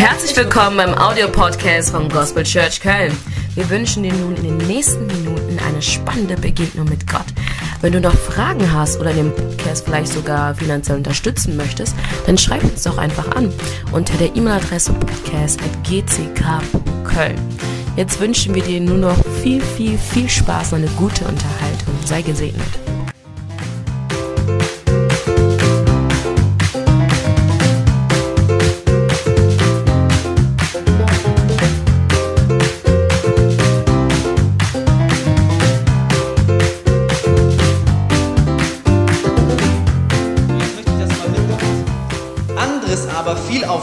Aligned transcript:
Herzlich 0.00 0.34
willkommen 0.34 0.78
beim 0.78 0.94
Audiopodcast 0.94 1.90
vom 1.90 2.08
Gospel 2.08 2.42
Church 2.42 2.80
Köln. 2.80 3.14
Wir 3.54 3.68
wünschen 3.68 4.02
dir 4.02 4.14
nun 4.14 4.34
in 4.36 4.44
den 4.44 4.56
nächsten 4.66 5.06
Minuten 5.06 5.58
eine 5.58 5.82
spannende 5.82 6.36
Begegnung 6.36 6.88
mit 6.88 7.06
Gott. 7.06 7.26
Wenn 7.82 7.92
du 7.92 8.00
noch 8.00 8.14
Fragen 8.14 8.72
hast 8.72 8.98
oder 8.98 9.12
den 9.12 9.30
Podcast 9.30 9.84
vielleicht 9.84 10.14
sogar 10.14 10.54
finanziell 10.54 10.96
unterstützen 10.96 11.54
möchtest, 11.54 11.94
dann 12.24 12.38
schreib 12.38 12.64
uns 12.64 12.84
doch 12.84 12.96
einfach 12.96 13.30
an 13.36 13.52
unter 13.92 14.16
der 14.16 14.34
E-Mail-Adresse 14.34 14.94
podcast.gck.köln. 14.94 17.38
Jetzt 17.96 18.20
wünschen 18.20 18.54
wir 18.54 18.62
dir 18.62 18.80
nur 18.80 18.96
noch 18.96 19.22
viel, 19.42 19.60
viel, 19.60 19.98
viel 19.98 20.30
Spaß 20.30 20.72
und 20.72 20.78
eine 20.78 20.88
gute 20.92 21.26
Unterhaltung. 21.26 21.94
Sei 22.06 22.22
gesegnet. 22.22 22.89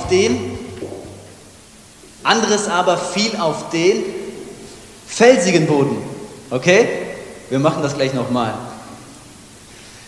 Den, 0.09 0.57
anderes 2.23 2.67
aber 2.67 2.97
fiel 2.97 3.35
auf 3.39 3.69
den 3.69 4.03
felsigen 5.07 5.65
Boden. 5.67 5.97
Okay? 6.49 6.87
Wir 7.49 7.59
machen 7.59 7.81
das 7.81 7.95
gleich 7.95 8.13
nochmal. 8.13 8.53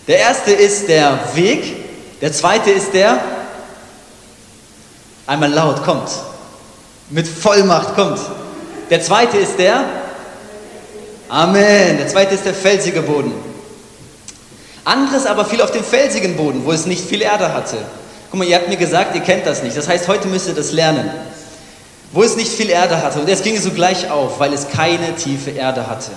Der 0.08 0.20
erste 0.20 0.52
ist 0.52 0.88
der 0.88 1.20
Weg, 1.36 1.76
der 2.20 2.34
zweite 2.34 2.72
ist 2.72 2.94
der, 2.94 3.20
einmal 5.28 5.52
laut, 5.52 5.84
kommt, 5.84 6.10
mit 7.10 7.28
Vollmacht, 7.28 7.96
kommt. 7.96 8.20
Der 8.90 9.02
zweite 9.02 9.38
ist 9.38 9.58
der, 9.60 9.86
Amen, 11.30 11.98
der 11.98 12.08
zweite 12.08 12.34
ist 12.34 12.46
der 12.46 12.56
felsige 12.56 13.04
Boden. 13.04 13.32
Anderes 14.84 15.28
aber 15.28 15.46
fiel 15.46 15.62
auf 15.62 15.72
den 15.72 15.84
felsigen 15.84 16.36
Boden, 16.36 16.66
wo 16.66 16.72
es 16.72 16.88
nicht 16.88 17.08
viel 17.08 17.22
Erde 17.22 17.54
hatte. 17.54 17.78
Guck 18.30 18.40
mal, 18.40 18.48
ihr 18.48 18.56
habt 18.56 18.70
mir 18.70 18.78
gesagt, 18.78 19.16
ihr 19.16 19.22
kennt 19.22 19.46
das 19.46 19.64
nicht. 19.64 19.76
Das 19.76 19.88
heißt, 19.88 20.08
heute 20.08 20.28
müsst 20.28 20.48
ihr 20.48 20.54
das 20.54 20.72
lernen. 20.72 21.10
Wo 22.12 22.24
es 22.24 22.36
nicht 22.36 22.52
viel 22.52 22.70
Erde 22.70 23.02
hatte. 23.02 23.20
Und 23.20 23.30
es 23.30 23.44
ging 23.44 23.60
so 23.60 23.72
gleich 23.72 24.10
auf, 24.10 24.40
weil 24.40 24.54
es 24.54 24.70
keine 24.70 25.16
tiefe 25.16 25.52
Erde 25.52 25.88
hatte. 25.88 26.12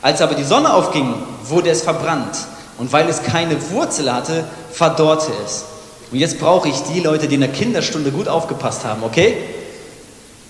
Als 0.00 0.20
aber 0.20 0.34
die 0.34 0.44
Sonne 0.44 0.72
aufging, 0.72 1.14
wurde 1.44 1.70
es 1.70 1.82
verbrannt. 1.82 2.36
Und 2.78 2.92
weil 2.92 3.08
es 3.08 3.22
keine 3.22 3.56
Wurzel 3.70 4.12
hatte, 4.12 4.44
verdorrte 4.72 5.32
es. 5.44 5.64
Und 6.10 6.18
jetzt 6.18 6.38
brauche 6.38 6.68
ich 6.68 6.76
die 6.94 7.00
Leute, 7.00 7.28
die 7.28 7.36
in 7.36 7.40
der 7.40 7.52
Kinderstunde 7.52 8.10
gut 8.10 8.28
aufgepasst 8.28 8.84
haben, 8.84 9.02
okay? 9.02 9.36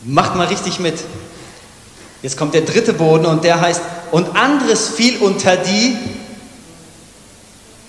Macht 0.05 0.35
mal 0.35 0.47
richtig 0.47 0.81
mit. 0.81 0.99
Jetzt 2.23 2.37
kommt 2.37 2.55
der 2.55 2.63
dritte 2.63 2.93
Boden 2.93 3.27
und 3.27 3.45
der 3.45 3.61
heißt, 3.61 3.81
und 4.11 4.37
anderes 4.37 4.89
fiel 4.89 5.19
unter 5.19 5.57
die 5.57 5.97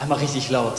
Einmal 0.03 0.19
richtig 0.19 0.49
laut. 0.49 0.73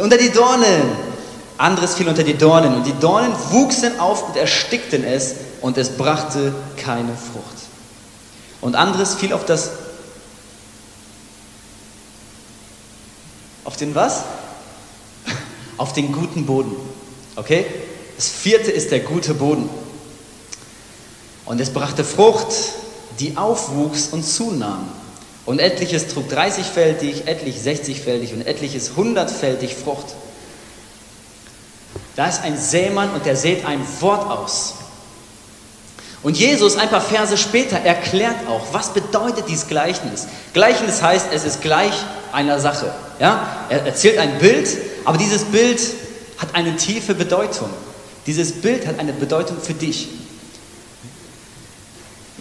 Unter 0.00 0.16
die 0.16 0.30
Dornen. 0.30 1.10
Anderes 1.58 1.94
fiel 1.94 2.08
unter 2.08 2.24
die 2.24 2.36
Dornen. 2.36 2.74
Und 2.74 2.86
die 2.86 2.98
Dornen 2.98 3.32
wuchsen 3.50 4.00
auf 4.00 4.28
und 4.28 4.36
erstickten 4.36 5.04
es 5.04 5.34
und 5.60 5.76
es 5.76 5.90
brachte 5.90 6.54
keine 6.76 7.14
Frucht. 7.14 7.44
Und 8.60 8.74
anderes 8.74 9.14
fiel 9.14 9.32
auf 9.32 9.44
das. 9.44 9.70
Auf 13.64 13.76
den 13.76 13.94
was? 13.94 14.22
Auf 15.76 15.92
den 15.92 16.12
guten 16.12 16.46
Boden. 16.46 16.74
Okay? 17.36 17.66
Das 18.16 18.28
vierte 18.28 18.70
ist 18.70 18.90
der 18.90 19.00
gute 19.00 19.34
Boden. 19.34 19.68
Und 21.44 21.60
es 21.60 21.70
brachte 21.70 22.04
Frucht, 22.04 22.52
die 23.18 23.36
aufwuchs 23.36 24.08
und 24.08 24.24
zunahm. 24.24 24.88
Und 25.50 25.58
etliches 25.58 26.06
trug 26.06 26.30
30-fältig, 26.30 27.26
etlich 27.26 27.56
60-fältig 27.56 28.34
und 28.34 28.46
etliches 28.46 28.92
100-fältig 28.92 29.74
Frucht. 29.74 30.06
Da 32.14 32.28
ist 32.28 32.44
ein 32.44 32.56
Sämann 32.56 33.10
und 33.10 33.26
der 33.26 33.34
sät 33.34 33.66
ein 33.66 33.80
Wort 33.98 34.30
aus. 34.30 34.74
Und 36.22 36.38
Jesus 36.38 36.76
ein 36.76 36.88
paar 36.88 37.00
Verse 37.00 37.36
später 37.36 37.78
erklärt 37.78 38.36
auch, 38.48 38.60
was 38.70 38.90
bedeutet 38.90 39.48
dieses 39.48 39.66
Gleichnis. 39.66 40.28
Gleichnis 40.52 41.02
heißt, 41.02 41.26
es 41.32 41.42
ist 41.42 41.60
gleich 41.60 41.94
einer 42.30 42.60
Sache. 42.60 42.94
Ja? 43.18 43.66
Er 43.70 43.86
erzählt 43.86 44.18
ein 44.18 44.38
Bild, 44.38 44.68
aber 45.04 45.18
dieses 45.18 45.42
Bild 45.46 45.80
hat 46.38 46.54
eine 46.54 46.76
tiefe 46.76 47.16
Bedeutung. 47.16 47.70
Dieses 48.24 48.52
Bild 48.52 48.86
hat 48.86 49.00
eine 49.00 49.12
Bedeutung 49.12 49.60
für 49.60 49.74
dich. 49.74 50.10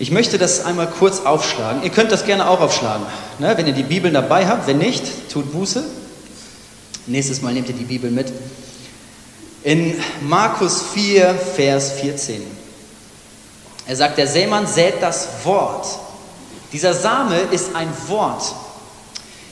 Ich 0.02 0.12
möchte 0.12 0.38
das 0.38 0.64
einmal 0.64 0.88
kurz 0.88 1.26
aufschlagen. 1.26 1.84
Ihr 1.84 1.90
könnt 1.90 2.10
das 2.10 2.26
gerne 2.26 2.50
auch 2.50 2.62
aufschlagen, 2.62 3.06
ne, 3.38 3.54
wenn 3.58 3.68
ihr 3.68 3.74
die 3.74 3.84
Bibeln 3.84 4.14
dabei 4.14 4.48
habt. 4.48 4.66
Wenn 4.66 4.78
nicht, 4.78 5.04
tut 5.30 5.52
Buße. 5.52 5.84
Nächstes 7.06 7.42
Mal 7.42 7.54
nehmt 7.54 7.68
ihr 7.68 7.76
die 7.76 7.84
Bibel 7.84 8.10
mit. 8.10 8.32
In 9.64 9.94
Markus 10.22 10.84
4, 10.94 11.36
Vers 11.36 11.92
14. 12.00 12.42
Er 13.88 13.96
sagt, 13.98 14.18
der 14.18 14.28
Sämann 14.28 14.68
sät 14.68 15.02
das 15.02 15.28
Wort. 15.44 15.86
Dieser 16.72 16.94
Same 16.94 17.36
ist 17.52 17.76
ein 17.76 17.90
Wort. 18.08 18.56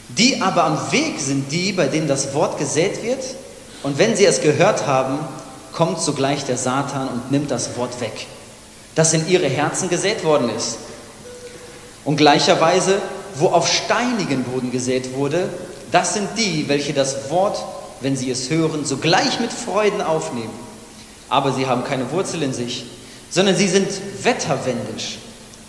Die 0.07 0.41
aber 0.41 0.63
am 0.63 0.91
Weg 0.93 1.19
sind 1.19 1.51
die, 1.51 1.73
bei 1.73 1.87
denen 1.87 2.07
das 2.07 2.33
Wort 2.33 2.57
gesät 2.57 3.03
wird. 3.03 3.19
Und 3.83 3.97
wenn 3.97 4.15
sie 4.15 4.25
es 4.25 4.39
gehört 4.39 4.87
haben, 4.87 5.19
kommt 5.73 5.99
sogleich 5.99 6.45
der 6.45 6.57
Satan 6.57 7.09
und 7.09 7.31
nimmt 7.31 7.51
das 7.51 7.75
Wort 7.75 7.99
weg 7.99 8.27
das 8.97 9.13
in 9.13 9.29
ihre 9.29 9.47
Herzen 9.47 9.89
gesät 9.89 10.23
worden 10.23 10.49
ist. 10.49 10.79
Und 12.03 12.17
gleicherweise, 12.17 12.99
wo 13.35 13.49
auf 13.49 13.71
steinigen 13.71 14.43
Boden 14.43 14.71
gesät 14.71 15.13
wurde, 15.13 15.49
das 15.91 16.15
sind 16.15 16.27
die, 16.35 16.67
welche 16.67 16.93
das 16.93 17.29
Wort, 17.29 17.63
wenn 18.01 18.17
sie 18.17 18.31
es 18.31 18.49
hören, 18.49 18.85
sogleich 18.85 19.39
mit 19.39 19.53
Freuden 19.53 20.01
aufnehmen. 20.01 20.53
Aber 21.29 21.53
sie 21.53 21.67
haben 21.67 21.83
keine 21.83 22.11
Wurzel 22.11 22.41
in 22.41 22.53
sich, 22.53 22.85
sondern 23.29 23.55
sie 23.55 23.67
sind 23.67 23.87
wetterwendisch. 24.23 25.19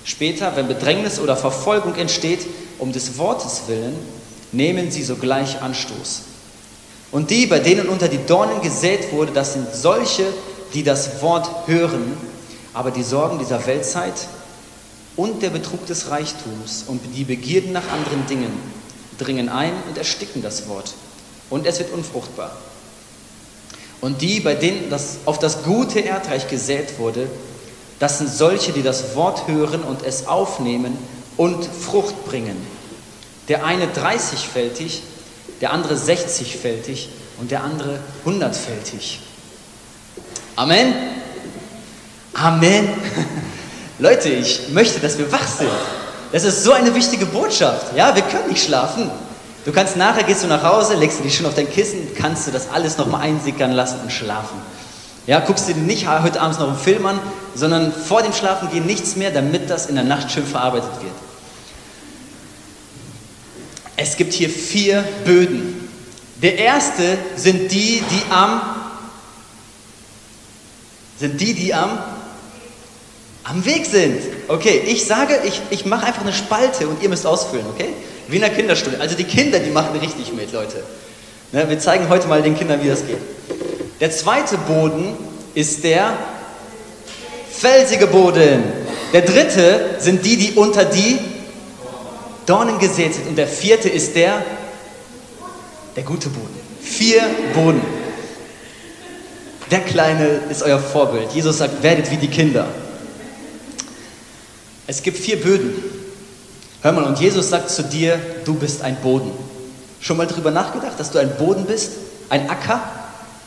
Später, 0.04 0.56
wenn 0.56 0.66
Bedrängnis 0.66 1.20
oder 1.20 1.36
Verfolgung 1.36 1.96
entsteht, 1.96 2.46
um 2.78 2.92
des 2.92 3.18
Wortes 3.18 3.64
willen, 3.66 3.94
nehmen 4.52 4.90
sie 4.90 5.02
sogleich 5.02 5.60
Anstoß. 5.60 6.22
Und 7.12 7.28
die, 7.28 7.44
bei 7.44 7.58
denen 7.58 7.90
unter 7.90 8.08
die 8.08 8.24
Dornen 8.24 8.62
gesät 8.62 9.12
wurde, 9.12 9.32
das 9.32 9.52
sind 9.52 9.66
solche, 9.74 10.24
die 10.72 10.82
das 10.82 11.20
Wort 11.20 11.66
hören, 11.66 12.16
aber 12.78 12.92
die 12.92 13.02
Sorgen 13.02 13.40
dieser 13.40 13.66
Weltzeit 13.66 14.28
und 15.16 15.42
der 15.42 15.50
Betrug 15.50 15.84
des 15.86 16.12
Reichtums 16.12 16.84
und 16.86 17.00
die 17.16 17.24
Begierden 17.24 17.72
nach 17.72 17.90
anderen 17.90 18.24
Dingen 18.28 18.52
dringen 19.18 19.48
ein 19.48 19.72
und 19.88 19.98
ersticken 19.98 20.42
das 20.42 20.68
Wort. 20.68 20.94
Und 21.50 21.66
es 21.66 21.80
wird 21.80 21.92
unfruchtbar. 21.92 22.56
Und 24.00 24.22
die, 24.22 24.38
bei 24.38 24.54
denen 24.54 24.90
das, 24.90 25.16
auf 25.24 25.40
das 25.40 25.64
gute 25.64 25.98
Erdreich 25.98 26.46
gesät 26.46 27.00
wurde, 27.00 27.28
das 27.98 28.18
sind 28.18 28.30
solche, 28.30 28.70
die 28.70 28.84
das 28.84 29.16
Wort 29.16 29.48
hören 29.48 29.82
und 29.82 30.04
es 30.04 30.28
aufnehmen 30.28 30.96
und 31.36 31.64
Frucht 31.64 32.26
bringen. 32.26 32.56
Der 33.48 33.64
eine 33.64 33.86
30-fältig, 33.86 35.00
der 35.60 35.72
andere 35.72 35.96
60-fältig 35.96 37.08
und 37.40 37.50
der 37.50 37.64
andere 37.64 37.98
100-fältig. 38.24 39.18
Amen. 40.54 40.94
Amen. 42.40 42.88
Leute, 43.98 44.28
ich 44.28 44.68
möchte, 44.70 45.00
dass 45.00 45.18
wir 45.18 45.30
wach 45.32 45.46
sind. 45.46 45.70
Das 46.30 46.44
ist 46.44 46.62
so 46.62 46.72
eine 46.72 46.94
wichtige 46.94 47.26
Botschaft. 47.26 47.96
Ja, 47.96 48.14
wir 48.14 48.22
können 48.22 48.48
nicht 48.48 48.64
schlafen. 48.64 49.10
Du 49.64 49.72
kannst 49.72 49.96
nachher, 49.96 50.22
gehst 50.22 50.44
du 50.44 50.46
nach 50.46 50.62
Hause, 50.62 50.94
legst 50.94 51.18
du 51.18 51.24
dich 51.24 51.36
schon 51.36 51.46
auf 51.46 51.54
dein 51.54 51.70
Kissen, 51.70 52.08
kannst 52.16 52.46
du 52.46 52.50
das 52.50 52.70
alles 52.70 52.96
nochmal 52.96 53.22
einsickern 53.22 53.72
lassen 53.72 54.00
und 54.02 54.12
schlafen. 54.12 54.56
Ja, 55.26 55.40
guckst 55.40 55.68
du 55.68 55.74
dir 55.74 55.80
nicht 55.80 56.08
heute 56.08 56.40
abends 56.40 56.58
noch 56.58 56.68
einen 56.68 56.78
Film 56.78 57.04
an, 57.06 57.18
sondern 57.54 57.92
vor 57.92 58.22
dem 58.22 58.32
Schlafengehen 58.32 58.86
nichts 58.86 59.16
mehr, 59.16 59.30
damit 59.30 59.68
das 59.68 59.86
in 59.86 59.96
der 59.96 60.04
Nacht 60.04 60.30
schön 60.30 60.46
verarbeitet 60.46 60.90
wird. 61.02 61.12
Es 63.96 64.16
gibt 64.16 64.32
hier 64.32 64.48
vier 64.48 65.02
Böden. 65.24 65.88
Der 66.40 66.56
erste 66.56 67.18
sind 67.36 67.72
die, 67.72 68.02
die 68.10 68.32
am 68.32 68.60
sind 71.18 71.40
die, 71.40 71.52
die 71.52 71.74
am 71.74 71.98
am 73.48 73.64
Weg 73.64 73.86
sind. 73.86 74.20
Okay, 74.48 74.82
ich 74.86 75.06
sage, 75.06 75.40
ich, 75.44 75.60
ich 75.70 75.86
mache 75.86 76.06
einfach 76.06 76.22
eine 76.22 76.32
Spalte 76.32 76.86
und 76.86 77.02
ihr 77.02 77.08
müsst 77.08 77.26
ausfüllen, 77.26 77.64
okay? 77.74 77.88
Wie 78.28 78.36
in 78.36 78.42
der 78.42 78.50
Kinderstunde. 78.50 79.00
Also 79.00 79.16
die 79.16 79.24
Kinder, 79.24 79.58
die 79.58 79.70
machen 79.70 79.98
richtig 79.98 80.32
mit, 80.34 80.52
Leute. 80.52 80.82
Ne, 81.52 81.68
wir 81.68 81.78
zeigen 81.78 82.08
heute 82.10 82.28
mal 82.28 82.42
den 82.42 82.56
Kindern, 82.56 82.82
wie 82.82 82.88
das 82.88 83.06
geht. 83.06 83.18
Der 84.00 84.10
zweite 84.10 84.58
Boden 84.58 85.16
ist 85.54 85.82
der 85.82 86.12
felsige 87.50 88.06
Boden. 88.06 88.62
Der 89.14 89.22
dritte 89.22 89.96
sind 89.98 90.24
die, 90.26 90.36
die 90.36 90.52
unter 90.52 90.84
die 90.84 91.18
Dornen 92.44 92.78
gesät 92.78 93.14
sind. 93.14 93.28
Und 93.28 93.36
der 93.36 93.48
vierte 93.48 93.88
ist 93.88 94.14
der, 94.14 94.44
der 95.96 96.02
gute 96.02 96.28
Boden. 96.28 96.60
Vier 96.82 97.22
Boden. 97.54 97.80
Der 99.70 99.80
Kleine 99.80 100.40
ist 100.50 100.62
euer 100.62 100.78
Vorbild. 100.78 101.32
Jesus 101.32 101.58
sagt, 101.58 101.82
werdet 101.82 102.10
wie 102.10 102.16
die 102.16 102.28
Kinder. 102.28 102.66
Es 104.88 105.02
gibt 105.02 105.18
vier 105.18 105.38
Böden. 105.38 105.74
Hör 106.80 106.92
mal, 106.92 107.04
und 107.04 107.20
Jesus 107.20 107.50
sagt 107.50 107.68
zu 107.68 107.82
dir, 107.82 108.18
du 108.46 108.54
bist 108.54 108.80
ein 108.80 108.96
Boden. 108.96 109.30
Schon 110.00 110.16
mal 110.16 110.26
drüber 110.26 110.50
nachgedacht, 110.50 110.98
dass 110.98 111.10
du 111.10 111.18
ein 111.18 111.36
Boden 111.36 111.66
bist? 111.66 111.90
Ein 112.30 112.48
Acker? 112.48 112.80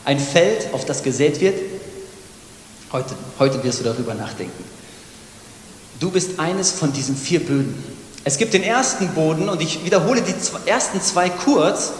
Ein 0.04 0.20
Feld, 0.20 0.72
auf 0.72 0.84
das 0.84 1.02
gesät 1.02 1.40
wird? 1.40 1.58
Heute, 2.92 3.16
heute 3.40 3.64
wirst 3.64 3.80
du 3.80 3.84
darüber 3.84 4.14
nachdenken. 4.14 4.64
Du 5.98 6.12
bist 6.12 6.38
eines 6.38 6.70
von 6.70 6.92
diesen 6.92 7.16
vier 7.16 7.40
Böden. 7.40 7.74
Es 8.22 8.38
gibt 8.38 8.54
den 8.54 8.62
ersten 8.62 9.08
Boden 9.08 9.48
und 9.48 9.60
ich 9.60 9.84
wiederhole 9.84 10.22
die 10.22 10.34
ersten 10.70 11.00
zwei 11.00 11.28
kurz, 11.28 11.90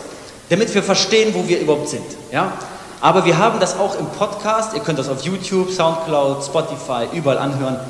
damit 0.50 0.72
wir 0.72 0.84
verstehen, 0.84 1.34
wo 1.34 1.48
wir 1.48 1.58
überhaupt 1.58 1.88
sind. 1.88 2.06
Ja? 2.30 2.56
Aber 3.00 3.24
wir 3.24 3.38
haben 3.38 3.58
das 3.58 3.76
auch 3.76 3.98
im 3.98 4.06
Podcast. 4.06 4.74
Ihr 4.74 4.80
könnt 4.82 5.00
das 5.00 5.08
auf 5.08 5.22
YouTube, 5.22 5.72
Soundcloud, 5.72 6.44
Spotify, 6.44 7.08
überall 7.12 7.38
anhören. 7.38 7.80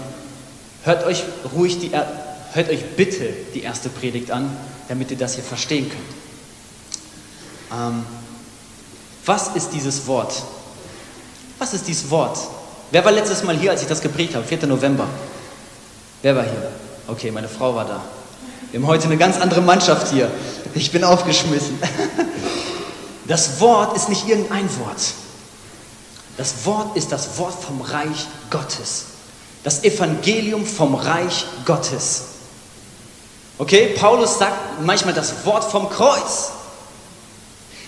Hört 0.85 1.05
euch 1.05 1.25
ruhig 1.55 1.79
die, 1.79 1.91
hört 1.93 2.69
euch 2.69 2.97
bitte 2.97 3.29
die 3.55 3.63
erste 3.63 3.89
Predigt 3.89 4.31
an, 4.31 4.57
damit 4.89 5.11
ihr 5.11 5.17
das 5.17 5.35
hier 5.35 5.45
verstehen 5.45 5.89
könnt. 5.89 6.03
Ähm, 7.73 8.05
was 9.25 9.55
ist 9.55 9.71
dieses 9.71 10.07
Wort? 10.07 10.43
Was 11.59 11.75
ist 11.75 11.87
dieses 11.87 12.11
Wort? 12.11 12.39
Wer 12.91 13.05
war 13.05 13.13
letztes 13.13 13.45
Mal 13.45 13.57
hier, 13.57 13.71
als 13.71 13.83
ich 13.83 13.89
das 13.89 14.01
geprägt 14.01 14.35
habe? 14.35 14.45
4. 14.45 14.67
November. 14.67 15.07
Wer 16.23 16.37
war 16.37 16.43
hier? 16.43 16.73
Okay, 17.07 17.31
meine 17.31 17.49
Frau 17.49 17.75
war 17.75 17.85
da. 17.85 18.03
Wir 18.71 18.81
haben 18.81 18.87
heute 18.87 19.05
eine 19.05 19.17
ganz 19.17 19.41
andere 19.41 19.61
Mannschaft 19.61 20.13
hier. 20.13 20.31
Ich 20.75 20.91
bin 20.91 21.05
aufgeschmissen. 21.05 21.79
Das 23.29 23.61
Wort 23.61 23.97
ist 23.97 24.09
nicht 24.09 24.27
irgendein 24.27 24.69
Wort. 24.81 25.15
Das 26.37 26.67
Wort 26.67 26.97
ist 26.97 27.13
das 27.13 27.39
Wort 27.39 27.55
vom 27.55 27.81
Reich 27.81 28.27
Gottes. 28.51 29.05
Das 29.63 29.85
Evangelium 29.85 30.67
vom 30.67 30.95
Reich 30.95 31.47
Gottes. 31.65 32.23
Okay, 33.59 33.95
Paulus 33.97 34.39
sagt 34.39 34.83
manchmal 34.83 35.15
das 35.15 35.45
Wort 35.45 35.65
vom 35.65 35.89
Kreuz. 35.89 36.51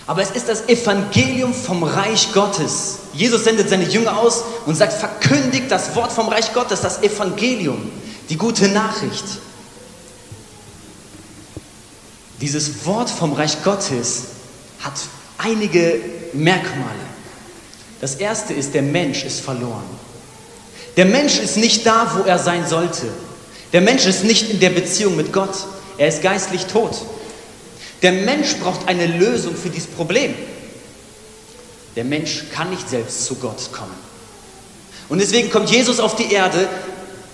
Aber 0.07 0.21
es 0.21 0.31
ist 0.31 0.47
das 0.47 0.69
Evangelium 0.69 1.53
vom 1.53 1.83
Reich 1.83 2.31
Gottes. 2.31 2.99
Jesus 3.13 3.43
sendet 3.43 3.69
seine 3.69 3.85
Jünger 3.85 4.17
aus 4.17 4.43
und 4.65 4.75
sagt, 4.75 4.93
verkündigt 4.93 5.69
das 5.69 5.95
Wort 5.95 6.11
vom 6.11 6.29
Reich 6.29 6.53
Gottes, 6.53 6.81
das 6.81 7.01
Evangelium, 7.01 7.91
die 8.29 8.37
gute 8.37 8.67
Nachricht. 8.67 9.25
Dieses 12.39 12.85
Wort 12.85 13.09
vom 13.09 13.33
Reich 13.33 13.63
Gottes 13.63 14.23
hat 14.81 14.93
einige 15.37 15.99
Merkmale. 16.33 17.05
Das 18.01 18.15
erste 18.15 18.53
ist, 18.53 18.73
der 18.73 18.83
Mensch 18.83 19.23
ist 19.23 19.39
verloren. 19.39 20.04
Der 20.97 21.05
Mensch 21.05 21.39
ist 21.39 21.57
nicht 21.57 21.85
da, 21.85 22.11
wo 22.15 22.23
er 22.23 22.39
sein 22.39 22.67
sollte. 22.67 23.07
Der 23.73 23.81
Mensch 23.81 24.05
ist 24.05 24.23
nicht 24.23 24.49
in 24.49 24.59
der 24.59 24.69
Beziehung 24.69 25.15
mit 25.15 25.33
Gott. 25.33 25.55
Er 25.97 26.07
ist 26.07 26.21
geistlich 26.21 26.65
tot. 26.65 26.95
Der 28.01 28.11
Mensch 28.11 28.55
braucht 28.57 28.87
eine 28.87 29.07
Lösung 29.07 29.55
für 29.55 29.69
dieses 29.69 29.89
Problem. 29.89 30.33
Der 31.95 32.03
Mensch 32.03 32.45
kann 32.53 32.69
nicht 32.69 32.89
selbst 32.89 33.25
zu 33.25 33.35
Gott 33.35 33.71
kommen. 33.71 33.95
Und 35.09 35.19
deswegen 35.19 35.49
kommt 35.49 35.69
Jesus 35.69 35.99
auf 35.99 36.15
die 36.15 36.31
Erde, 36.31 36.67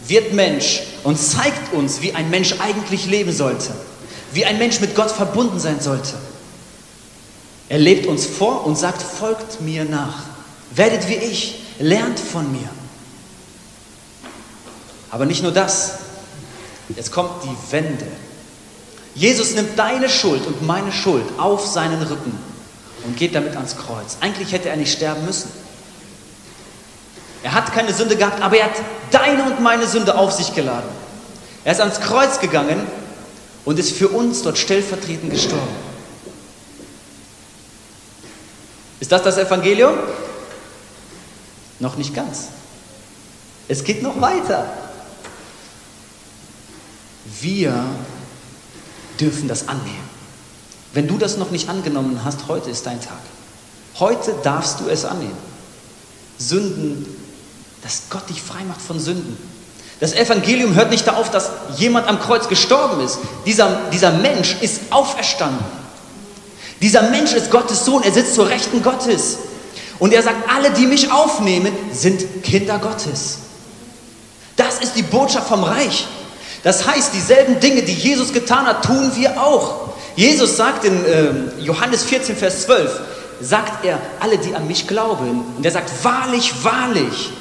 wird 0.08 0.34
Mensch 0.34 0.82
und 1.04 1.20
zeigt 1.20 1.74
uns, 1.74 2.02
wie 2.02 2.14
ein 2.14 2.30
Mensch 2.30 2.56
eigentlich 2.60 3.06
leben 3.06 3.32
sollte, 3.32 3.74
wie 4.34 4.46
ein 4.46 4.58
Mensch 4.58 4.80
mit 4.82 4.96
Gott 4.96 5.12
verbunden 5.12 5.60
sein 5.60 5.80
sollte. 5.80 6.14
Er 7.70 7.80
lebt 7.80 8.06
uns 8.08 8.26
vor 8.26 8.66
und 8.66 8.78
sagt, 8.78 9.02
folgt 9.02 9.62
mir 9.62 9.86
nach, 9.86 10.24
werdet 10.76 11.08
wie 11.08 11.16
ich, 11.16 11.62
lernt 11.80 12.20
von 12.20 12.52
mir. 12.52 12.70
Aber 15.12 15.26
nicht 15.26 15.44
nur 15.44 15.52
das, 15.52 15.96
jetzt 16.96 17.12
kommt 17.12 17.44
die 17.44 17.72
Wende. 17.72 18.08
Jesus 19.14 19.54
nimmt 19.54 19.78
deine 19.78 20.10
Schuld 20.10 20.48
und 20.48 20.66
meine 20.66 20.92
Schuld 20.92 21.26
auf 21.38 21.68
seinen 21.68 22.02
Rücken 22.02 22.38
und 23.04 23.18
geht 23.18 23.36
damit 23.36 23.56
ans 23.56 23.76
Kreuz. 23.76 24.18
Eigentlich 24.22 24.54
hätte 24.54 24.70
er 24.70 24.78
nicht 24.78 24.94
sterben 24.94 25.26
müssen. 25.26 25.52
Er 27.44 27.54
hat 27.54 27.74
keine 27.74 27.94
Sünde 27.94 28.16
gehabt, 28.16 28.42
aber 28.42 28.58
er 28.58 28.66
hat 28.66 28.76
deine 29.12 29.44
und 29.44 29.60
meine 29.60 29.86
Sünde 29.86 30.18
auf 30.18 30.32
sich 30.32 30.54
geladen. 30.56 30.90
Er 31.66 31.74
ist 31.74 31.82
ans 31.82 32.00
Kreuz 32.00 32.40
gegangen 32.40 32.88
und 33.66 33.80
ist 33.80 33.92
für 33.92 34.08
uns 34.08 34.44
dort 34.44 34.58
stellvertretend 34.58 35.32
gestorben. 35.32 35.92
Ist 39.00 39.12
das 39.12 39.24
das 39.24 39.38
Evangelium? 39.38 39.96
Noch 41.80 41.98
nicht 41.98 42.14
ganz. 42.14 42.48
Es 43.68 43.84
geht 43.84 44.04
noch 44.04 44.22
weiter. 44.22 44.72
Wir 47.40 47.86
dürfen 49.20 49.48
das 49.48 49.68
annehmen. 49.68 50.10
Wenn 50.94 51.08
du 51.08 51.18
das 51.18 51.38
noch 51.38 51.52
nicht 51.52 51.70
angenommen 51.70 52.22
hast, 52.24 52.48
heute 52.48 52.70
ist 52.70 52.86
dein 52.86 53.00
Tag. 53.00 53.20
Heute 54.00 54.36
darfst 54.44 54.80
du 54.80 54.90
es 54.90 55.06
annehmen. 55.06 55.38
Sünden, 56.38 57.06
dass 57.84 58.04
Gott 58.10 58.30
dich 58.30 58.42
frei 58.42 58.64
macht 58.68 58.82
von 58.82 59.00
Sünden. 59.00 59.38
Das 60.00 60.14
Evangelium 60.14 60.74
hört 60.74 60.90
nicht 60.90 61.06
darauf, 61.06 61.30
dass 61.30 61.52
jemand 61.78 62.08
am 62.08 62.20
Kreuz 62.20 62.48
gestorben 62.48 63.02
ist. 63.02 63.20
Dieser, 63.46 63.82
dieser 63.94 64.12
Mensch 64.12 64.58
ist 64.62 64.82
auferstanden. 64.90 65.64
Dieser 66.82 67.04
Mensch 67.12 67.34
ist 67.34 67.52
Gottes 67.52 67.86
Sohn, 67.86 68.02
er 68.02 68.12
sitzt 68.12 68.34
zur 68.34 68.50
Rechten 68.50 68.82
Gottes. 68.82 69.38
Und 70.00 70.14
er 70.14 70.24
sagt, 70.24 70.50
alle, 70.50 70.72
die 70.72 70.88
mich 70.88 71.12
aufnehmen, 71.12 71.72
sind 71.94 72.44
Kinder 72.44 72.80
Gottes. 72.80 73.38
Das 74.56 74.80
ist 74.80 74.96
die 74.96 75.04
Botschaft 75.04 75.48
vom 75.48 75.64
Reich. 75.64 76.08
Das 76.64 76.88
heißt, 76.88 77.14
dieselben 77.14 77.60
Dinge, 77.60 77.82
die 77.82 77.94
Jesus 77.94 78.34
getan 78.34 78.66
hat, 78.66 78.86
tun 78.86 79.12
wir 79.16 79.42
auch. 79.42 79.90
Jesus 80.16 80.58
sagt 80.58 80.86
in 80.86 81.06
äh, 81.06 81.32
Johannes 81.60 82.04
14, 82.04 82.36
Vers 82.36 82.64
12, 82.64 83.00
sagt 83.42 83.86
er, 83.86 84.00
alle, 84.20 84.38
die 84.38 84.54
an 84.54 84.68
mich 84.68 84.88
glauben, 84.88 85.44
und 85.58 85.66
er 85.66 85.72
sagt, 85.72 85.92
wahrlich, 86.04 86.54
wahrlich. 86.64 87.32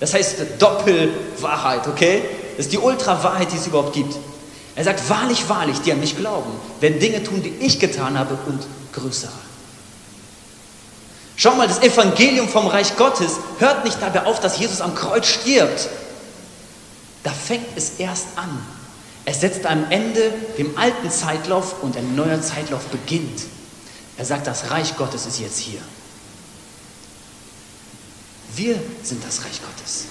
Das 0.00 0.14
heißt 0.14 0.36
Doppelwahrheit, 0.58 1.86
okay? 1.88 2.22
Das 2.56 2.66
ist 2.66 2.72
die 2.72 2.78
Ultrawahrheit, 2.78 3.52
die 3.52 3.56
es 3.56 3.66
überhaupt 3.66 3.92
gibt. 3.92 4.14
Er 4.76 4.84
sagt, 4.84 5.08
wahrlich, 5.10 5.48
wahrlich, 5.48 5.80
die 5.80 5.92
an 5.92 6.00
mich 6.00 6.16
glauben, 6.16 6.50
werden 6.80 7.00
Dinge 7.00 7.22
tun, 7.22 7.42
die 7.42 7.52
ich 7.64 7.78
getan 7.78 8.18
habe 8.18 8.38
und 8.46 8.60
größere. 8.92 9.32
Schau 11.36 11.54
mal, 11.54 11.68
das 11.68 11.82
Evangelium 11.82 12.48
vom 12.48 12.66
Reich 12.66 12.96
Gottes 12.96 13.36
hört 13.58 13.84
nicht 13.84 13.98
dabei 14.00 14.24
auf, 14.26 14.40
dass 14.40 14.58
Jesus 14.58 14.80
am 14.80 14.94
Kreuz 14.94 15.26
stirbt. 15.26 15.88
Da 17.22 17.30
fängt 17.30 17.76
es 17.76 17.92
erst 17.98 18.26
an. 18.36 18.58
Es 19.24 19.40
setzt 19.40 19.66
am 19.66 19.90
Ende 19.90 20.32
dem 20.56 20.78
alten 20.78 21.10
Zeitlauf 21.10 21.82
und 21.82 21.96
ein 21.96 22.16
neuer 22.16 22.40
Zeitlauf 22.40 22.84
beginnt. 22.86 23.42
Er 24.16 24.24
sagt, 24.24 24.46
das 24.46 24.70
Reich 24.70 24.96
Gottes 24.96 25.26
ist 25.26 25.38
jetzt 25.38 25.58
hier. 25.58 25.80
Wir 28.56 28.76
sind 29.02 29.22
das 29.24 29.44
Reich 29.44 29.60
Gottes. 29.60 30.06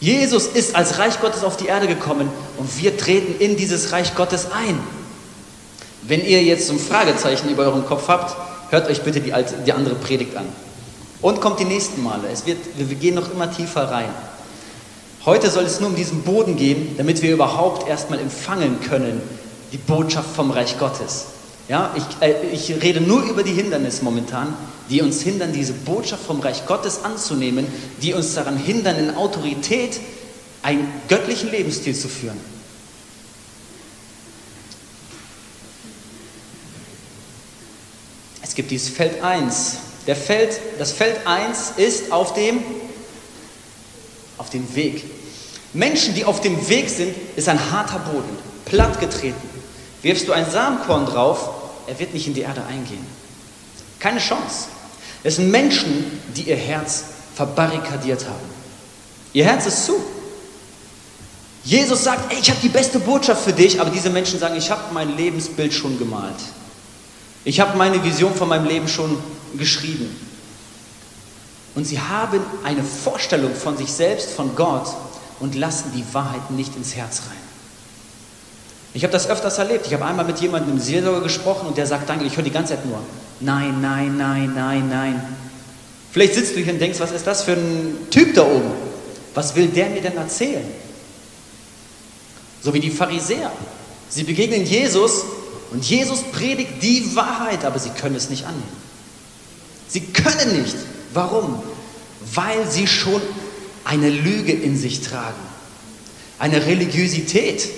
Jesus 0.00 0.46
ist 0.46 0.74
als 0.74 0.98
Reich 0.98 1.20
Gottes 1.20 1.44
auf 1.44 1.56
die 1.56 1.66
Erde 1.66 1.86
gekommen 1.86 2.28
und 2.58 2.82
wir 2.82 2.96
treten 2.98 3.40
in 3.40 3.56
dieses 3.56 3.92
Reich 3.92 4.16
Gottes 4.16 4.50
ein. 4.50 4.80
Wenn 6.02 6.24
ihr 6.24 6.42
jetzt 6.42 6.66
so 6.66 6.72
ein 6.72 6.80
Fragezeichen 6.80 7.48
über 7.48 7.62
euren 7.62 7.86
Kopf 7.86 8.08
habt, 8.08 8.36
hört 8.72 8.88
euch 8.88 9.02
bitte 9.02 9.20
die, 9.20 9.32
alte, 9.32 9.54
die 9.64 9.72
andere 9.72 9.94
Predigt 9.94 10.36
an. 10.36 10.46
Und 11.20 11.40
kommt 11.40 11.60
die 11.60 11.64
nächsten 11.64 12.02
Male. 12.02 12.28
Es 12.32 12.44
wird, 12.46 12.58
wir 12.76 12.96
gehen 12.96 13.14
noch 13.14 13.30
immer 13.30 13.50
tiefer 13.52 13.88
rein. 13.88 14.10
Heute 15.24 15.50
soll 15.50 15.64
es 15.64 15.78
nur 15.78 15.90
um 15.90 15.94
diesen 15.94 16.22
Boden 16.22 16.56
gehen, 16.56 16.96
damit 16.96 17.22
wir 17.22 17.32
überhaupt 17.32 17.88
erstmal 17.88 18.18
empfangen 18.18 18.80
können, 18.80 19.22
die 19.70 19.76
Botschaft 19.78 20.34
vom 20.34 20.50
Reich 20.50 20.80
Gottes. 20.80 21.26
Ja, 21.68 21.94
ich, 21.96 22.26
äh, 22.26 22.34
ich 22.52 22.82
rede 22.82 23.00
nur 23.00 23.22
über 23.22 23.44
die 23.44 23.52
Hindernisse 23.52 24.02
momentan, 24.02 24.52
die 24.90 25.00
uns 25.00 25.22
hindern, 25.22 25.52
diese 25.52 25.74
Botschaft 25.74 26.24
vom 26.26 26.40
Reich 26.40 26.66
Gottes 26.66 27.04
anzunehmen, 27.04 27.66
die 28.02 28.14
uns 28.14 28.34
daran 28.34 28.56
hindern, 28.56 28.96
in 28.98 29.14
Autorität 29.14 30.00
einen 30.62 30.88
göttlichen 31.08 31.52
Lebensstil 31.52 31.94
zu 31.94 32.08
führen. 32.08 32.38
Es 38.42 38.56
gibt 38.56 38.72
dieses 38.72 38.88
Feld 38.88 39.22
1. 39.22 39.76
Der 40.08 40.16
Feld, 40.16 40.60
das 40.80 40.90
Feld 40.90 41.26
1 41.28 41.74
ist 41.76 42.10
auf 42.10 42.34
dem 42.34 42.58
auf 44.38 44.50
dem 44.50 44.74
Weg. 44.74 45.04
Menschen, 45.72 46.14
die 46.14 46.24
auf 46.24 46.40
dem 46.40 46.68
Weg 46.68 46.88
sind, 46.88 47.14
ist 47.36 47.48
ein 47.48 47.70
harter 47.70 47.98
Boden, 47.98 48.36
plattgetreten. 48.64 49.48
Wirfst 50.02 50.28
du 50.28 50.32
ein 50.32 50.50
Samenkorn 50.50 51.06
drauf, 51.06 51.48
er 51.86 51.98
wird 51.98 52.12
nicht 52.12 52.26
in 52.26 52.34
die 52.34 52.42
Erde 52.42 52.64
eingehen. 52.66 53.06
Keine 53.98 54.18
Chance. 54.18 54.66
Es 55.22 55.36
sind 55.36 55.50
Menschen, 55.50 56.20
die 56.36 56.42
ihr 56.42 56.56
Herz 56.56 57.04
verbarrikadiert 57.34 58.24
haben. 58.24 58.50
Ihr 59.32 59.44
Herz 59.44 59.66
ist 59.66 59.86
zu. 59.86 59.94
Jesus 61.64 62.04
sagt, 62.04 62.32
ey, 62.32 62.40
ich 62.40 62.50
habe 62.50 62.60
die 62.60 62.68
beste 62.68 62.98
Botschaft 62.98 63.44
für 63.44 63.52
dich, 63.52 63.80
aber 63.80 63.90
diese 63.90 64.10
Menschen 64.10 64.38
sagen, 64.40 64.56
ich 64.56 64.70
habe 64.70 64.92
mein 64.92 65.16
Lebensbild 65.16 65.72
schon 65.72 65.96
gemalt. 65.98 66.34
Ich 67.44 67.60
habe 67.60 67.78
meine 67.78 68.02
Vision 68.02 68.34
von 68.34 68.48
meinem 68.48 68.66
Leben 68.66 68.88
schon 68.88 69.16
geschrieben. 69.56 70.14
Und 71.74 71.86
sie 71.86 72.00
haben 72.00 72.40
eine 72.64 72.82
Vorstellung 72.82 73.54
von 73.54 73.76
sich 73.76 73.92
selbst, 73.92 74.30
von 74.30 74.54
Gott 74.54 74.88
und 75.40 75.54
lassen 75.54 75.92
die 75.94 76.04
Wahrheit 76.12 76.50
nicht 76.50 76.76
ins 76.76 76.94
Herz 76.94 77.22
rein. 77.28 77.42
Ich 78.94 79.04
habe 79.04 79.12
das 79.12 79.28
öfters 79.28 79.58
erlebt. 79.58 79.86
Ich 79.86 79.94
habe 79.94 80.04
einmal 80.04 80.26
mit 80.26 80.38
jemandem 80.40 80.74
im 80.74 80.80
Seelsorger 80.80 81.22
gesprochen 81.22 81.66
und 81.68 81.78
der 81.78 81.86
sagt, 81.86 82.08
danke, 82.08 82.26
ich 82.26 82.36
höre 82.36 82.44
die 82.44 82.50
ganze 82.50 82.74
Zeit 82.74 82.84
nur, 82.84 82.98
nein, 83.40 83.80
nein, 83.80 84.16
nein, 84.16 84.52
nein, 84.54 84.88
nein. 84.88 85.36
Vielleicht 86.12 86.34
sitzt 86.34 86.54
du 86.54 86.60
hier 86.60 86.74
und 86.74 86.78
denkst, 86.78 87.00
was 87.00 87.10
ist 87.10 87.26
das 87.26 87.42
für 87.42 87.52
ein 87.52 87.96
Typ 88.10 88.34
da 88.34 88.42
oben? 88.42 88.70
Was 89.34 89.56
will 89.56 89.68
der 89.68 89.88
mir 89.88 90.02
denn 90.02 90.16
erzählen? 90.16 90.66
So 92.62 92.74
wie 92.74 92.80
die 92.80 92.90
Pharisäer. 92.90 93.50
Sie 94.10 94.24
begegnen 94.24 94.66
Jesus 94.66 95.24
und 95.70 95.88
Jesus 95.88 96.22
predigt 96.30 96.82
die 96.82 97.16
Wahrheit, 97.16 97.64
aber 97.64 97.78
sie 97.78 97.88
können 97.90 98.14
es 98.14 98.28
nicht 98.28 98.44
annehmen. 98.44 98.82
Sie 99.88 100.02
können 100.02 100.60
nicht. 100.60 100.76
Warum? 101.14 101.62
Weil 102.34 102.70
sie 102.70 102.86
schon 102.86 103.20
eine 103.84 104.10
Lüge 104.10 104.52
in 104.52 104.76
sich 104.76 105.00
tragen. 105.00 105.40
Eine 106.38 106.64
Religiosität. 106.66 107.68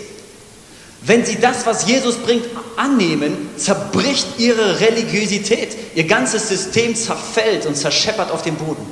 Wenn 1.02 1.24
sie 1.24 1.36
das, 1.36 1.66
was 1.66 1.86
Jesus 1.86 2.16
bringt, 2.16 2.44
annehmen, 2.76 3.50
zerbricht 3.56 4.38
ihre 4.38 4.80
Religiosität. 4.80 5.76
Ihr 5.94 6.04
ganzes 6.04 6.48
System 6.48 6.94
zerfällt 6.94 7.66
und 7.66 7.76
zerscheppert 7.76 8.30
auf 8.30 8.42
dem 8.42 8.56
Boden. 8.56 8.86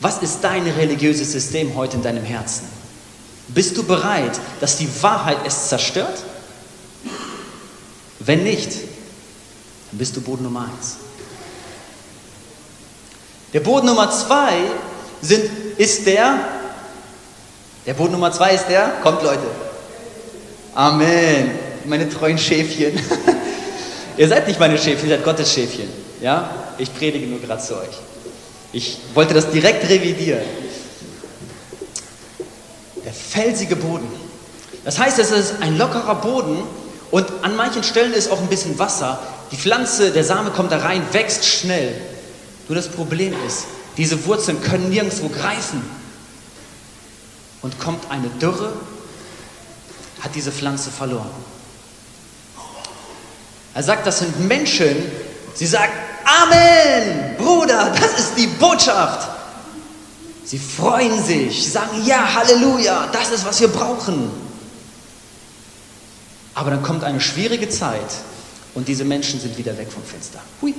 Was 0.00 0.22
ist 0.22 0.40
dein 0.42 0.66
religiöses 0.66 1.32
System 1.32 1.74
heute 1.76 1.96
in 1.96 2.02
deinem 2.02 2.24
Herzen? 2.24 2.64
Bist 3.48 3.76
du 3.76 3.82
bereit, 3.82 4.38
dass 4.60 4.78
die 4.78 4.88
Wahrheit 5.00 5.38
es 5.44 5.68
zerstört? 5.68 6.24
Wenn 8.18 8.42
nicht, 8.44 8.70
dann 9.90 9.98
bist 9.98 10.16
du 10.16 10.20
Boden 10.20 10.44
Nummer 10.44 10.68
eins. 10.72 10.96
Der 13.52 13.60
Boden 13.60 13.86
Nummer 13.86 14.10
zwei 14.10 14.52
sind, 15.20 15.44
ist 15.76 16.06
der, 16.06 16.38
der 17.86 17.94
Boden 17.94 18.12
Nummer 18.12 18.32
zwei 18.32 18.54
ist 18.54 18.66
der, 18.68 18.92
kommt 19.02 19.22
Leute, 19.22 19.46
Amen. 20.74 21.50
Meine 21.84 22.08
treuen 22.08 22.38
Schäfchen. 22.38 22.98
ihr 24.16 24.28
seid 24.28 24.46
nicht 24.46 24.58
meine 24.58 24.78
Schäfchen, 24.78 25.10
ihr 25.10 25.16
seid 25.16 25.24
Gottes 25.24 25.52
Schäfchen. 25.52 25.88
Ja? 26.20 26.50
Ich 26.78 26.94
predige 26.94 27.26
nur 27.26 27.40
gerade 27.40 27.62
zu 27.62 27.76
euch. 27.76 27.98
Ich 28.72 28.98
wollte 29.14 29.34
das 29.34 29.50
direkt 29.50 29.88
revidieren. 29.88 30.42
Der 33.04 33.12
felsige 33.12 33.76
Boden. 33.76 34.08
Das 34.84 34.98
heißt, 34.98 35.18
es 35.18 35.30
ist 35.30 35.54
ein 35.60 35.76
lockerer 35.76 36.14
Boden 36.14 36.62
und 37.10 37.26
an 37.42 37.54
manchen 37.56 37.82
Stellen 37.82 38.14
ist 38.14 38.30
auch 38.30 38.40
ein 38.40 38.48
bisschen 38.48 38.78
Wasser. 38.78 39.20
Die 39.50 39.56
Pflanze, 39.56 40.10
der 40.10 40.24
Same 40.24 40.50
kommt 40.50 40.72
da 40.72 40.78
rein, 40.78 41.02
wächst 41.12 41.44
schnell. 41.44 41.94
Nur 42.72 42.80
das 42.80 42.88
Problem 42.88 43.34
ist, 43.46 43.66
diese 43.98 44.24
Wurzeln 44.24 44.62
können 44.62 44.88
nirgendwo 44.88 45.28
greifen. 45.28 45.82
Und 47.60 47.78
kommt 47.78 48.10
eine 48.10 48.28
Dürre, 48.40 48.72
hat 50.22 50.34
diese 50.34 50.50
Pflanze 50.50 50.90
verloren. 50.90 51.28
Er 53.74 53.82
sagt, 53.82 54.06
das 54.06 54.20
sind 54.20 54.48
Menschen, 54.48 54.96
sie 55.52 55.66
sagen, 55.66 55.92
Amen, 56.24 57.36
Bruder, 57.36 57.92
das 57.94 58.18
ist 58.18 58.38
die 58.38 58.46
Botschaft. 58.46 59.28
Sie 60.42 60.58
freuen 60.58 61.22
sich, 61.22 61.70
sagen, 61.70 62.02
ja, 62.06 62.36
Halleluja, 62.36 63.10
das 63.12 63.32
ist, 63.32 63.44
was 63.44 63.60
wir 63.60 63.68
brauchen. 63.68 64.30
Aber 66.54 66.70
dann 66.70 66.82
kommt 66.82 67.04
eine 67.04 67.20
schwierige 67.20 67.68
Zeit 67.68 68.14
und 68.72 68.88
diese 68.88 69.04
Menschen 69.04 69.38
sind 69.40 69.58
wieder 69.58 69.76
weg 69.76 69.92
vom 69.92 70.02
Fenster. 70.04 70.40
Hui. 70.62 70.74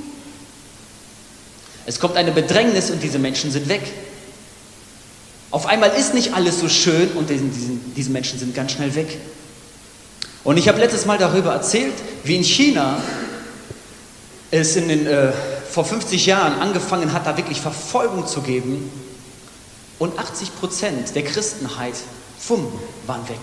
Es 1.86 2.00
kommt 2.00 2.16
eine 2.16 2.32
Bedrängnis 2.32 2.90
und 2.92 3.04
diese 3.04 3.20
Menschen 3.20 3.52
sind 3.52 3.68
weg. 3.68 3.82
Auf 5.52 5.66
einmal 5.66 5.92
ist 5.92 6.14
nicht 6.14 6.34
alles 6.34 6.60
so 6.60 6.70
schön 6.70 7.12
und 7.12 7.30
diese 7.30 8.10
Menschen 8.10 8.40
sind 8.40 8.56
ganz 8.56 8.72
schnell 8.72 8.96
weg. 8.96 9.20
Und 10.44 10.58
ich 10.58 10.68
habe 10.68 10.80
letztes 10.80 11.06
Mal 11.06 11.18
darüber 11.18 11.54
erzählt, 11.54 11.94
wie 12.24 12.36
in 12.36 12.44
China 12.44 12.98
es 14.52 14.76
in 14.76 14.88
den, 14.88 15.08
äh, 15.08 15.32
vor 15.70 15.86
50 15.86 16.26
Jahren 16.26 16.60
angefangen 16.60 17.14
hat, 17.14 17.26
da 17.26 17.38
wirklich 17.38 17.62
Verfolgung 17.62 18.28
zu 18.28 18.42
geben. 18.42 18.92
Und 20.00 20.18
80 20.20 20.56
Prozent 20.60 21.16
der 21.16 21.24
Christenheit, 21.24 21.96
fumm, 22.38 22.68
waren 23.08 23.28
weg. 23.30 23.40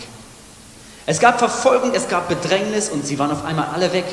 Es 1.06 1.18
gab 1.18 1.38
Verfolgung, 1.38 1.92
es 1.94 2.08
gab 2.08 2.28
Bedrängnis 2.28 2.88
und 2.88 3.06
sie 3.06 3.18
waren 3.18 3.30
auf 3.30 3.44
einmal 3.44 3.68
alle 3.74 3.92
weg. 3.92 4.04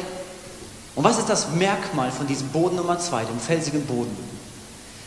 Und 0.98 1.04
was 1.04 1.20
ist 1.20 1.30
das 1.30 1.52
Merkmal 1.52 2.12
von 2.12 2.26
diesem 2.26 2.48
Boden 2.48 2.76
Nummer 2.76 2.98
zwei, 2.98 3.24
dem 3.24 3.40
felsigen 3.40 3.86
Boden? 3.86 4.18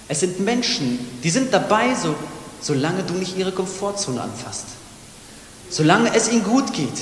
Es 0.06 0.20
sind 0.20 0.38
Menschen, 0.38 1.00
die 1.24 1.30
sind 1.30 1.52
dabei, 1.52 1.96
so, 2.00 2.14
solange 2.60 3.02
du 3.02 3.14
nicht 3.14 3.36
ihre 3.36 3.50
Komfortzone 3.50 4.20
anfasst. 4.20 4.66
Solange 5.68 6.14
es 6.14 6.30
ihnen 6.30 6.44
gut 6.44 6.72
geht. 6.72 6.94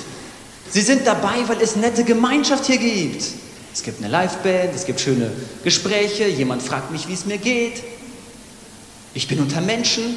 Sie 0.71 0.81
sind 0.81 1.07
dabei, 1.07 1.47
weil 1.49 1.61
es 1.61 1.77
nette 1.77 2.03
Gemeinschaft 2.03 2.65
hier 2.65 2.79
gibt. 2.79 3.25
Es 3.75 3.83
gibt 3.83 4.03
eine 4.03 4.11
Liveband, 4.11 4.75
es 4.75 4.87
gibt 4.87 5.01
schöne 5.01 5.33
Gespräche, 5.65 6.27
jemand 6.27 6.63
fragt 6.63 6.91
mich, 6.91 7.09
wie 7.09 7.15
es 7.15 7.27
mir 7.27 7.39
geht. 7.39 7.83
Ich 9.13 9.29
bin 9.29 9.39
unter 9.39 9.61
Menschen, 9.61 10.17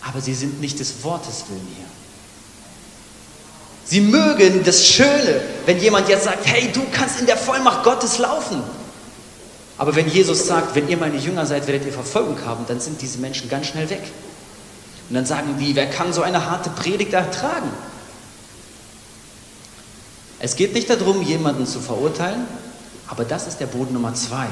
aber 0.00 0.22
sie 0.22 0.32
sind 0.32 0.62
nicht 0.62 0.80
des 0.80 1.04
Wortes 1.04 1.44
willen 1.50 1.68
hier. 1.76 1.87
Sie 3.88 4.02
mögen 4.02 4.64
das 4.64 4.86
Schöne, 4.86 5.40
wenn 5.64 5.78
jemand 5.78 6.10
jetzt 6.10 6.24
sagt, 6.24 6.46
hey, 6.46 6.70
du 6.70 6.82
kannst 6.92 7.20
in 7.20 7.26
der 7.26 7.38
Vollmacht 7.38 7.84
Gottes 7.84 8.18
laufen. 8.18 8.62
Aber 9.78 9.96
wenn 9.96 10.08
Jesus 10.08 10.46
sagt, 10.46 10.74
wenn 10.74 10.88
ihr 10.90 10.98
meine 10.98 11.16
Jünger 11.16 11.46
seid, 11.46 11.66
werdet 11.66 11.86
ihr 11.86 11.92
Verfolgung 11.92 12.36
haben, 12.44 12.66
dann 12.68 12.80
sind 12.80 13.00
diese 13.00 13.16
Menschen 13.18 13.48
ganz 13.48 13.68
schnell 13.68 13.88
weg. 13.88 14.02
Und 15.08 15.14
dann 15.14 15.24
sagen 15.24 15.56
die, 15.58 15.74
wer 15.74 15.88
kann 15.88 16.12
so 16.12 16.20
eine 16.20 16.50
harte 16.50 16.68
Predigt 16.68 17.14
ertragen? 17.14 17.70
Es 20.38 20.54
geht 20.54 20.74
nicht 20.74 20.90
darum, 20.90 21.22
jemanden 21.22 21.66
zu 21.66 21.80
verurteilen, 21.80 22.46
aber 23.06 23.24
das 23.24 23.46
ist 23.46 23.58
der 23.58 23.66
Boden 23.66 23.94
Nummer 23.94 24.12
zwei. 24.12 24.48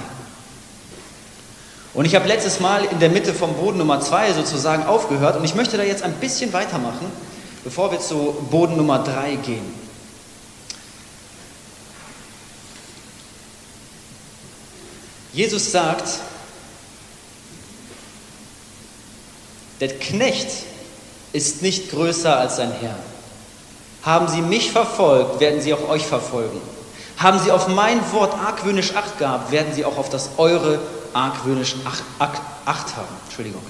Und 1.93 2.07
ich 2.07 2.15
habe 2.15 2.27
letztes 2.27 2.59
Mal 2.61 2.85
in 2.87 3.01
der 3.01 3.11
Mitte 3.11 3.35
vom 3.35 3.55
Boden 3.55 3.77
Nummer 3.77 4.01
zwei 4.01 4.33
sozusagen 4.33 4.87
aufgehört 4.87 5.37
und 5.37 5.45
ich 5.45 5.55
möchte 5.55 5.77
da 5.77 5.83
jetzt 5.83 6.03
ein 6.03 6.15
bisschen 6.15 6.55
weitermachen 6.55 7.07
bevor 7.67 7.91
wir 7.91 7.99
zu 7.99 8.33
Boden 8.49 8.77
Nummer 8.77 9.01
3 9.01 9.35
gehen. 9.35 9.75
Jesus 15.33 15.73
sagt, 15.73 16.09
der 19.81 19.99
Knecht 19.99 20.47
ist 21.33 21.61
nicht 21.63 21.91
größer 21.91 22.39
als 22.39 22.55
sein 22.55 22.71
Herr. 22.71 22.97
Haben 24.03 24.29
sie 24.29 24.43
mich 24.43 24.71
verfolgt, 24.71 25.41
werden 25.41 25.61
sie 25.61 25.75
auch 25.75 25.89
euch 25.89 26.07
verfolgen. 26.07 26.61
Haben 27.19 27.41
sie 27.41 27.51
auf 27.51 27.67
mein 27.67 28.01
Wort 28.13 28.33
argwöhnisch 28.35 28.95
Acht 28.95 29.19
gehabt, 29.19 29.51
werden 29.51 29.75
sie 29.75 29.85
auch 29.85 29.99
auf 29.99 30.09
das 30.09 30.31
eure 30.37 30.79
argwöhnisch 31.13 31.75
Acht, 31.85 32.05
Acht 32.21 32.97
haben. 32.97 33.17
Entschuldigung. 33.25 33.63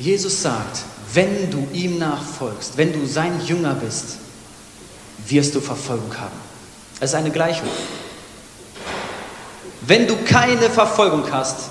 Jesus 0.00 0.40
sagt, 0.40 0.80
wenn 1.12 1.50
du 1.50 1.68
ihm 1.74 1.98
nachfolgst, 1.98 2.76
wenn 2.76 2.92
du 2.92 3.06
sein 3.06 3.38
Jünger 3.44 3.74
bist, 3.74 4.16
wirst 5.28 5.54
du 5.54 5.60
Verfolgung 5.60 6.12
haben. 6.18 6.36
Es 7.00 7.10
ist 7.10 7.16
eine 7.16 7.30
Gleichung. 7.30 7.68
Wenn 9.82 10.06
du 10.06 10.16
keine 10.24 10.70
Verfolgung 10.70 11.30
hast, 11.30 11.68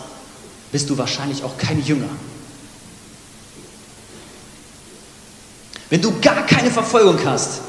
bist 0.72 0.90
du 0.90 0.98
wahrscheinlich 0.98 1.44
auch 1.44 1.58
kein 1.58 1.84
Jünger. 1.84 2.10
Wenn 5.90 6.02
du 6.02 6.20
gar 6.22 6.46
keine 6.46 6.70
Verfolgung 6.70 7.18
hast, 7.26 7.62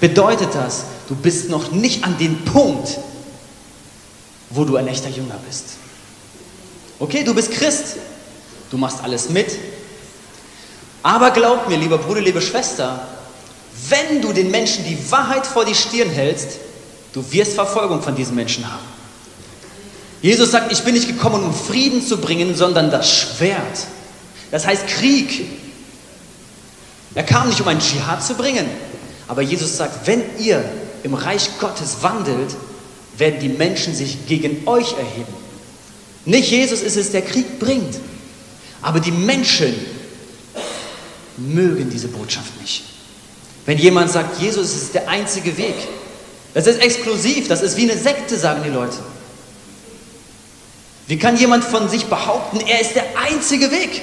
bedeutet 0.00 0.52
das, 0.52 0.84
du 1.08 1.14
bist 1.14 1.48
noch 1.48 1.70
nicht 1.70 2.02
an 2.02 2.18
dem 2.18 2.44
Punkt, 2.44 2.98
wo 4.50 4.64
du 4.64 4.76
ein 4.76 4.88
echter 4.88 5.10
Jünger 5.10 5.38
bist. 5.46 5.64
Okay, 6.98 7.22
du 7.22 7.34
bist 7.34 7.52
Christ, 7.52 7.98
du 8.70 8.78
machst 8.78 9.00
alles 9.04 9.28
mit, 9.28 9.56
aber 11.08 11.30
glaub 11.30 11.70
mir, 11.70 11.78
lieber 11.78 11.96
Bruder, 11.96 12.20
liebe 12.20 12.42
Schwester, 12.42 13.00
wenn 13.88 14.20
du 14.20 14.34
den 14.34 14.50
Menschen 14.50 14.84
die 14.84 14.98
Wahrheit 15.10 15.46
vor 15.46 15.64
die 15.64 15.74
Stirn 15.74 16.10
hältst, 16.10 16.58
du 17.14 17.24
wirst 17.32 17.54
Verfolgung 17.54 18.02
von 18.02 18.14
diesen 18.14 18.34
Menschen 18.34 18.70
haben. 18.70 18.84
Jesus 20.20 20.50
sagt, 20.50 20.70
ich 20.70 20.80
bin 20.82 20.92
nicht 20.92 21.08
gekommen, 21.08 21.42
um 21.44 21.54
Frieden 21.54 22.06
zu 22.06 22.18
bringen, 22.18 22.54
sondern 22.54 22.90
das 22.90 23.10
Schwert. 23.10 23.86
Das 24.50 24.66
heißt 24.66 24.86
Krieg. 24.86 25.46
Er 27.14 27.22
kam 27.22 27.48
nicht, 27.48 27.62
um 27.62 27.68
einen 27.68 27.80
Dschihad 27.80 28.22
zu 28.22 28.34
bringen. 28.34 28.66
Aber 29.28 29.40
Jesus 29.40 29.78
sagt, 29.78 30.06
wenn 30.06 30.22
ihr 30.38 30.62
im 31.04 31.14
Reich 31.14 31.48
Gottes 31.58 32.02
wandelt, 32.02 32.54
werden 33.16 33.40
die 33.40 33.48
Menschen 33.48 33.94
sich 33.94 34.26
gegen 34.26 34.68
euch 34.68 34.92
erheben. 34.92 35.32
Nicht 36.26 36.50
Jesus 36.50 36.82
ist 36.82 36.98
es, 36.98 37.12
der 37.12 37.22
Krieg 37.22 37.58
bringt, 37.58 37.94
aber 38.82 39.00
die 39.00 39.10
Menschen 39.10 39.74
mögen 41.38 41.90
diese 41.90 42.08
Botschaft 42.08 42.60
nicht. 42.60 42.84
Wenn 43.66 43.78
jemand 43.78 44.10
sagt, 44.10 44.40
Jesus 44.40 44.74
ist 44.74 44.94
der 44.94 45.08
einzige 45.08 45.56
Weg, 45.56 45.74
Das 46.54 46.66
ist 46.66 46.80
exklusiv, 46.80 47.48
das 47.48 47.62
ist 47.62 47.76
wie 47.76 47.90
eine 47.90 47.96
Sekte, 47.96 48.36
sagen 48.36 48.62
die 48.64 48.70
Leute. 48.70 48.96
Wie 51.06 51.18
kann 51.18 51.36
jemand 51.36 51.64
von 51.64 51.88
sich 51.88 52.06
behaupten, 52.06 52.60
er 52.60 52.80
ist 52.80 52.94
der 52.94 53.04
einzige 53.16 53.70
Weg? 53.70 54.02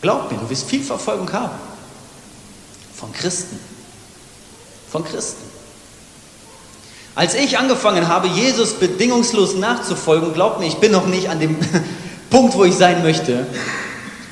Glaub 0.00 0.30
mir, 0.30 0.38
du 0.38 0.48
wirst 0.48 0.68
viel 0.68 0.82
Verfolgung 0.82 1.32
haben. 1.32 1.58
Von 2.94 3.12
Christen. 3.12 3.58
Von 4.90 5.04
Christen. 5.04 5.42
Als 7.14 7.34
ich 7.34 7.58
angefangen 7.58 8.08
habe, 8.08 8.28
Jesus 8.28 8.74
bedingungslos 8.74 9.56
nachzufolgen, 9.56 10.34
glaub 10.34 10.60
mir, 10.60 10.66
ich 10.66 10.76
bin 10.76 10.92
noch 10.92 11.06
nicht 11.06 11.28
an 11.30 11.40
dem 11.40 11.56
Punkt, 12.30 12.54
wo 12.54 12.64
ich 12.64 12.74
sein 12.74 13.02
möchte. 13.02 13.46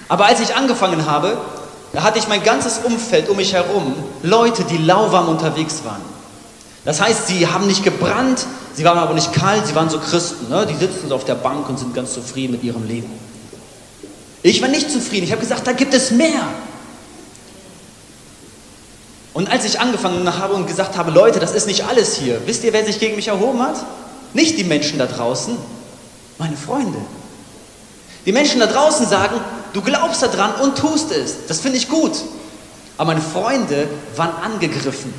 Aber 0.09 0.27
als 0.27 0.41
ich 0.41 0.55
angefangen 0.55 1.07
habe, 1.07 1.37
da 1.93 2.03
hatte 2.03 2.19
ich 2.19 2.29
mein 2.29 2.43
ganzes 2.43 2.79
Umfeld 2.79 3.29
um 3.29 3.37
mich 3.37 3.53
herum, 3.53 3.95
Leute, 4.23 4.65
die 4.65 4.79
lauwarm 4.79 5.29
unterwegs 5.29 5.85
waren. 5.85 6.03
Das 6.85 7.01
heißt, 7.01 7.29
sie 7.29 7.47
haben 7.47 7.67
nicht 7.67 7.83
gebrannt, 7.83 8.47
sie 8.75 8.85
waren 8.85 8.99
aber 8.99 9.15
nicht 9.15 9.33
kalt, 9.33 9.67
sie 9.67 9.75
waren 9.75 9.89
so 9.89 9.99
Christen. 9.99 10.49
Ne? 10.51 10.67
Die 10.67 10.75
sitzen 10.75 11.09
so 11.09 11.15
auf 11.15 11.25
der 11.25 11.37
Bank 11.37 11.69
und 11.69 11.79
sind 11.79 11.95
ganz 11.95 12.13
zufrieden 12.13 12.53
mit 12.53 12.65
ihrem 12.65 12.87
Leben. 12.87 13.11
Ich 14.43 14.61
war 14.61 14.69
nicht 14.69 14.91
zufrieden. 14.91 15.25
Ich 15.25 15.33
habe 15.33 15.41
gesagt, 15.41 15.67
da 15.67 15.73
gibt 15.73 15.95
es 15.95 16.11
mehr. 16.11 16.43
Und 19.33 19.51
als 19.51 19.65
ich 19.65 19.81
angefangen 19.81 20.39
habe 20.39 20.55
und 20.55 20.67
gesagt 20.67 20.97
habe, 20.97 21.11
Leute, 21.11 21.41
das 21.41 21.53
ist 21.53 21.67
nicht 21.67 21.87
alles 21.87 22.17
hier, 22.17 22.41
wisst 22.47 22.63
ihr, 22.63 22.73
wer 22.73 22.85
sich 22.85 23.01
gegen 23.01 23.17
mich 23.17 23.29
erhoben 23.29 23.63
hat? 23.63 23.77
Nicht 24.33 24.59
die 24.59 24.65
Menschen 24.65 24.99
da 24.99 25.07
draußen, 25.07 25.57
meine 26.39 26.57
Freunde. 26.57 26.99
Die 28.27 28.33
Menschen 28.33 28.61
da 28.61 28.67
draußen 28.67 29.07
sagen, 29.07 29.41
du 29.75 29.83
glaubst 29.83 30.23
daran 30.23 30.55
und 30.63 30.79
tust 30.79 31.11
es. 31.11 31.47
Das 31.47 31.61
finde 31.61 31.77
ich 31.77 31.91
gut. 31.91 32.13
Aber 32.97 33.13
meine 33.13 33.21
Freunde 33.21 33.89
waren 34.17 34.35
angegriffen, 34.37 35.13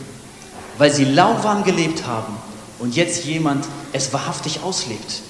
weil 0.79 0.91
sie 0.91 1.05
lauwarm 1.05 1.63
gelebt 1.63 2.07
haben 2.07 2.35
und 2.79 2.95
jetzt 2.95 3.25
jemand 3.25 3.65
es 3.93 4.11
wahrhaftig 4.13 4.61
auslebt. 4.61 5.21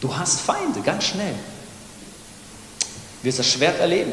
Du 0.00 0.16
hast 0.16 0.40
Feinde, 0.40 0.80
ganz 0.80 1.04
schnell. 1.04 1.34
Du 3.20 3.26
wirst 3.26 3.40
das 3.40 3.46
Schwert 3.46 3.78
erleben. 3.78 4.12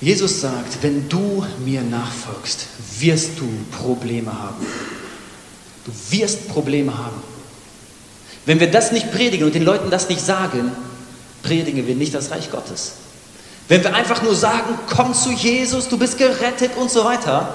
Jesus 0.00 0.42
sagt, 0.42 0.82
wenn 0.82 1.08
du 1.08 1.46
mir 1.64 1.80
nachfolgst, 1.80 2.66
wirst 2.98 3.38
du 3.38 3.48
Probleme 3.70 4.32
haben. 4.32 4.66
Du 5.86 5.92
wirst 6.10 6.48
Probleme 6.48 6.96
haben. 6.96 7.33
Wenn 8.46 8.60
wir 8.60 8.70
das 8.70 8.92
nicht 8.92 9.12
predigen 9.12 9.46
und 9.46 9.54
den 9.54 9.64
Leuten 9.64 9.90
das 9.90 10.08
nicht 10.08 10.20
sagen, 10.20 10.72
predigen 11.42 11.86
wir 11.86 11.94
nicht 11.94 12.14
das 12.14 12.30
Reich 12.30 12.50
Gottes. 12.50 12.92
Wenn 13.68 13.82
wir 13.82 13.94
einfach 13.94 14.22
nur 14.22 14.34
sagen, 14.34 14.78
komm 14.88 15.14
zu 15.14 15.30
Jesus, 15.32 15.88
du 15.88 15.98
bist 15.98 16.18
gerettet 16.18 16.72
und 16.76 16.90
so 16.90 17.04
weiter, 17.04 17.54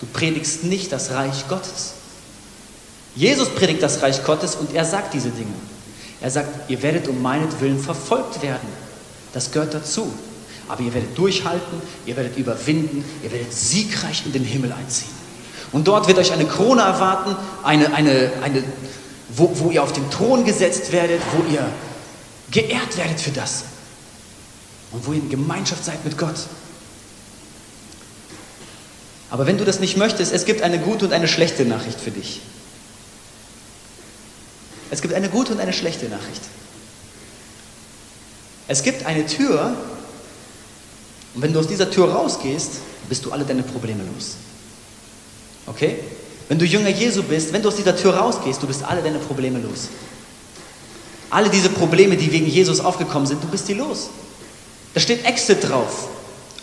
du 0.00 0.06
predigst 0.06 0.64
nicht 0.64 0.90
das 0.92 1.10
Reich 1.10 1.46
Gottes. 1.48 1.94
Jesus 3.14 3.48
predigt 3.50 3.82
das 3.82 4.02
Reich 4.02 4.24
Gottes 4.24 4.54
und 4.54 4.74
er 4.74 4.84
sagt 4.84 5.14
diese 5.14 5.30
Dinge. 5.30 5.52
Er 6.20 6.30
sagt, 6.30 6.70
ihr 6.70 6.82
werdet 6.82 7.06
um 7.08 7.20
meinetwillen 7.20 7.78
verfolgt 7.78 8.42
werden. 8.42 8.68
Das 9.34 9.50
gehört 9.50 9.74
dazu. 9.74 10.12
Aber 10.68 10.80
ihr 10.80 10.94
werdet 10.94 11.16
durchhalten, 11.18 11.82
ihr 12.06 12.16
werdet 12.16 12.38
überwinden, 12.38 13.04
ihr 13.22 13.30
werdet 13.30 13.52
siegreich 13.52 14.22
in 14.24 14.32
den 14.32 14.44
Himmel 14.44 14.72
einziehen. 14.72 15.12
Und 15.72 15.86
dort 15.86 16.08
wird 16.08 16.18
euch 16.18 16.32
eine 16.32 16.46
Krone 16.46 16.80
erwarten, 16.80 17.36
eine, 17.62 17.92
eine, 17.92 18.32
eine, 18.42 18.64
wo, 19.36 19.50
wo 19.58 19.70
ihr 19.70 19.82
auf 19.82 19.92
den 19.92 20.10
Thron 20.10 20.44
gesetzt 20.44 20.92
werdet, 20.92 21.20
wo 21.32 21.52
ihr 21.52 21.66
geehrt 22.50 22.96
werdet 22.96 23.20
für 23.20 23.30
das. 23.30 23.64
Und 24.92 25.06
wo 25.06 25.12
ihr 25.12 25.20
in 25.20 25.30
Gemeinschaft 25.30 25.84
seid 25.84 26.04
mit 26.04 26.16
Gott. 26.16 26.36
Aber 29.30 29.46
wenn 29.46 29.58
du 29.58 29.64
das 29.64 29.80
nicht 29.80 29.96
möchtest, 29.96 30.32
es 30.32 30.44
gibt 30.44 30.62
eine 30.62 30.78
gute 30.78 31.06
und 31.06 31.12
eine 31.12 31.26
schlechte 31.26 31.64
Nachricht 31.64 31.98
für 31.98 32.12
dich. 32.12 32.40
Es 34.90 35.02
gibt 35.02 35.14
eine 35.14 35.28
gute 35.28 35.52
und 35.52 35.60
eine 35.60 35.72
schlechte 35.72 36.08
Nachricht. 36.08 36.42
Es 38.68 38.82
gibt 38.82 39.04
eine 39.06 39.26
Tür, 39.26 39.76
und 41.34 41.42
wenn 41.42 41.52
du 41.52 41.58
aus 41.58 41.66
dieser 41.66 41.90
Tür 41.90 42.12
rausgehst, 42.12 42.74
bist 43.08 43.24
du 43.24 43.32
alle 43.32 43.44
deine 43.44 43.64
Probleme 43.64 44.04
los. 44.14 44.36
Okay? 45.66 45.98
Wenn 46.48 46.58
du 46.58 46.64
Jünger 46.64 46.90
Jesu 46.90 47.22
bist, 47.22 47.52
wenn 47.52 47.62
du 47.62 47.68
aus 47.68 47.76
dieser 47.76 47.96
Tür 47.96 48.14
rausgehst, 48.16 48.62
du 48.62 48.66
bist 48.66 48.84
alle 48.84 49.02
deine 49.02 49.18
Probleme 49.18 49.58
los. 49.58 49.88
Alle 51.30 51.48
diese 51.48 51.70
Probleme, 51.70 52.16
die 52.16 52.30
wegen 52.30 52.46
Jesus 52.46 52.80
aufgekommen 52.80 53.26
sind, 53.26 53.42
du 53.42 53.48
bist 53.48 53.66
die 53.68 53.74
los. 53.74 54.10
Da 54.92 55.00
steht 55.00 55.24
Exit 55.24 55.68
drauf. 55.68 56.08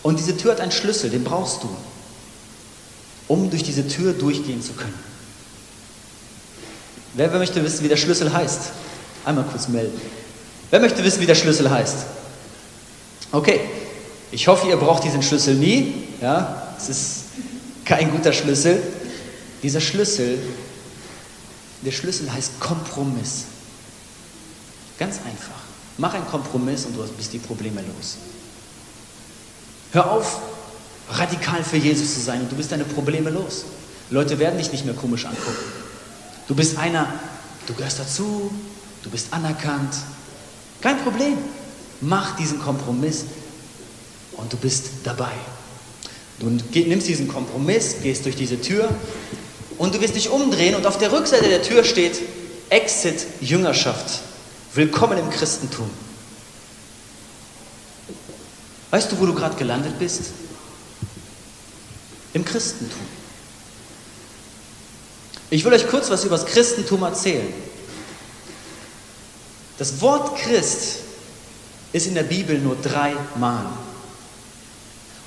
Und 0.02 0.18
diese 0.18 0.36
Tür 0.36 0.52
hat 0.52 0.60
einen 0.60 0.72
Schlüssel, 0.72 1.10
den 1.10 1.24
brauchst 1.24 1.62
du, 1.62 1.68
um 3.28 3.50
durch 3.50 3.62
diese 3.62 3.86
Tür 3.86 4.12
durchgehen 4.12 4.62
zu 4.62 4.72
können. 4.72 4.98
Wer, 7.14 7.30
wer 7.30 7.38
möchte 7.38 7.62
wissen, 7.62 7.84
wie 7.84 7.88
der 7.88 7.96
Schlüssel 7.96 8.32
heißt? 8.32 8.60
Einmal 9.24 9.44
kurz 9.44 9.68
melden. 9.68 10.00
Wer 10.70 10.80
möchte 10.80 11.04
wissen, 11.04 11.20
wie 11.20 11.26
der 11.26 11.34
Schlüssel 11.34 11.70
heißt? 11.70 11.96
Okay, 13.30 13.60
ich 14.30 14.48
hoffe, 14.48 14.66
ihr 14.68 14.76
braucht 14.76 15.04
diesen 15.04 15.22
Schlüssel 15.22 15.54
nie. 15.54 15.92
Ja, 16.20 16.74
es 16.78 16.88
ist 16.88 17.24
kein 17.84 18.10
guter 18.10 18.32
Schlüssel. 18.32 18.82
Dieser 19.62 19.80
Schlüssel, 19.80 20.38
der 21.82 21.92
Schlüssel 21.92 22.32
heißt 22.32 22.58
Kompromiss. 22.60 23.44
Ganz 24.98 25.16
einfach. 25.16 25.60
Mach 25.98 26.14
einen 26.14 26.26
Kompromiss 26.26 26.84
und 26.86 26.96
du 26.96 27.06
bist 27.06 27.32
die 27.32 27.38
Probleme 27.38 27.80
los. 27.80 28.16
Hör 29.92 30.10
auf, 30.10 30.40
radikal 31.10 31.62
für 31.62 31.76
Jesus 31.76 32.14
zu 32.14 32.20
sein 32.20 32.40
und 32.40 32.50
du 32.50 32.56
bist 32.56 32.72
deine 32.72 32.84
Probleme 32.84 33.30
los. 33.30 33.64
Leute 34.10 34.38
werden 34.38 34.58
dich 34.58 34.72
nicht 34.72 34.84
mehr 34.84 34.94
komisch 34.94 35.24
angucken. 35.24 35.64
Du 36.48 36.54
bist 36.54 36.78
einer, 36.78 37.12
du 37.66 37.74
gehörst 37.74 37.98
dazu, 37.98 38.50
du 39.02 39.10
bist 39.10 39.32
anerkannt. 39.32 39.94
Kein 40.80 40.98
Problem. 41.02 41.38
Mach 42.00 42.36
diesen 42.36 42.58
Kompromiss 42.58 43.24
und 44.32 44.52
du 44.52 44.56
bist 44.56 44.86
dabei. 45.04 45.32
Du 46.40 46.48
nimmst 46.48 47.06
diesen 47.06 47.28
Kompromiss, 47.28 47.96
gehst 48.02 48.24
durch 48.24 48.34
diese 48.34 48.60
Tür 48.60 48.88
und 49.82 49.96
du 49.96 50.00
wirst 50.00 50.14
dich 50.14 50.30
umdrehen 50.30 50.76
und 50.76 50.86
auf 50.86 50.96
der 50.98 51.10
Rückseite 51.10 51.48
der 51.48 51.60
Tür 51.60 51.82
steht 51.82 52.22
Exit 52.70 53.26
Jüngerschaft. 53.40 54.20
Willkommen 54.74 55.18
im 55.18 55.28
Christentum. 55.28 55.90
Weißt 58.92 59.10
du, 59.10 59.18
wo 59.18 59.26
du 59.26 59.34
gerade 59.34 59.56
gelandet 59.56 59.98
bist? 59.98 60.34
Im 62.32 62.44
Christentum. 62.44 63.00
Ich 65.50 65.64
will 65.64 65.72
euch 65.72 65.88
kurz 65.88 66.10
was 66.10 66.24
über 66.24 66.38
das 66.38 66.46
Christentum 66.46 67.02
erzählen. 67.02 67.52
Das 69.78 70.00
Wort 70.00 70.38
Christ 70.38 70.98
ist 71.92 72.06
in 72.06 72.14
der 72.14 72.22
Bibel 72.22 72.56
nur 72.56 72.76
dreimal. 72.76 73.66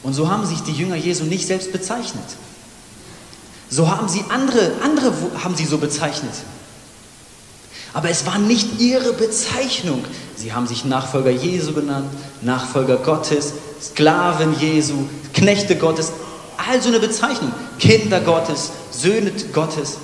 Und 0.02 0.14
so 0.14 0.30
haben 0.30 0.46
sich 0.46 0.62
die 0.62 0.72
Jünger 0.72 0.96
Jesu 0.96 1.26
nicht 1.26 1.46
selbst 1.46 1.74
bezeichnet. 1.74 2.24
So 3.70 3.90
haben 3.90 4.08
sie 4.08 4.24
andere, 4.30 4.74
andere 4.84 5.14
haben 5.44 5.56
sie 5.56 5.66
so 5.66 5.78
bezeichnet. 5.78 6.34
Aber 7.94 8.10
es 8.10 8.26
war 8.26 8.38
nicht 8.38 8.80
ihre 8.80 9.14
Bezeichnung. 9.14 10.04
Sie 10.36 10.54
haben 10.54 10.68
sich 10.68 10.86
Nachfolger 10.86 11.32
Jesu 11.32 11.74
genannt, 11.74 12.10
Nachfolger 12.42 12.98
Gottes, 12.98 13.54
Sklaven 13.82 14.60
Jesu, 14.60 15.08
Knechte 15.34 15.78
Gottes, 15.78 16.12
also 16.58 16.90
eine 16.90 17.00
Bezeichnung. 17.00 17.54
Kinder 17.80 18.20
Gottes, 18.22 18.72
Söhne 18.92 19.32
Gottes. 19.54 19.98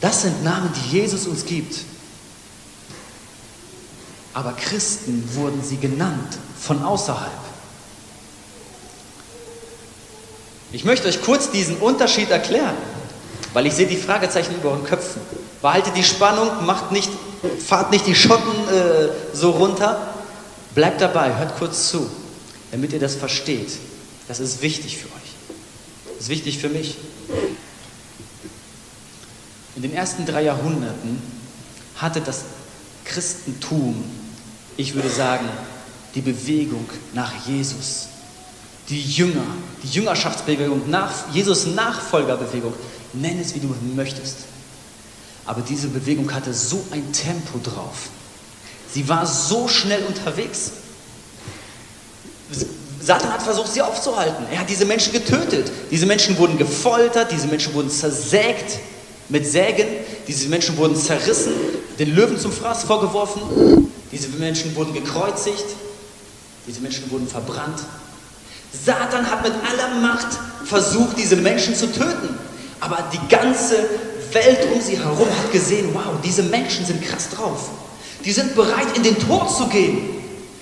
Das 0.00 0.22
sind 0.22 0.42
Namen, 0.42 0.70
die 0.74 0.96
Jesus 0.98 1.26
uns 1.26 1.44
gibt. 1.44 1.76
Aber 4.32 4.52
Christen 4.52 5.28
wurden 5.34 5.62
sie 5.62 5.76
genannt 5.76 6.38
von 6.58 6.82
außerhalb. 6.82 7.30
Ich 10.72 10.84
möchte 10.84 11.08
euch 11.08 11.20
kurz 11.22 11.50
diesen 11.50 11.78
Unterschied 11.78 12.30
erklären, 12.30 12.76
weil 13.52 13.66
ich 13.66 13.74
sehe 13.74 13.86
die 13.86 13.96
Fragezeichen 13.96 14.54
über 14.54 14.70
euren 14.70 14.84
Köpfen. 14.84 15.20
Behaltet 15.60 15.96
die 15.96 16.04
Spannung, 16.04 16.64
macht 16.64 16.92
nicht, 16.92 17.10
fahrt 17.66 17.90
nicht 17.90 18.06
die 18.06 18.14
Schotten 18.14 18.52
äh, 18.68 19.08
so 19.32 19.50
runter. 19.50 20.14
Bleibt 20.74 21.00
dabei, 21.00 21.36
hört 21.36 21.58
kurz 21.58 21.90
zu, 21.90 22.08
damit 22.70 22.92
ihr 22.92 23.00
das 23.00 23.16
versteht. 23.16 23.72
Das 24.28 24.38
ist 24.38 24.62
wichtig 24.62 24.98
für 24.98 25.06
euch. 25.06 25.56
Das 26.14 26.24
ist 26.24 26.28
wichtig 26.28 26.58
für 26.58 26.68
mich. 26.68 26.96
In 29.74 29.82
den 29.82 29.92
ersten 29.92 30.24
drei 30.24 30.42
Jahrhunderten 30.42 31.20
hatte 31.96 32.20
das 32.20 32.42
Christentum, 33.04 34.04
ich 34.76 34.94
würde 34.94 35.10
sagen, 35.10 35.48
die 36.14 36.20
Bewegung 36.20 36.88
nach 37.12 37.32
Jesus 37.46 38.09
die 38.90 39.00
Jünger, 39.00 39.46
die 39.82 39.88
Jüngerschaftsbewegung, 39.88 40.90
nach, 40.90 41.32
Jesus 41.32 41.66
Nachfolgerbewegung, 41.66 42.74
nenn 43.12 43.40
es 43.40 43.54
wie 43.54 43.60
du 43.60 43.74
möchtest. 43.94 44.38
Aber 45.46 45.62
diese 45.62 45.88
Bewegung 45.88 46.32
hatte 46.34 46.52
so 46.52 46.84
ein 46.90 47.12
Tempo 47.12 47.58
drauf. 47.62 48.10
Sie 48.92 49.08
war 49.08 49.24
so 49.24 49.68
schnell 49.68 50.04
unterwegs. 50.04 50.72
Satan 53.00 53.32
hat 53.32 53.42
versucht, 53.42 53.72
sie 53.72 53.80
aufzuhalten. 53.80 54.44
Er 54.50 54.60
hat 54.60 54.68
diese 54.68 54.84
Menschen 54.84 55.12
getötet. 55.12 55.70
Diese 55.90 56.06
Menschen 56.06 56.36
wurden 56.36 56.58
gefoltert, 56.58 57.30
diese 57.32 57.46
Menschen 57.46 57.72
wurden 57.74 57.90
zersägt 57.90 58.78
mit 59.28 59.46
Sägen, 59.46 59.86
diese 60.26 60.48
Menschen 60.48 60.76
wurden 60.76 60.96
zerrissen, 60.96 61.52
den 61.98 62.14
Löwen 62.14 62.38
zum 62.38 62.52
Fraß 62.52 62.82
vorgeworfen, 62.82 63.40
diese 64.10 64.28
Menschen 64.30 64.74
wurden 64.74 64.92
gekreuzigt, 64.92 65.64
diese 66.66 66.80
Menschen 66.80 67.08
wurden 67.10 67.28
verbrannt. 67.28 67.78
Satan 68.72 69.30
hat 69.30 69.42
mit 69.42 69.52
aller 69.52 70.00
Macht 70.00 70.28
versucht, 70.64 71.18
diese 71.18 71.36
Menschen 71.36 71.74
zu 71.74 71.86
töten. 71.92 72.38
Aber 72.80 72.98
die 73.12 73.28
ganze 73.28 73.76
Welt 74.32 74.68
um 74.72 74.80
sie 74.80 74.98
herum 74.98 75.28
hat 75.28 75.52
gesehen, 75.52 75.90
wow, 75.92 76.14
diese 76.24 76.42
Menschen 76.44 76.86
sind 76.86 77.02
krass 77.02 77.28
drauf. 77.30 77.70
Die 78.24 78.32
sind 78.32 78.54
bereit, 78.54 78.96
in 78.96 79.02
den 79.02 79.18
Tod 79.18 79.54
zu 79.54 79.66
gehen. 79.68 79.98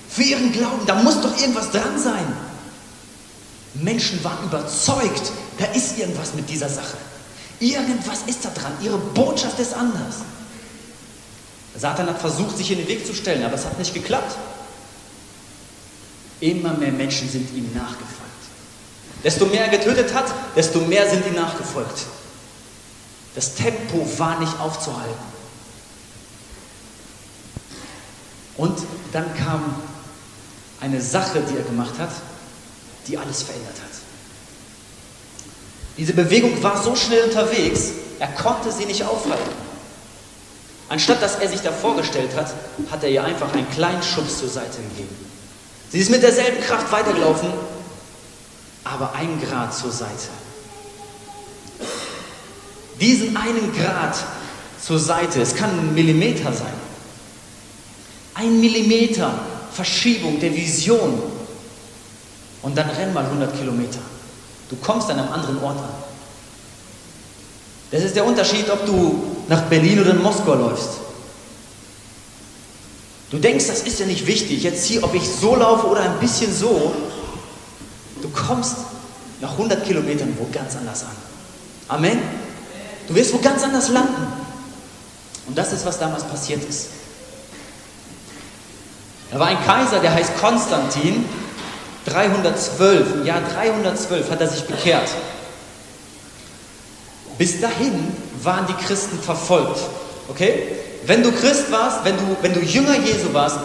Für 0.09 0.23
ihren 0.23 0.51
Glauben, 0.51 0.85
da 0.87 0.95
muss 0.95 1.21
doch 1.21 1.37
irgendwas 1.39 1.71
dran 1.71 1.99
sein. 1.99 2.25
Menschen 3.75 4.23
waren 4.23 4.43
überzeugt, 4.45 5.31
da 5.57 5.65
ist 5.65 5.97
irgendwas 5.99 6.33
mit 6.33 6.49
dieser 6.49 6.69
Sache. 6.69 6.97
Irgendwas 7.59 8.19
ist 8.25 8.43
da 8.43 8.49
dran. 8.49 8.71
Ihre 8.81 8.97
Botschaft 8.97 9.59
ist 9.59 9.73
anders. 9.73 10.15
Satan 11.77 12.07
hat 12.07 12.19
versucht, 12.19 12.57
sich 12.57 12.71
in 12.71 12.79
den 12.79 12.87
Weg 12.87 13.05
zu 13.05 13.13
stellen, 13.13 13.43
aber 13.43 13.55
es 13.55 13.65
hat 13.65 13.77
nicht 13.77 13.93
geklappt. 13.93 14.35
Immer 16.39 16.73
mehr 16.73 16.91
Menschen 16.91 17.29
sind 17.29 17.53
ihm 17.55 17.73
nachgefolgt. 17.73 18.09
Desto 19.23 19.45
mehr 19.45 19.65
er 19.65 19.77
getötet 19.77 20.13
hat, 20.13 20.25
desto 20.55 20.79
mehr 20.79 21.09
sind 21.09 21.25
ihm 21.25 21.35
nachgefolgt. 21.35 22.05
Das 23.35 23.55
Tempo 23.55 24.07
war 24.17 24.39
nicht 24.39 24.59
aufzuhalten. 24.59 25.29
Und 28.57 28.77
dann 29.11 29.33
kam 29.35 29.75
eine 30.81 31.01
Sache, 31.01 31.41
die 31.49 31.57
er 31.57 31.63
gemacht 31.63 31.97
hat, 31.97 32.11
die 33.07 33.17
alles 33.17 33.43
verändert 33.43 33.75
hat. 33.75 33.89
Diese 35.97 36.13
Bewegung 36.13 36.61
war 36.63 36.81
so 36.81 36.95
schnell 36.95 37.25
unterwegs, 37.25 37.91
er 38.19 38.27
konnte 38.29 38.71
sie 38.71 38.85
nicht 38.85 39.03
aufhalten. 39.03 39.51
Anstatt 40.87 41.21
dass 41.21 41.35
er 41.35 41.49
sich 41.49 41.61
da 41.61 41.71
vorgestellt 41.71 42.35
hat, 42.35 42.53
hat 42.89 43.03
er 43.03 43.09
ihr 43.09 43.23
einfach 43.23 43.53
einen 43.53 43.69
kleinen 43.69 44.01
Schubs 44.01 44.39
zur 44.39 44.49
Seite 44.49 44.77
gegeben. 44.81 45.28
Sie 45.91 45.99
ist 45.99 46.11
mit 46.11 46.21
derselben 46.21 46.61
Kraft 46.61 46.91
weitergelaufen, 46.91 47.49
aber 48.83 49.13
ein 49.13 49.41
Grad 49.41 49.73
zur 49.73 49.91
Seite. 49.91 50.29
Diesen 52.99 53.35
einen 53.35 53.73
Grad 53.73 54.15
zur 54.81 54.99
Seite, 54.99 55.41
es 55.41 55.55
kann 55.55 55.69
ein 55.71 55.93
Millimeter 55.93 56.53
sein, 56.53 56.73
ein 58.35 58.59
Millimeter 58.59 59.31
Verschiebung 59.71 60.39
der 60.39 60.55
Vision 60.55 61.21
und 62.61 62.77
dann 62.77 62.89
renn 62.89 63.13
mal 63.13 63.25
100 63.25 63.57
Kilometer. 63.57 63.99
Du 64.69 64.75
kommst 64.75 65.09
an 65.09 65.19
einem 65.19 65.31
anderen 65.31 65.61
Ort 65.63 65.77
an. 65.77 65.89
Das 67.91 68.03
ist 68.03 68.15
der 68.15 68.25
Unterschied, 68.25 68.69
ob 68.69 68.85
du 68.85 69.23
nach 69.47 69.63
Berlin 69.63 70.01
oder 70.01 70.11
in 70.11 70.21
Moskau 70.21 70.53
läufst. 70.53 71.08
Du 73.31 73.37
denkst, 73.37 73.67
das 73.67 73.81
ist 73.81 73.99
ja 73.99 74.05
nicht 74.05 74.25
wichtig, 74.25 74.63
jetzt 74.63 74.85
hier, 74.85 75.03
ob 75.03 75.13
ich 75.13 75.27
so 75.29 75.55
laufe 75.55 75.87
oder 75.87 76.01
ein 76.01 76.19
bisschen 76.19 76.53
so. 76.53 76.93
Du 78.21 78.29
kommst 78.29 78.77
nach 79.39 79.51
100 79.51 79.85
Kilometern 79.85 80.35
wo 80.37 80.47
ganz 80.51 80.75
anders 80.75 81.03
an. 81.03 81.15
Amen. 81.87 82.19
Du 83.07 83.15
wirst 83.15 83.33
wo 83.33 83.37
ganz 83.37 83.63
anders 83.63 83.89
landen. 83.89 84.27
Und 85.47 85.57
das 85.57 85.73
ist, 85.73 85.85
was 85.85 85.99
damals 85.99 86.23
passiert 86.23 86.63
ist. 86.63 86.87
Da 89.31 89.39
war 89.39 89.47
ein 89.47 89.63
Kaiser, 89.63 89.99
der 89.99 90.13
heißt 90.13 90.37
Konstantin. 90.39 91.25
312, 92.05 93.13
im 93.15 93.25
Jahr 93.25 93.41
312 93.41 94.31
hat 94.31 94.41
er 94.41 94.47
sich 94.47 94.63
bekehrt. 94.63 95.09
Bis 97.37 97.61
dahin 97.61 98.11
waren 98.41 98.65
die 98.67 98.73
Christen 98.73 99.19
verfolgt. 99.19 99.79
Okay? 100.29 100.63
Wenn 101.05 101.23
du 101.23 101.31
Christ 101.31 101.71
warst, 101.71 102.03
wenn 102.03 102.17
du, 102.17 102.37
wenn 102.41 102.53
du 102.53 102.59
Jünger 102.59 102.95
Jesu 102.97 103.33
warst, 103.33 103.57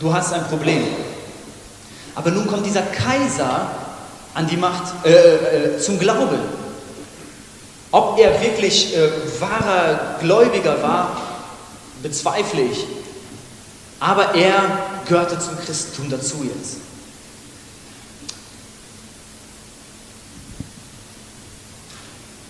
du 0.00 0.12
hast 0.12 0.32
ein 0.32 0.44
Problem. 0.48 0.82
Aber 2.14 2.30
nun 2.30 2.46
kommt 2.46 2.66
dieser 2.66 2.82
Kaiser 2.82 3.70
an 4.34 4.46
die 4.46 4.56
Macht, 4.56 5.06
äh, 5.06 5.10
äh, 5.10 5.78
zum 5.78 5.98
Glauben. 5.98 6.38
Ob 7.90 8.18
er 8.18 8.40
wirklich 8.40 8.96
äh, 8.96 9.08
wahrer 9.40 10.18
Gläubiger 10.20 10.82
war, 10.82 11.16
bezweifle 12.02 12.62
ich. 12.62 12.84
Aber 14.00 14.34
er 14.34 14.78
gehörte 15.06 15.38
zum 15.38 15.56
Christentum 15.58 16.10
dazu 16.10 16.44
jetzt. 16.44 16.78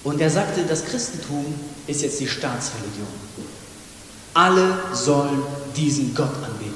Und 0.03 0.21
er 0.21 0.31
sagte, 0.31 0.65
das 0.65 0.85
Christentum 0.85 1.55
ist 1.87 2.03
jetzt 2.03 2.21
die 2.21 2.29
Staatsreligion. 2.29 3.07
Alle 4.35 4.79
sollen 4.93 5.43
diesen 5.77 6.15
Gott 6.15 6.35
anbeten. 6.45 6.75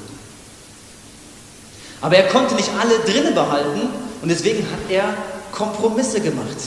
Aber 2.01 2.15
er 2.15 2.27
konnte 2.29 2.55
nicht 2.55 2.69
alle 2.79 2.99
drinnen 2.99 3.35
behalten 3.35 3.81
und 4.21 4.29
deswegen 4.29 4.63
hat 4.63 4.89
er 4.89 5.13
Kompromisse 5.51 6.21
gemacht. 6.21 6.57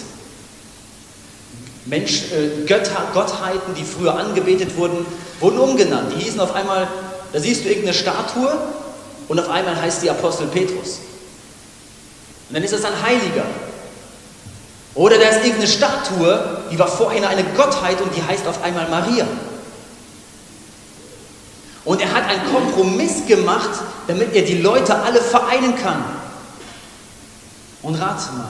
Mensch, 1.86 2.24
äh, 2.32 2.64
Götter, 2.66 3.08
Gottheiten, 3.12 3.74
die 3.74 3.84
früher 3.84 4.16
angebetet 4.16 4.76
wurden, 4.76 5.04
wurden 5.40 5.58
umgenannt. 5.58 6.12
Die 6.14 6.22
hießen 6.22 6.38
auf 6.38 6.54
einmal, 6.54 6.86
da 7.32 7.40
siehst 7.40 7.64
du 7.64 7.68
irgendeine 7.68 7.94
Statue 7.94 8.52
und 9.28 9.40
auf 9.40 9.48
einmal 9.48 9.80
heißt 9.80 10.02
die 10.02 10.10
Apostel 10.10 10.46
Petrus. 10.46 11.00
Und 12.48 12.54
dann 12.54 12.62
ist 12.62 12.72
das 12.72 12.84
ein 12.84 13.02
Heiliger. 13.02 13.46
Oder 14.94 15.16
da 15.18 15.24
ist 15.28 15.38
irgendeine 15.38 15.68
Statue, 15.68 16.60
die 16.70 16.78
war 16.78 16.86
vorher 16.86 17.26
eine 17.28 17.44
Gottheit 17.56 18.00
und 18.00 18.14
die 18.14 18.22
heißt 18.22 18.46
auf 18.46 18.62
einmal 18.62 18.88
Maria. 18.90 19.26
Und 21.84 22.00
er 22.00 22.12
hat 22.12 22.28
einen 22.28 22.52
Kompromiss 22.52 23.26
gemacht, 23.26 23.70
damit 24.06 24.34
er 24.34 24.42
die 24.42 24.58
Leute 24.58 24.94
alle 24.94 25.20
vereinen 25.20 25.76
kann. 25.76 26.04
Und 27.82 27.96
rate 27.96 28.32
mal, 28.32 28.48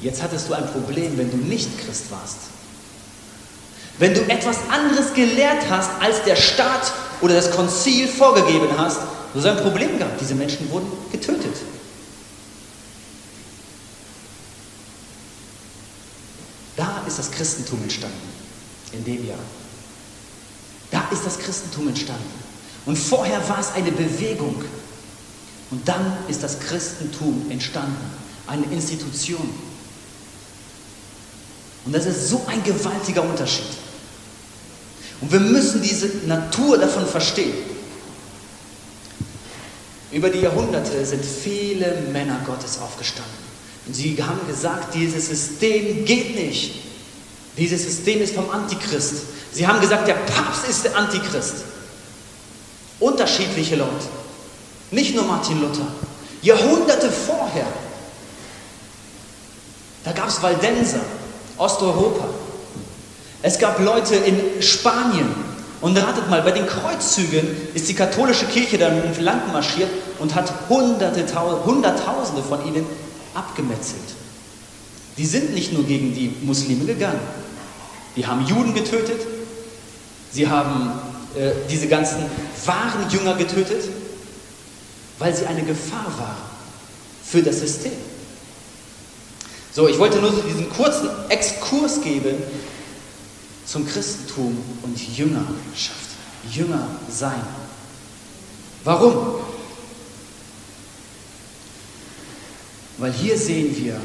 jetzt 0.00 0.22
hattest 0.22 0.48
du 0.48 0.54
ein 0.54 0.66
Problem, 0.70 1.18
wenn 1.18 1.30
du 1.30 1.36
nicht 1.36 1.68
Christ 1.84 2.10
warst. 2.10 2.36
Wenn 3.98 4.14
du 4.14 4.20
etwas 4.28 4.58
anderes 4.70 5.12
gelehrt 5.14 5.68
hast, 5.68 5.90
als 6.00 6.22
der 6.22 6.36
Staat 6.36 6.92
oder 7.20 7.34
das 7.34 7.50
Konzil 7.50 8.06
vorgegeben 8.06 8.68
hast, 8.76 9.00
du 9.34 9.40
hast 9.40 9.46
ein 9.46 9.56
Problem 9.56 9.98
gehabt. 9.98 10.20
Diese 10.20 10.36
Menschen 10.36 10.70
wurden 10.70 10.86
getötet. 11.10 11.56
Da 16.76 17.02
ist 17.08 17.18
das 17.18 17.32
Christentum 17.32 17.82
entstanden, 17.82 18.28
in 18.92 19.04
dem 19.04 19.26
Jahr. 19.26 19.38
Da 20.90 21.08
ist 21.12 21.24
das 21.24 21.38
Christentum 21.38 21.88
entstanden. 21.88 22.30
Und 22.86 22.96
vorher 22.96 23.46
war 23.48 23.58
es 23.58 23.72
eine 23.72 23.92
Bewegung. 23.92 24.64
Und 25.70 25.86
dann 25.86 26.16
ist 26.28 26.42
das 26.42 26.58
Christentum 26.60 27.50
entstanden, 27.50 27.96
eine 28.46 28.64
Institution. 28.66 29.50
Und 31.84 31.94
das 31.94 32.06
ist 32.06 32.28
so 32.30 32.44
ein 32.46 32.62
gewaltiger 32.64 33.22
Unterschied. 33.22 33.66
Und 35.20 35.32
wir 35.32 35.40
müssen 35.40 35.82
diese 35.82 36.06
Natur 36.26 36.78
davon 36.78 37.06
verstehen. 37.06 37.54
Über 40.10 40.30
die 40.30 40.40
Jahrhunderte 40.40 41.04
sind 41.04 41.24
viele 41.24 42.02
Männer 42.12 42.40
Gottes 42.46 42.78
aufgestanden. 42.78 43.48
Und 43.86 43.94
sie 43.94 44.16
haben 44.22 44.46
gesagt, 44.46 44.94
dieses 44.94 45.28
System 45.28 46.04
geht 46.04 46.34
nicht. 46.34 46.74
Dieses 47.58 47.82
System 47.82 48.22
ist 48.22 48.34
vom 48.34 48.48
Antichrist. 48.50 49.24
Sie 49.52 49.66
haben 49.66 49.80
gesagt, 49.80 50.06
der 50.06 50.14
Papst 50.14 50.68
ist 50.68 50.84
der 50.84 50.96
Antichrist. 50.96 51.64
Unterschiedliche 53.00 53.76
Leute. 53.76 54.06
Nicht 54.90 55.14
nur 55.14 55.24
Martin 55.24 55.60
Luther. 55.60 55.86
Jahrhunderte 56.42 57.10
vorher. 57.10 57.66
Da 60.04 60.12
gab 60.12 60.28
es 60.28 60.42
Waldenser, 60.42 61.00
Osteuropa. 61.56 62.28
Es 63.42 63.58
gab 63.58 63.78
Leute 63.80 64.16
in 64.16 64.62
Spanien. 64.62 65.48
Und 65.80 65.96
ratet 65.96 66.28
mal, 66.28 66.42
bei 66.42 66.50
den 66.50 66.66
Kreuzzügen 66.66 67.46
ist 67.72 67.88
die 67.88 67.94
katholische 67.94 68.46
Kirche 68.46 68.78
dann 68.78 69.00
in 69.00 69.22
Land 69.22 69.52
marschiert 69.52 69.90
und 70.18 70.34
hat 70.34 70.52
Hunderte, 70.68 71.24
Hunderttausende 71.64 72.42
von 72.42 72.66
ihnen 72.66 72.84
abgemetzelt. 73.34 74.00
Die 75.16 75.26
sind 75.26 75.54
nicht 75.54 75.72
nur 75.72 75.84
gegen 75.84 76.14
die 76.14 76.34
Muslime 76.42 76.84
gegangen. 76.84 77.20
Die 78.16 78.26
haben 78.26 78.44
Juden 78.46 78.74
getötet. 78.74 79.20
Sie 80.32 80.46
haben 80.46 80.92
äh, 81.36 81.52
diese 81.70 81.88
ganzen 81.88 82.18
wahren 82.64 83.08
Jünger 83.10 83.34
getötet, 83.36 83.88
weil 85.18 85.34
sie 85.34 85.46
eine 85.46 85.62
Gefahr 85.62 86.06
waren 86.18 86.36
für 87.24 87.42
das 87.42 87.60
System. 87.60 87.92
So, 89.72 89.88
ich 89.88 89.98
wollte 89.98 90.18
nur 90.18 90.32
diesen 90.32 90.70
kurzen 90.70 91.08
Exkurs 91.28 92.00
geben 92.00 92.36
zum 93.64 93.86
Christentum 93.86 94.56
und 94.82 95.16
Jüngerschaft. 95.16 96.08
Jünger 96.50 96.88
sein. 97.10 97.42
Warum? 98.84 99.40
Weil 102.96 103.12
hier 103.12 103.36
sehen 103.36 103.76
wir, 103.76 104.00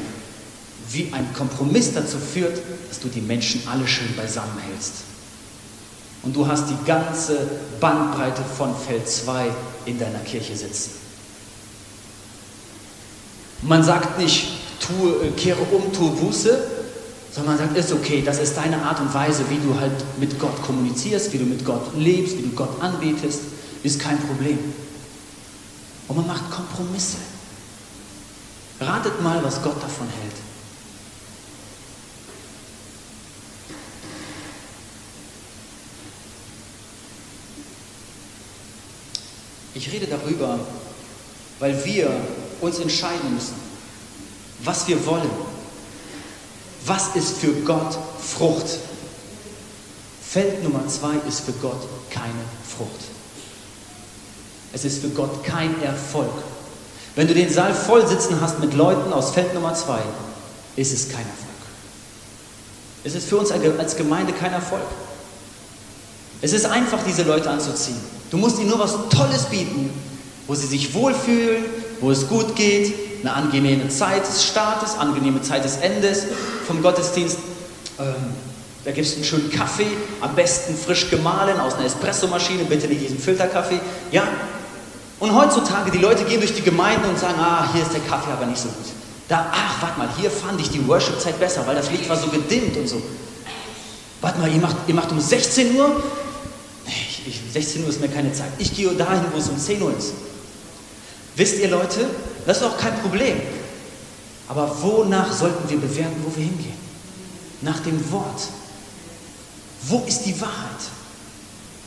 wie 0.90 1.10
ein 1.12 1.32
Kompromiss 1.32 1.94
dazu 1.94 2.18
führt, 2.18 2.60
dass 2.88 3.00
du 3.00 3.08
die 3.08 3.20
Menschen 3.20 3.66
alle 3.66 3.88
schön 3.88 4.14
beisammen 4.16 4.58
hältst. 4.68 5.13
Und 6.24 6.34
du 6.34 6.46
hast 6.46 6.70
die 6.70 6.84
ganze 6.86 7.38
Bandbreite 7.80 8.42
von 8.42 8.74
Feld 8.74 9.08
2 9.08 9.50
in 9.84 9.98
deiner 9.98 10.20
Kirche 10.20 10.56
sitzen. 10.56 10.92
Man 13.62 13.82
sagt 13.82 14.18
nicht, 14.18 14.48
tue, 14.80 15.30
kehre 15.32 15.60
um, 15.72 15.92
tue 15.92 16.10
Buße, 16.10 16.66
sondern 17.32 17.56
man 17.56 17.66
sagt, 17.66 17.76
ist 17.76 17.92
okay, 17.92 18.22
das 18.24 18.38
ist 18.38 18.56
deine 18.56 18.82
Art 18.82 19.00
und 19.00 19.12
Weise, 19.12 19.44
wie 19.50 19.58
du 19.58 19.78
halt 19.78 19.92
mit 20.18 20.38
Gott 20.38 20.62
kommunizierst, 20.62 21.32
wie 21.32 21.38
du 21.38 21.44
mit 21.44 21.64
Gott 21.64 21.96
lebst, 21.96 22.38
wie 22.38 22.42
du 22.42 22.50
Gott 22.50 22.80
anbetest, 22.80 23.40
ist 23.82 24.00
kein 24.00 24.18
Problem. 24.18 24.58
Und 26.08 26.16
man 26.16 26.26
macht 26.26 26.50
Kompromisse. 26.50 27.16
Ratet 28.80 29.22
mal, 29.22 29.42
was 29.42 29.62
Gott 29.62 29.82
davon 29.82 30.08
hält. 30.20 30.43
Ich 39.74 39.90
rede 39.90 40.06
darüber, 40.06 40.58
weil 41.58 41.84
wir 41.84 42.10
uns 42.60 42.78
entscheiden 42.78 43.34
müssen, 43.34 43.54
was 44.62 44.86
wir 44.86 45.04
wollen. 45.06 45.30
Was 46.86 47.16
ist 47.16 47.38
für 47.38 47.52
Gott 47.64 47.98
Frucht? 48.20 48.78
Feld 50.26 50.62
Nummer 50.62 50.86
zwei 50.88 51.14
ist 51.28 51.40
für 51.40 51.52
Gott 51.52 51.80
keine 52.10 52.32
Frucht. 52.76 52.90
Es 54.72 54.84
ist 54.84 55.00
für 55.00 55.08
Gott 55.10 55.44
kein 55.44 55.80
Erfolg. 55.82 56.32
Wenn 57.14 57.28
du 57.28 57.34
den 57.34 57.52
Saal 57.52 57.74
voll 57.74 58.06
sitzen 58.06 58.40
hast 58.40 58.58
mit 58.58 58.74
Leuten 58.74 59.12
aus 59.12 59.30
Feld 59.30 59.54
Nummer 59.54 59.74
zwei, 59.74 60.00
ist 60.76 60.92
es 60.92 61.08
kein 61.08 61.20
Erfolg. 61.20 61.50
Es 63.04 63.14
ist 63.14 63.28
für 63.28 63.36
uns 63.36 63.50
als 63.52 63.96
Gemeinde 63.96 64.32
kein 64.32 64.52
Erfolg. 64.52 64.86
Es 66.42 66.52
ist 66.52 66.66
einfach, 66.66 66.98
diese 67.06 67.22
Leute 67.22 67.48
anzuziehen. 67.50 68.13
Du 68.30 68.36
musst 68.36 68.58
ihnen 68.58 68.70
nur 68.70 68.78
was 68.78 68.94
Tolles 69.10 69.44
bieten, 69.44 69.90
wo 70.46 70.54
sie 70.54 70.66
sich 70.66 70.94
wohlfühlen, 70.94 71.64
wo 72.00 72.10
es 72.10 72.28
gut 72.28 72.56
geht, 72.56 72.92
eine 73.22 73.32
angenehme 73.32 73.88
Zeit 73.88 74.26
des 74.26 74.44
Startes, 74.44 74.96
angenehme 74.98 75.40
Zeit 75.42 75.64
des 75.64 75.76
Endes 75.76 76.24
vom 76.66 76.82
Gottesdienst. 76.82 77.38
Ähm, 77.98 78.14
da 78.84 78.90
gibt 78.90 79.06
es 79.06 79.14
einen 79.14 79.24
schönen 79.24 79.50
Kaffee, 79.50 79.86
am 80.20 80.34
besten 80.34 80.76
frisch 80.76 81.08
gemahlen 81.08 81.58
aus 81.58 81.74
einer 81.74 81.86
Espressomaschine, 81.86 82.64
bitte 82.64 82.86
nicht 82.86 83.00
diesen 83.00 83.18
Filterkaffee. 83.18 83.80
Ja? 84.10 84.24
Und 85.20 85.34
heutzutage, 85.34 85.90
die 85.90 85.98
Leute 85.98 86.24
gehen 86.24 86.40
durch 86.40 86.54
die 86.54 86.62
Gemeinde 86.62 87.08
und 87.08 87.18
sagen, 87.18 87.36
ah, 87.38 87.66
hier 87.72 87.82
ist 87.82 87.92
der 87.92 88.00
Kaffee 88.00 88.30
aber 88.30 88.44
nicht 88.44 88.60
so 88.60 88.68
gut. 88.68 88.92
Da, 89.28 89.46
ach, 89.50 89.80
warte 89.80 89.98
mal, 89.98 90.08
hier 90.18 90.30
fand 90.30 90.60
ich 90.60 90.68
die 90.68 90.86
Worship-Zeit 90.86 91.40
besser, 91.40 91.66
weil 91.66 91.76
das 91.76 91.90
Lied 91.90 92.06
war 92.10 92.16
so 92.16 92.26
gedimmt 92.26 92.76
und 92.76 92.86
so. 92.86 93.00
Warte 94.20 94.38
mal, 94.38 94.52
ihr 94.52 94.60
macht, 94.60 94.76
ihr 94.86 94.94
macht 94.94 95.10
um 95.12 95.20
16 95.20 95.76
Uhr? 95.76 96.02
Ich, 97.26 97.34
ich, 97.34 97.52
16 97.52 97.82
Uhr 97.82 97.88
ist 97.88 98.00
mir 98.00 98.08
keine 98.08 98.32
Zeit. 98.32 98.50
Ich 98.58 98.74
gehe 98.74 98.92
dahin, 98.94 99.22
wo 99.32 99.38
es 99.38 99.48
um 99.48 99.58
10 99.58 99.82
Uhr 99.82 99.96
ist. 99.96 100.12
Wisst 101.36 101.58
ihr 101.58 101.68
Leute, 101.68 102.06
das 102.46 102.58
ist 102.58 102.62
auch 102.64 102.78
kein 102.78 102.98
Problem. 103.00 103.36
Aber 104.48 104.76
wonach 104.82 105.32
sollten 105.32 105.68
wir 105.68 105.78
bewerten, 105.78 106.16
wo 106.24 106.36
wir 106.36 106.44
hingehen? 106.44 106.76
Nach 107.62 107.80
dem 107.80 108.12
Wort. 108.12 108.42
Wo 109.82 110.04
ist 110.06 110.22
die 110.22 110.38
Wahrheit? 110.40 110.80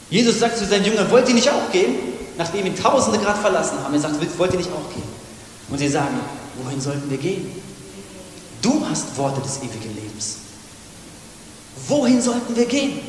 Jesus 0.10 0.40
sagt 0.40 0.58
zu 0.58 0.66
seinen 0.66 0.86
Jüngern, 0.86 1.10
wollt 1.12 1.28
ihr 1.28 1.36
nicht 1.36 1.50
auch 1.50 1.72
gehen? 1.72 1.96
Nachdem 2.38 2.66
ihn 2.66 2.76
Tausende 2.76 3.20
gerade 3.20 3.40
verlassen 3.40 3.80
haben. 3.84 3.94
Er 3.94 4.00
sagt, 4.00 4.16
wollt 4.38 4.52
ihr 4.52 4.58
nicht 4.58 4.72
auch 4.72 4.94
gehen? 4.94 5.04
Und 5.70 5.78
sie 5.78 5.90
sagen, 5.90 6.20
wohin 6.64 6.80
sollten 6.80 7.10
wir 7.10 7.18
gehen? 7.18 7.52
Du 8.62 8.86
hast 8.88 9.18
Worte 9.18 9.42
des 9.42 9.58
ewigen 9.58 9.96
Lebens. 9.96 10.38
Wohin 11.88 12.22
sollten 12.22 12.56
wir 12.56 12.66
gehen? 12.66 13.00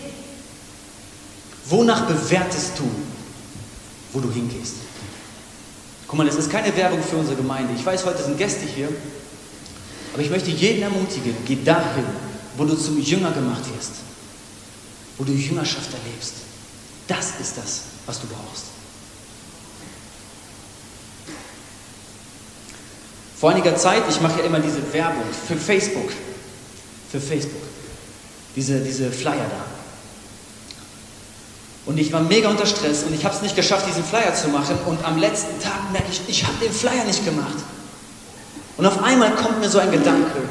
Wonach 1.68 2.06
bewertest 2.06 2.78
du, 2.78 2.88
wo 4.12 4.20
du 4.20 4.30
hingehst? 4.30 4.76
Guck 6.06 6.16
mal, 6.16 6.26
das 6.26 6.36
ist 6.36 6.50
keine 6.50 6.74
Werbung 6.74 7.02
für 7.02 7.16
unsere 7.16 7.36
Gemeinde. 7.36 7.74
Ich 7.76 7.84
weiß, 7.84 8.06
heute 8.06 8.22
sind 8.22 8.38
Gäste 8.38 8.64
hier, 8.64 8.88
aber 10.14 10.22
ich 10.22 10.30
möchte 10.30 10.50
jeden 10.50 10.82
ermutigen, 10.82 11.36
geh 11.44 11.58
dahin, 11.62 12.04
wo 12.56 12.64
du 12.64 12.74
zum 12.74 12.98
Jünger 12.98 13.30
gemacht 13.32 13.62
wirst, 13.76 13.92
wo 15.18 15.24
du 15.24 15.32
Jüngerschaft 15.32 15.90
erlebst. 15.92 16.32
Das 17.06 17.38
ist 17.40 17.58
das, 17.58 17.82
was 18.06 18.20
du 18.20 18.26
brauchst. 18.26 18.64
Vor 23.38 23.50
einiger 23.50 23.76
Zeit, 23.76 24.02
ich 24.08 24.20
mache 24.20 24.40
ja 24.40 24.46
immer 24.46 24.58
diese 24.58 24.92
Werbung 24.92 25.22
für 25.46 25.56
Facebook, 25.56 26.10
für 27.10 27.20
Facebook, 27.20 27.62
diese, 28.56 28.80
diese 28.80 29.12
Flyer 29.12 29.36
da. 29.36 29.77
Und 31.88 31.96
ich 31.96 32.12
war 32.12 32.20
mega 32.20 32.50
unter 32.50 32.66
Stress 32.66 33.04
und 33.04 33.14
ich 33.14 33.24
habe 33.24 33.34
es 33.34 33.40
nicht 33.40 33.56
geschafft, 33.56 33.86
diesen 33.88 34.04
Flyer 34.04 34.34
zu 34.34 34.48
machen. 34.48 34.78
Und 34.84 35.02
am 35.06 35.16
letzten 35.16 35.58
Tag 35.58 35.90
merke 35.90 36.08
ich, 36.10 36.20
ich 36.28 36.44
habe 36.44 36.54
den 36.62 36.70
Flyer 36.70 37.02
nicht 37.04 37.24
gemacht. 37.24 37.56
Und 38.76 38.84
auf 38.84 39.02
einmal 39.02 39.30
kommt 39.36 39.58
mir 39.58 39.70
so 39.70 39.78
ein 39.78 39.90
Gedanke, 39.90 40.42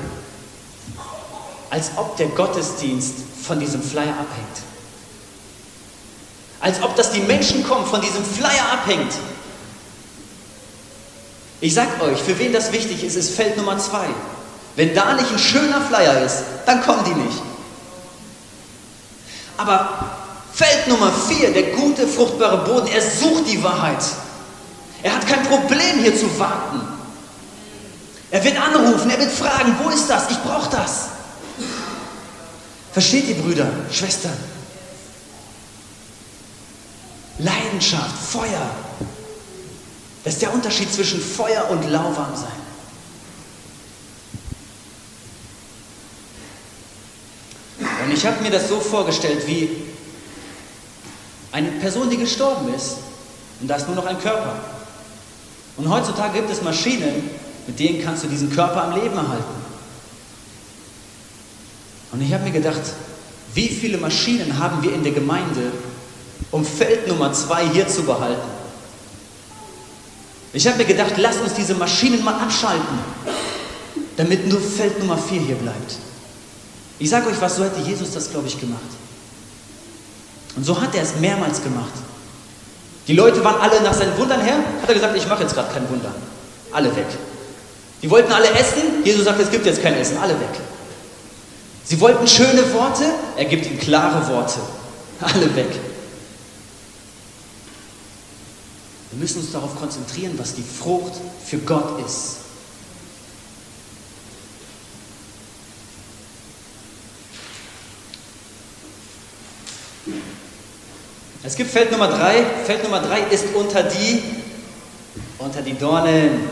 als 1.70 1.92
ob 1.96 2.18
der 2.18 2.30
Gottesdienst 2.30 3.14
von 3.44 3.60
diesem 3.60 3.84
Flyer 3.84 4.14
abhängt. 4.14 4.58
Als 6.60 6.82
ob 6.82 6.96
das 6.96 7.12
die 7.12 7.22
Menschen 7.22 7.64
kommen, 7.68 7.86
von 7.86 8.02
diesem 8.02 8.26
Flyer 8.26 8.74
abhängt. 8.74 9.14
Ich 11.62 11.76
sag 11.76 12.02
euch, 12.02 12.18
für 12.18 12.40
wen 12.40 12.52
das 12.52 12.72
wichtig 12.72 13.04
ist, 13.04 13.16
ist 13.16 13.36
Feld 13.36 13.58
Nummer 13.58 13.78
zwei. 13.78 14.08
Wenn 14.76 14.96
da 14.96 15.14
nicht 15.14 15.32
ein 15.32 15.38
schöner 15.38 15.82
Flyer 15.82 16.20
ist, 16.20 16.42
dann 16.66 16.82
kommen 16.82 17.04
die 17.06 17.14
nicht. 17.14 17.44
Aber 19.58 20.18
Feld 20.58 20.88
Nummer 20.88 21.12
vier, 21.12 21.54
der 21.54 21.76
gute, 21.76 22.08
fruchtbare 22.08 22.66
Boden. 22.66 22.88
Er 22.88 23.00
sucht 23.00 23.48
die 23.48 23.64
Wahrheit. 23.64 24.04
Er 25.04 25.14
hat 25.14 25.28
kein 25.28 25.44
Problem 25.44 26.00
hier 26.00 26.18
zu 26.18 26.40
warten. 26.40 26.82
Er 28.32 28.44
wird 28.44 28.60
anrufen, 28.60 29.08
er 29.12 29.20
wird 29.20 29.32
fragen, 29.32 29.76
wo 29.84 29.92
ist 29.92 30.10
das? 30.10 30.32
Ich 30.32 30.38
brauche 30.40 30.68
das. 30.72 31.10
Versteht 32.92 33.28
ihr, 33.28 33.36
Brüder, 33.36 33.72
Schwestern? 33.92 34.36
Leidenschaft, 37.38 38.18
Feuer. 38.18 38.72
Das 40.24 40.34
ist 40.34 40.42
der 40.42 40.52
Unterschied 40.56 40.92
zwischen 40.92 41.22
Feuer 41.22 41.68
und 41.70 41.88
lauwarm 41.88 42.36
sein. 42.36 42.48
Und 48.04 48.12
ich 48.12 48.26
habe 48.26 48.42
mir 48.42 48.50
das 48.50 48.68
so 48.68 48.80
vorgestellt, 48.80 49.46
wie 49.46 49.97
eine 51.52 51.70
Person, 51.72 52.10
die 52.10 52.18
gestorben 52.18 52.74
ist 52.74 52.98
und 53.62 53.68
da 53.68 53.76
ist 53.76 53.88
nur 53.88 53.96
noch 53.96 54.06
ein 54.06 54.20
Körper. 54.20 54.56
Und 55.78 55.90
heutzutage 55.90 56.40
gibt 56.40 56.52
es 56.52 56.62
Maschinen, 56.62 57.30
mit 57.68 57.80
denen 57.80 58.04
kannst 58.04 58.24
du 58.24 58.28
diesen 58.28 58.52
Körper 58.52 58.84
am 58.84 58.96
Leben 58.96 59.16
erhalten. 59.16 59.68
Und 62.12 62.22
ich 62.22 62.34
habe 62.34 62.44
mir 62.44 62.52
gedacht, 62.52 62.82
wie 63.54 63.68
viele 63.68 63.98
Maschinen 63.98 64.58
haben 64.60 64.82
wir 64.82 64.94
in 64.94 65.04
der 65.04 65.12
Gemeinde, 65.12 65.72
um 66.52 66.66
Feld 66.66 67.08
Nummer 67.08 67.34
zwei 67.34 67.68
hier 67.70 67.88
zu 67.88 68.04
behalten? 68.04 68.48
Ich 70.54 70.66
habe 70.66 70.78
mir 70.78 70.86
gedacht, 70.86 71.14
lass 71.18 71.38
uns 71.38 71.54
diese 71.54 71.76
Maschinen 71.76 72.24
mal 72.24 72.40
abschalten, 72.40 73.00
damit 74.16 74.48
nur 74.48 74.60
Feld 74.60 75.00
Nummer 75.00 75.18
vier 75.18 75.42
hier 75.42 75.56
bleibt. 75.56 75.98
Ich 77.00 77.10
sage 77.10 77.28
euch 77.30 77.40
was, 77.40 77.58
so 77.58 77.64
hätte 77.64 77.82
Jesus 77.82 78.12
das, 78.12 78.32
glaube 78.32 78.48
ich, 78.48 78.60
gemacht. 78.60 78.82
Und 80.58 80.64
so 80.64 80.82
hat 80.82 80.94
er 80.96 81.04
es 81.04 81.16
mehrmals 81.16 81.64
gemacht. 81.64 81.94
Die 83.08 83.14
Leute 83.14 83.42
waren 83.44 83.62
alle 83.62 83.80
nach 83.82 83.94
seinen 83.94 84.18
Wundern 84.18 84.42
her, 84.42 84.58
hat 84.82 84.90
er 84.90 84.96
gesagt, 84.96 85.16
ich 85.16 85.28
mache 85.28 85.44
jetzt 85.44 85.54
gerade 85.54 85.72
kein 85.72 85.88
Wunder. 85.90 86.14
Alle 86.74 86.94
weg. 86.96 87.06
Die 88.02 88.10
wollten 88.10 88.32
alle 88.32 88.50
essen, 88.50 89.06
Jesus 89.06 89.26
sagt, 89.26 89.40
es 89.40 89.50
gibt 89.50 89.66
jetzt 89.66 89.82
kein 89.82 89.94
Essen, 89.94 90.18
alle 90.18 90.34
weg. 90.34 90.50
Sie 91.86 92.00
wollten 92.02 92.28
schöne 92.28 92.74
Worte, 92.74 93.06
er 93.38 93.46
gibt 93.46 93.66
ihnen 93.66 93.80
klare 93.80 94.28
Worte. 94.28 94.60
Alle 95.20 95.56
weg. 95.56 95.72
Wir 99.10 99.20
müssen 99.20 99.40
uns 99.40 99.52
darauf 99.52 99.76
konzentrieren, 99.80 100.34
was 100.38 100.54
die 100.54 100.62
Frucht 100.62 101.14
für 101.44 101.58
Gott 101.58 102.00
ist. 102.06 102.36
Es 111.44 111.56
gibt 111.56 111.72
Feld 111.72 111.92
Nummer 111.92 112.08
drei. 112.08 112.44
Feld 112.66 112.84
Nummer 112.84 113.00
drei 113.00 113.22
ist 113.32 113.46
unter 113.54 113.84
die, 113.84 114.22
unter 115.38 115.62
die 115.62 115.74
Dornen. 115.74 116.50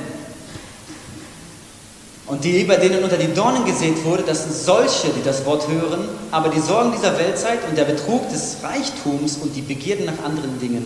Und 2.28 2.44
die, 2.44 2.64
bei 2.64 2.78
denen 2.78 3.04
unter 3.04 3.18
die 3.18 3.32
Dornen 3.34 3.66
gesät 3.66 4.04
wurde, 4.04 4.24
das 4.24 4.44
sind 4.44 4.54
solche, 4.54 5.10
die 5.10 5.24
das 5.24 5.46
Wort 5.46 5.68
hören, 5.68 6.10
aber 6.32 6.50
die 6.50 6.60
Sorgen 6.60 6.92
dieser 6.92 7.18
Weltzeit 7.20 7.60
und 7.70 7.78
der 7.78 7.84
Betrug 7.84 8.30
des 8.30 8.58
Reichtums 8.64 9.38
und 9.38 9.56
die 9.56 9.62
Begierden 9.62 10.06
nach 10.06 10.24
anderen 10.24 10.60
Dingen 10.60 10.86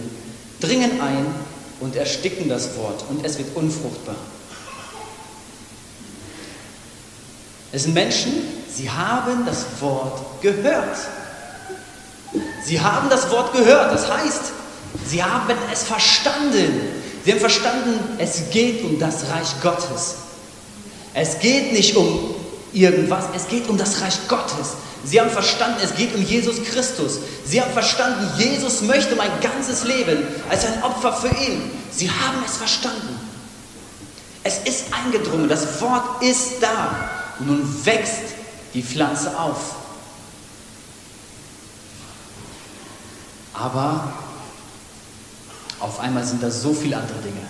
dringen 0.59 0.99
ein 0.99 1.25
und 1.79 1.95
ersticken 1.95 2.49
das 2.49 2.75
Wort 2.75 3.05
und 3.09 3.25
es 3.25 3.37
wird 3.37 3.55
unfruchtbar. 3.55 4.15
Es 7.71 7.83
sind 7.83 7.93
Menschen, 7.93 8.33
sie 8.73 8.89
haben 8.89 9.45
das 9.45 9.65
Wort 9.79 10.41
gehört. 10.41 10.97
Sie 12.63 12.79
haben 12.79 13.09
das 13.09 13.29
Wort 13.31 13.53
gehört. 13.53 13.93
Das 13.93 14.11
heißt, 14.11 14.51
sie 15.07 15.23
haben 15.23 15.53
es 15.71 15.83
verstanden. 15.83 16.81
Sie 17.25 17.31
haben 17.31 17.39
verstanden, 17.39 17.99
es 18.17 18.49
geht 18.51 18.83
um 18.83 18.99
das 18.99 19.29
Reich 19.29 19.61
Gottes. 19.61 20.15
Es 21.13 21.39
geht 21.39 21.73
nicht 21.73 21.95
um 21.95 22.35
irgendwas, 22.71 23.25
es 23.35 23.47
geht 23.47 23.67
um 23.67 23.77
das 23.77 24.01
Reich 24.01 24.15
Gottes. 24.27 24.75
Sie 25.03 25.19
haben 25.19 25.29
verstanden, 25.29 25.79
es 25.83 25.95
geht 25.95 26.13
um 26.13 26.21
Jesus 26.21 26.63
Christus. 26.63 27.19
Sie 27.45 27.61
haben 27.61 27.71
verstanden, 27.71 28.29
Jesus 28.37 28.81
möchte 28.81 29.15
mein 29.15 29.31
ganzes 29.41 29.83
Leben 29.85 30.23
als 30.49 30.65
ein 30.65 30.83
Opfer 30.83 31.13
für 31.13 31.29
ihn. 31.29 31.71
Sie 31.91 32.09
haben 32.09 32.43
es 32.45 32.57
verstanden. 32.57 33.19
Es 34.43 34.59
ist 34.59 34.85
eingedrungen, 34.93 35.49
das 35.49 35.81
Wort 35.81 36.21
ist 36.21 36.61
da. 36.61 37.09
Und 37.39 37.47
nun 37.47 37.85
wächst 37.85 38.33
die 38.73 38.83
Pflanze 38.83 39.37
auf. 39.37 39.75
Aber 43.59 44.13
auf 45.79 45.99
einmal 45.99 46.23
sind 46.25 46.41
da 46.41 46.49
so 46.49 46.73
viele 46.73 46.95
andere 46.95 47.19
Dinge. 47.19 47.45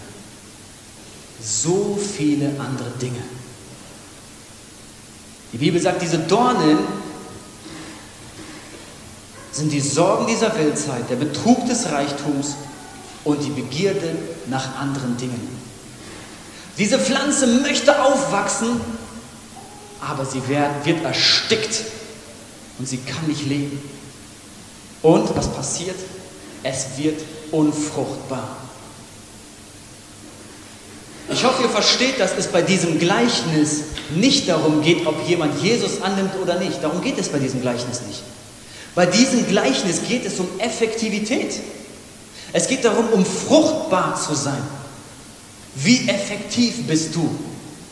So 1.42 1.98
viele 1.98 2.48
andere 2.60 2.90
Dinge. 3.00 3.22
Die 5.54 5.58
Bibel 5.58 5.80
sagt, 5.80 6.02
diese 6.02 6.18
Dornen 6.18 6.80
sind 9.52 9.72
die 9.72 9.82
Sorgen 9.82 10.28
dieser 10.28 10.56
Weltzeit, 10.58 11.10
der 11.10 11.16
Betrug 11.16 11.68
des 11.68 11.92
Reichtums 11.92 12.56
und 13.24 13.44
die 13.44 13.50
Begierde 13.50 14.16
nach 14.48 14.80
anderen 14.80 15.16
Dingen. 15.18 15.58
Diese 16.78 16.98
Pflanze 16.98 17.46
möchte 17.46 18.02
aufwachsen, 18.02 18.80
aber 20.02 20.26
sie 20.26 20.42
wird 20.48 21.04
erstickt 21.04 21.84
und 22.78 22.88
sie 22.88 22.98
kann 22.98 23.28
nicht 23.28 23.46
leben. 23.46 23.99
Und 25.02 25.36
was 25.36 25.48
passiert? 25.48 25.96
Es 26.64 26.98
wird 26.98 27.22
unfruchtbar. 27.52 28.58
Ich 31.32 31.44
hoffe, 31.44 31.64
ihr 31.64 31.70
versteht, 31.70 32.20
dass 32.20 32.36
es 32.38 32.48
bei 32.48 32.62
diesem 32.62 32.98
Gleichnis 32.98 33.82
nicht 34.16 34.50
darum 34.50 34.82
geht, 34.82 35.06
ob 35.06 35.28
jemand 35.28 35.62
Jesus 35.62 36.02
annimmt 36.02 36.32
oder 36.42 36.58
nicht. 36.60 36.84
Darum 36.84 37.02
geht 37.02 37.20
es 37.20 37.30
bei 37.30 37.38
diesem 37.38 37.62
Gleichnis 37.62 38.02
nicht. 38.08 38.24
Bei 38.96 39.06
diesem 39.06 39.48
Gleichnis 39.48 40.02
geht 40.08 40.26
es 40.26 40.40
um 40.40 40.48
Effektivität. 40.60 41.54
Es 42.52 42.68
geht 42.68 42.84
darum, 42.84 43.10
um 43.10 43.26
fruchtbar 43.26 44.20
zu 44.20 44.34
sein. 44.34 44.62
Wie 45.76 46.10
effektiv 46.10 46.88
bist 46.88 47.14
du? 47.14 47.30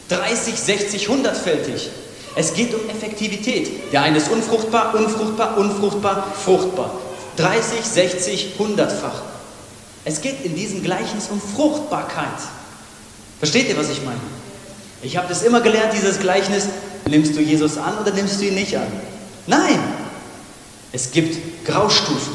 30, 0.09 0.55
60, 0.55 1.07
100-fältig. 1.07 1.89
Es 2.37 2.53
geht 2.53 2.71
um 2.75 2.87
Effektivität. 2.87 3.91
Der 3.91 4.03
eine 4.03 4.17
ist 4.17 4.29
unfruchtbar, 4.29 4.93
unfruchtbar, 4.93 5.57
unfruchtbar, 5.57 6.23
fruchtbar. 6.45 6.91
30, 7.37 7.83
60, 7.83 8.55
100-fach. 8.59 9.23
Es 10.05 10.21
geht 10.21 10.45
in 10.45 10.55
diesem 10.55 10.83
Gleichnis 10.83 11.29
um 11.31 11.41
Fruchtbarkeit. 11.41 12.27
Versteht 13.39 13.69
ihr, 13.69 13.77
was 13.77 13.89
ich 13.89 14.03
meine? 14.03 14.19
Ich 15.01 15.17
habe 15.17 15.27
das 15.27 15.41
immer 15.41 15.61
gelernt, 15.61 15.93
dieses 15.93 16.19
Gleichnis, 16.19 16.67
nimmst 17.09 17.35
du 17.35 17.41
Jesus 17.41 17.79
an 17.79 17.97
oder 17.99 18.11
nimmst 18.13 18.39
du 18.39 18.45
ihn 18.45 18.53
nicht 18.53 18.77
an? 18.77 18.87
Nein, 19.47 19.79
es 20.91 21.11
gibt 21.11 21.65
Graustufen. 21.65 22.33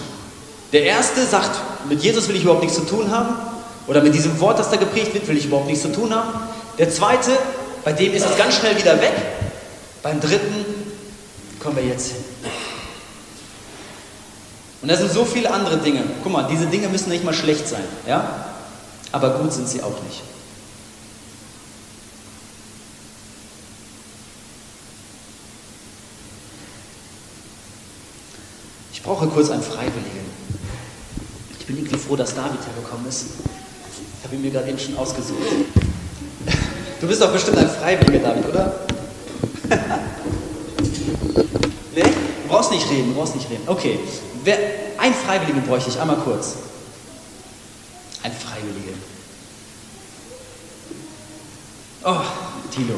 Der 0.72 0.82
erste 0.82 1.24
sagt, 1.24 1.60
mit 1.88 2.02
Jesus 2.02 2.26
will 2.28 2.34
ich 2.34 2.42
überhaupt 2.42 2.62
nichts 2.62 2.76
zu 2.76 2.86
tun 2.86 3.10
haben, 3.12 3.36
oder 3.86 4.02
mit 4.02 4.14
diesem 4.14 4.38
Wort, 4.40 4.58
das 4.58 4.70
da 4.70 4.76
geprägt 4.76 5.14
wird, 5.14 5.28
will 5.28 5.36
ich 5.36 5.46
überhaupt 5.46 5.66
nichts 5.66 5.82
zu 5.82 5.92
tun 5.92 6.14
haben. 6.14 6.30
Der 6.78 6.90
zweite, 6.90 7.30
bei 7.84 7.92
dem 7.92 8.12
ist 8.14 8.26
es 8.26 8.36
ganz 8.36 8.56
schnell 8.56 8.76
wieder 8.76 9.00
weg. 9.00 9.12
Beim 10.02 10.20
dritten 10.20 10.64
kommen 11.60 11.76
wir 11.76 11.84
jetzt 11.84 12.12
hin. 12.12 12.24
Und 14.82 14.88
da 14.88 14.96
sind 14.96 15.12
so 15.12 15.24
viele 15.24 15.52
andere 15.52 15.78
Dinge. 15.78 16.02
Guck 16.24 16.32
mal, 16.32 16.48
diese 16.50 16.66
Dinge 16.66 16.88
müssen 16.88 17.10
nicht 17.10 17.22
mal 17.22 17.32
schlecht 17.32 17.68
sein, 17.68 17.84
ja? 18.06 18.46
Aber 19.12 19.38
gut 19.38 19.52
sind 19.52 19.68
sie 19.68 19.80
auch 19.80 20.02
nicht. 20.02 20.22
Ich 28.92 29.02
brauche 29.02 29.26
kurz 29.28 29.50
einen 29.50 29.62
Freiwilligen. 29.62 30.32
Ich 31.60 31.66
bin 31.66 31.76
irgendwie 31.76 31.98
froh, 31.98 32.16
dass 32.16 32.34
David 32.34 32.58
hergekommen 32.66 33.06
ist. 33.08 33.26
Ich 34.18 34.24
habe 34.24 34.34
ihn 34.34 34.42
mir 34.42 34.50
gerade 34.50 34.68
eben 34.68 34.78
schon 34.78 34.96
ausgesucht. 34.96 35.38
Du 37.00 37.06
bist 37.06 37.20
doch 37.22 37.32
bestimmt 37.32 37.58
ein 37.58 37.68
Freiwilliger, 37.68 38.20
David, 38.20 38.48
oder? 38.48 38.74
nee? 41.94 42.02
Du 42.02 42.48
brauchst 42.48 42.70
nicht 42.70 42.88
reden, 42.90 43.14
du 43.14 43.20
brauchst 43.20 43.34
nicht 43.34 43.50
reden. 43.50 43.62
Okay. 43.66 43.98
Wer, 44.44 44.58
ein 44.98 45.14
Freiwilligen 45.14 45.62
bräuchte 45.62 45.90
ich, 45.90 46.00
einmal 46.00 46.16
kurz. 46.16 46.56
Ein 48.22 48.32
Freiwilliger. 48.32 48.96
Oh, 52.04 52.20
Tilo. 52.74 52.94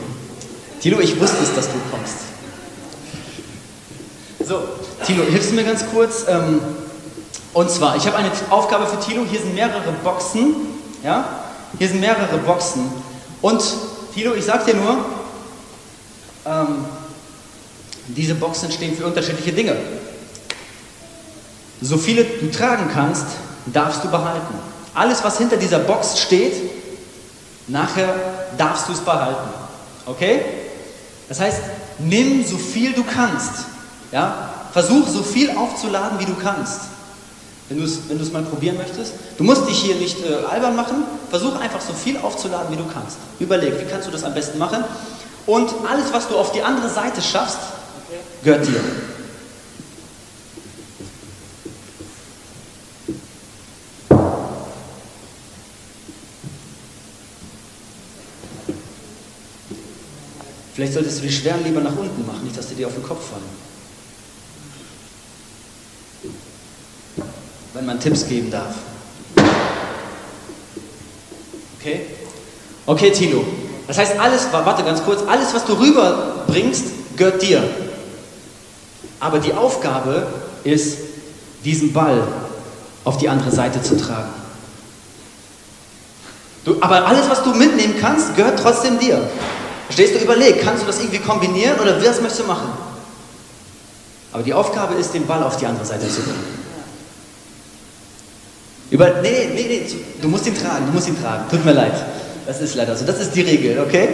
Tilo, 0.80 1.00
ich 1.00 1.20
wusste 1.20 1.42
es, 1.42 1.54
dass 1.54 1.66
du 1.66 1.74
kommst. 1.90 2.16
So, 4.46 4.62
Tilo, 5.06 5.24
hilfst 5.24 5.50
du 5.50 5.54
mir 5.54 5.64
ganz 5.64 5.84
kurz? 5.90 6.24
Ähm, 6.28 6.60
und 7.54 7.70
zwar, 7.70 7.96
ich 7.96 8.06
habe 8.06 8.16
eine 8.16 8.30
Aufgabe 8.50 8.86
für 8.86 9.00
Tilo. 9.00 9.24
Hier 9.30 9.40
sind 9.40 9.54
mehrere 9.54 9.92
Boxen. 10.02 10.54
Ja? 11.02 11.24
Hier 11.78 11.88
sind 11.88 12.00
mehrere 12.00 12.36
Boxen. 12.38 12.90
Und 13.40 13.62
Tilo, 14.14 14.34
ich 14.34 14.44
sag 14.44 14.66
dir 14.66 14.74
nur, 14.74 14.96
ähm, 16.46 16.84
diese 18.08 18.34
Boxen 18.34 18.70
stehen 18.70 18.96
für 18.96 19.06
unterschiedliche 19.06 19.52
Dinge. 19.52 19.76
So 21.80 21.96
viele 21.98 22.24
du 22.24 22.50
tragen 22.50 22.88
kannst, 22.92 23.26
darfst 23.66 24.04
du 24.04 24.10
behalten. 24.10 24.54
Alles, 24.94 25.24
was 25.24 25.38
hinter 25.38 25.56
dieser 25.56 25.80
Box 25.80 26.20
steht, 26.20 26.54
nachher 27.66 28.14
darfst 28.56 28.88
du 28.88 28.92
es 28.92 29.00
behalten. 29.00 29.50
Okay? 30.06 30.40
Das 31.28 31.40
heißt, 31.40 31.60
nimm 31.98 32.44
so 32.44 32.56
viel 32.56 32.92
du 32.92 33.04
kannst. 33.04 33.64
Ja? 34.12 34.50
Versuch 34.72 35.08
so 35.08 35.22
viel 35.22 35.50
aufzuladen, 35.50 36.18
wie 36.18 36.26
du 36.26 36.34
kannst. 36.34 36.80
Wenn 37.68 37.78
du 37.78 37.84
es 37.84 38.00
wenn 38.08 38.32
mal 38.32 38.42
probieren 38.42 38.76
möchtest. 38.76 39.14
Du 39.38 39.44
musst 39.44 39.66
dich 39.66 39.78
hier 39.78 39.94
nicht 39.94 40.18
äh, 40.24 40.44
albern 40.50 40.76
machen. 40.76 41.04
Versuch 41.30 41.58
einfach 41.58 41.80
so 41.80 41.94
viel 41.94 42.18
aufzuladen, 42.18 42.70
wie 42.70 42.76
du 42.76 42.84
kannst. 42.92 43.16
Überleg, 43.40 43.80
wie 43.80 43.90
kannst 43.90 44.06
du 44.06 44.12
das 44.12 44.22
am 44.22 44.34
besten 44.34 44.58
machen. 44.58 44.84
Und 45.46 45.70
alles, 45.88 46.12
was 46.12 46.28
du 46.28 46.36
auf 46.36 46.52
die 46.52 46.62
andere 46.62 46.88
Seite 46.88 47.20
schaffst, 47.20 47.58
gehört 48.42 48.66
dir. 48.66 48.80
Vielleicht 60.74 60.92
solltest 60.92 61.18
du 61.18 61.22
die 61.22 61.32
Schweren 61.32 61.62
lieber 61.62 61.80
nach 61.80 61.96
unten 61.96 62.26
machen, 62.26 62.42
nicht, 62.44 62.56
dass 62.56 62.68
die 62.68 62.74
dir 62.74 62.88
auf 62.88 62.94
den 62.94 63.04
Kopf 63.04 63.30
fallen. 63.30 63.64
wenn 67.74 67.86
man 67.86 68.00
Tipps 68.00 68.26
geben 68.26 68.50
darf. 68.50 68.76
Okay? 71.78 72.06
Okay, 72.86 73.10
Tilo. 73.10 73.44
Das 73.86 73.98
heißt, 73.98 74.18
alles, 74.18 74.48
warte 74.52 74.82
ganz 74.82 75.04
kurz, 75.04 75.22
alles, 75.28 75.52
was 75.54 75.64
du 75.64 75.74
rüberbringst, 75.74 77.16
gehört 77.16 77.42
dir. 77.42 77.62
Aber 79.20 79.38
die 79.38 79.52
Aufgabe 79.52 80.26
ist, 80.64 80.98
diesen 81.64 81.92
Ball 81.92 82.26
auf 83.04 83.18
die 83.18 83.28
andere 83.28 83.50
Seite 83.50 83.82
zu 83.82 83.96
tragen. 83.96 84.30
Du, 86.64 86.76
aber 86.80 87.06
alles, 87.06 87.28
was 87.28 87.42
du 87.42 87.52
mitnehmen 87.54 87.94
kannst, 88.00 88.34
gehört 88.36 88.58
trotzdem 88.58 88.98
dir. 88.98 89.20
Verstehst 89.86 90.14
du? 90.14 90.18
Überleg, 90.18 90.62
kannst 90.62 90.82
du 90.82 90.86
das 90.86 90.98
irgendwie 91.00 91.18
kombinieren 91.18 91.78
oder 91.78 91.98
was 91.98 92.20
möchtest 92.20 92.40
du 92.40 92.44
machen? 92.44 92.70
Aber 94.32 94.42
die 94.42 94.54
Aufgabe 94.54 94.94
ist, 94.94 95.12
den 95.12 95.26
Ball 95.26 95.42
auf 95.42 95.58
die 95.58 95.66
andere 95.66 95.84
Seite 95.84 96.08
zu 96.08 96.22
bringen. 96.22 96.64
Über, 98.90 99.20
nee, 99.22 99.50
nee, 99.54 99.66
nee, 99.68 99.86
du 100.20 100.28
musst 100.28 100.46
ihn 100.46 100.56
tragen, 100.56 100.86
du 100.86 100.92
musst 100.92 101.08
ihn 101.08 101.20
tragen. 101.20 101.44
Tut 101.50 101.64
mir 101.64 101.72
leid. 101.72 101.94
Das 102.46 102.60
ist 102.60 102.74
leider 102.74 102.96
so. 102.96 103.04
Das 103.04 103.20
ist 103.20 103.34
die 103.34 103.42
Regel, 103.42 103.78
okay? 103.80 104.08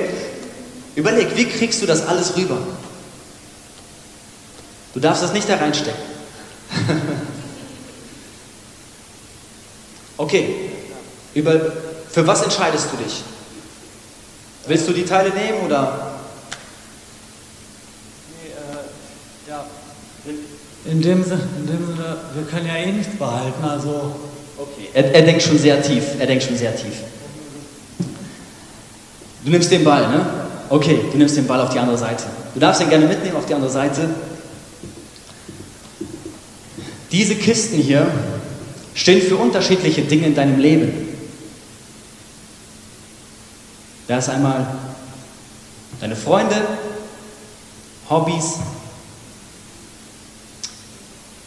Überleg, 0.95 1.37
wie 1.37 1.47
kriegst 1.47 1.83
du 1.83 1.87
das 1.87 2.07
alles 2.07 2.37
rüber? 2.37 2.59
Du 4.95 5.01
darfst 5.01 5.23
das 5.23 5.33
nicht 5.33 5.49
da 5.49 5.57
reinstecken. 5.57 6.03
okay. 10.17 10.55
Über, 11.35 11.61
für 12.11 12.27
was 12.27 12.43
entscheidest 12.43 12.89
du 12.93 12.97
dich? 13.03 13.23
Willst 14.67 14.89
du 14.89 14.93
die 14.93 15.05
Teile 15.05 15.31
nehmen 15.31 15.61
oder? 15.65 16.19
Nee, 18.43 18.51
äh, 18.51 19.51
ja. 19.51 19.65
In 20.85 21.03
dem, 21.03 21.23
Sinne, 21.23 21.49
in 21.59 21.67
dem 21.67 21.87
Sinne, 21.87 22.17
wir 22.35 22.45
können 22.45 22.67
ja 22.67 22.77
eh 22.77 22.93
nichts 22.93 23.17
behalten, 23.17 23.65
also 23.65 24.15
Okay, 24.61 24.91
er, 24.93 25.15
er 25.15 25.23
denkt 25.23 25.43
schon 25.43 25.59
sehr 25.59 25.81
tief. 25.83 26.05
Er 26.19 26.27
denkt 26.27 26.45
schon 26.45 26.57
sehr 26.57 26.77
tief. 26.77 26.93
Du 29.45 29.51
nimmst 29.51 29.71
den 29.71 29.85
Ball, 29.85 30.09
ne? 30.09 30.27
Okay, 30.69 31.01
du 31.11 31.19
nimmst 31.19 31.37
den 31.37 31.47
Ball 31.47 31.61
auf 31.61 31.71
die 31.71 31.79
andere 31.79 31.99
Seite. 31.99 32.25
Du 32.55 32.61
darfst 32.61 32.83
ihn 32.83 32.89
gerne 32.89 33.07
mitnehmen 33.07 33.37
auf 33.37 33.47
die 33.47 33.55
andere 33.55 33.71
Seite. 33.71 34.09
Diese 37.11 37.35
Kisten 37.35 37.79
hier 37.79 38.07
stehen 38.95 39.23
für 39.23 39.37
unterschiedliche 39.37 40.03
Dinge 40.03 40.27
in 40.27 40.35
deinem 40.35 40.59
Leben. 40.59 41.09
Da 44.07 44.19
ist 44.19 44.29
einmal 44.29 44.67
deine 46.01 46.17
Freunde, 46.17 46.57
Hobbys, 48.09 48.59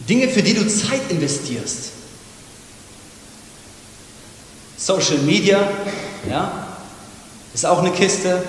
Dinge, 0.08 0.28
für 0.28 0.42
die 0.42 0.54
du 0.54 0.68
Zeit 0.68 1.02
investierst. 1.10 1.92
Social 4.78 5.20
Media, 5.20 5.66
ja, 6.30 6.73
ist 7.54 7.66
auch 7.66 7.80
eine 7.80 7.92
Kiste. 7.92 8.44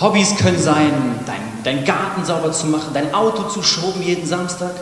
Hobbys 0.00 0.36
können 0.36 0.60
sein, 0.60 1.20
dein, 1.26 1.42
dein 1.62 1.84
Garten 1.84 2.24
sauber 2.24 2.52
zu 2.52 2.66
machen, 2.66 2.90
dein 2.92 3.14
Auto 3.14 3.44
zu 3.44 3.62
schrubben 3.62 4.02
jeden 4.02 4.26
Samstag, 4.26 4.72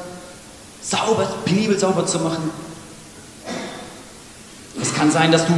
sauber, 0.82 1.28
penibel 1.44 1.78
sauber 1.78 2.06
zu 2.06 2.18
machen. 2.18 2.50
Es 4.80 4.94
kann 4.94 5.10
sein, 5.10 5.30
dass 5.30 5.46
du 5.46 5.52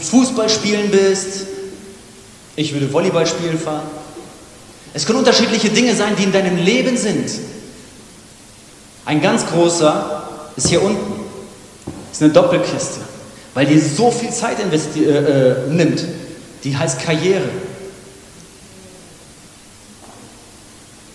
Fußball 0.00 0.48
spielen 0.48 0.90
bist. 0.90 1.46
Ich 2.56 2.72
würde 2.72 2.92
Volleyball 2.92 3.26
spielen 3.26 3.58
fahren. 3.58 3.86
Es 4.94 5.06
können 5.06 5.18
unterschiedliche 5.18 5.70
Dinge 5.70 5.94
sein, 5.94 6.16
die 6.16 6.24
in 6.24 6.32
deinem 6.32 6.56
Leben 6.56 6.96
sind. 6.96 7.30
Ein 9.04 9.20
ganz 9.20 9.46
großer 9.46 10.22
ist 10.56 10.68
hier 10.68 10.82
unten. 10.82 11.20
Ist 12.12 12.22
eine 12.22 12.32
Doppelkiste, 12.32 13.00
weil 13.54 13.66
die 13.66 13.78
so 13.78 14.10
viel 14.10 14.30
Zeit 14.30 14.58
äh, 14.60 15.00
äh, 15.00 15.68
nimmt. 15.68 16.04
Die 16.64 16.76
heißt 16.76 17.00
Karriere. 17.00 17.48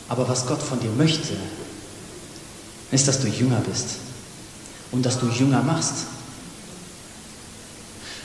Aber 0.10 0.28
was 0.28 0.46
Gott 0.46 0.62
von 0.62 0.80
dir 0.80 0.92
möchte, 0.92 1.34
ist, 2.92 3.08
dass 3.08 3.22
du 3.22 3.28
jünger 3.28 3.62
bist 3.70 3.88
und 4.92 5.06
dass 5.06 5.20
du 5.20 5.28
jünger 5.28 5.62
machst. 5.62 5.94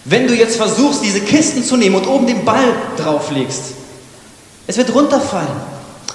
Wenn 0.04 0.26
du 0.26 0.34
jetzt 0.34 0.56
versuchst, 0.56 1.02
diese 1.02 1.20
Kisten 1.20 1.62
zu 1.62 1.76
nehmen 1.76 1.96
und 1.96 2.06
oben 2.06 2.26
den 2.26 2.44
Ball 2.44 2.74
drauflegst, 2.96 3.74
es 4.66 4.76
wird 4.76 4.94
runterfallen. 4.94 5.48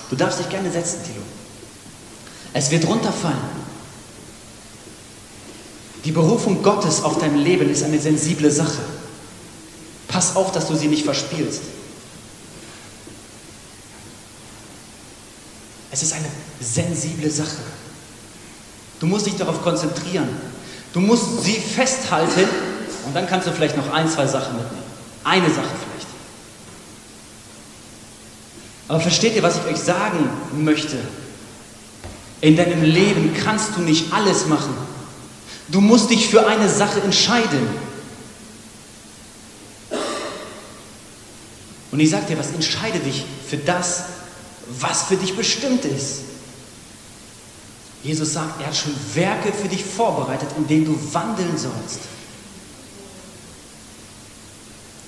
Du 0.09 0.15
darfst 0.15 0.39
dich 0.39 0.49
gerne 0.49 0.71
setzen, 0.71 0.99
Tilo. 1.03 1.21
Es 2.53 2.71
wird 2.71 2.87
runterfallen. 2.87 3.64
Die 6.05 6.11
Berufung 6.11 6.61
Gottes 6.61 7.03
auf 7.03 7.17
dein 7.17 7.35
Leben 7.35 7.67
ist 7.67 7.83
eine 7.83 7.99
sensible 7.99 8.51
Sache. 8.51 8.81
Pass 10.07 10.35
auf, 10.35 10.51
dass 10.51 10.67
du 10.67 10.75
sie 10.75 10.87
nicht 10.87 11.03
verspielst. 11.03 11.61
Es 15.89 16.03
ist 16.03 16.13
eine 16.13 16.27
sensible 16.61 17.31
Sache. 17.31 17.57
Du 18.99 19.07
musst 19.07 19.25
dich 19.25 19.35
darauf 19.35 19.63
konzentrieren. 19.63 20.29
Du 20.93 20.99
musst 20.99 21.43
sie 21.43 21.55
festhalten 21.55 22.47
und 23.07 23.15
dann 23.15 23.27
kannst 23.27 23.47
du 23.47 23.51
vielleicht 23.51 23.75
noch 23.75 23.91
ein, 23.91 24.07
zwei 24.07 24.27
Sachen 24.27 24.57
mitnehmen. 24.57 24.83
Eine 25.23 25.49
Sache 25.49 25.65
vielleicht. 25.65 26.07
Aber 28.87 28.99
versteht 28.99 29.35
ihr, 29.35 29.41
was 29.41 29.57
ich 29.57 29.65
euch 29.65 29.79
sagen 29.79 30.29
möchte? 30.53 30.97
In 32.41 32.55
deinem 32.55 32.83
Leben 32.83 33.33
kannst 33.33 33.75
du 33.75 33.81
nicht 33.81 34.13
alles 34.13 34.45
machen. 34.45 34.75
Du 35.69 35.81
musst 35.81 36.09
dich 36.09 36.27
für 36.27 36.45
eine 36.47 36.69
Sache 36.69 37.01
entscheiden. 37.01 37.67
Und 41.91 41.99
ich 41.99 42.09
sage 42.09 42.25
dir 42.27 42.37
was, 42.37 42.47
entscheide 42.47 42.99
dich 42.99 43.25
für 43.47 43.57
das, 43.57 44.03
was 44.79 45.03
für 45.03 45.15
dich 45.15 45.35
bestimmt 45.35 45.85
ist. 45.85 46.21
Jesus 48.03 48.33
sagt, 48.33 48.61
er 48.61 48.67
hat 48.67 48.75
schon 48.75 48.93
Werke 49.15 49.51
für 49.51 49.67
dich 49.67 49.83
vorbereitet, 49.83 50.49
in 50.57 50.67
denen 50.67 50.85
du 50.85 51.13
wandeln 51.13 51.57
sollst. 51.57 52.01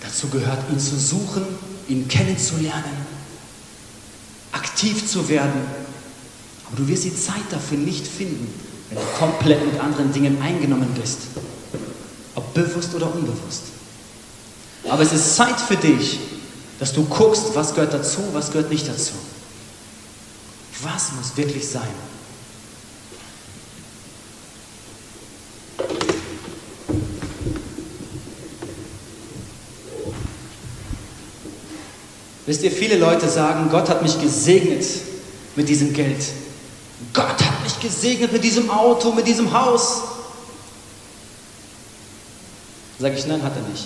Dazu 0.02 0.30
gehört, 0.30 0.60
ihn 0.72 0.80
zu 0.80 0.98
suchen, 0.98 1.46
ihn 1.88 2.08
kennenzulernen, 2.08 3.06
aktiv 4.52 5.08
zu 5.08 5.30
werden. 5.30 5.62
Aber 6.66 6.78
du 6.78 6.88
wirst 6.88 7.04
die 7.04 7.16
Zeit 7.16 7.44
dafür 7.52 7.78
nicht 7.78 8.08
finden, 8.08 8.52
wenn 8.90 8.98
du 8.98 9.04
komplett 9.18 9.66
mit 9.66 9.80
anderen 9.80 10.12
Dingen 10.14 10.42
eingenommen 10.42 10.94
bist. 11.00 11.20
Ob 12.36 12.54
bewusst 12.54 12.94
oder 12.96 13.14
unbewusst. 13.14 13.64
Aber 14.90 15.04
es 15.04 15.12
ist 15.12 15.36
Zeit 15.36 15.60
für 15.60 15.76
dich, 15.76 16.20
dass 16.80 16.94
du 16.94 17.04
guckst, 17.06 17.56
was 17.56 17.74
gehört 17.74 17.94
dazu, 17.94 18.22
was 18.34 18.52
gehört 18.52 18.70
nicht 18.70 18.88
dazu. 18.88 19.14
Was 20.82 21.12
muss 21.14 21.36
wirklich 21.36 21.68
sein? 21.68 21.90
Wisst 32.46 32.64
ihr, 32.64 32.72
viele 32.72 32.98
Leute 32.98 33.28
sagen, 33.28 33.70
Gott 33.70 33.90
hat 33.90 34.02
mich 34.04 34.22
gesegnet 34.22 34.86
mit 35.58 35.68
diesem 35.68 35.92
Geld. 35.92 36.24
Gott 37.14 37.42
hat 37.44 37.64
mich 37.64 37.80
gesegnet 37.80 38.32
mit 38.32 38.44
diesem 38.44 38.70
Auto, 38.70 39.12
mit 39.12 39.28
diesem 39.28 39.52
Haus. 39.54 40.02
Sage 43.00 43.16
ich, 43.16 43.28
nein, 43.28 43.44
hat 43.44 43.56
er 43.56 43.62
nicht. 43.70 43.86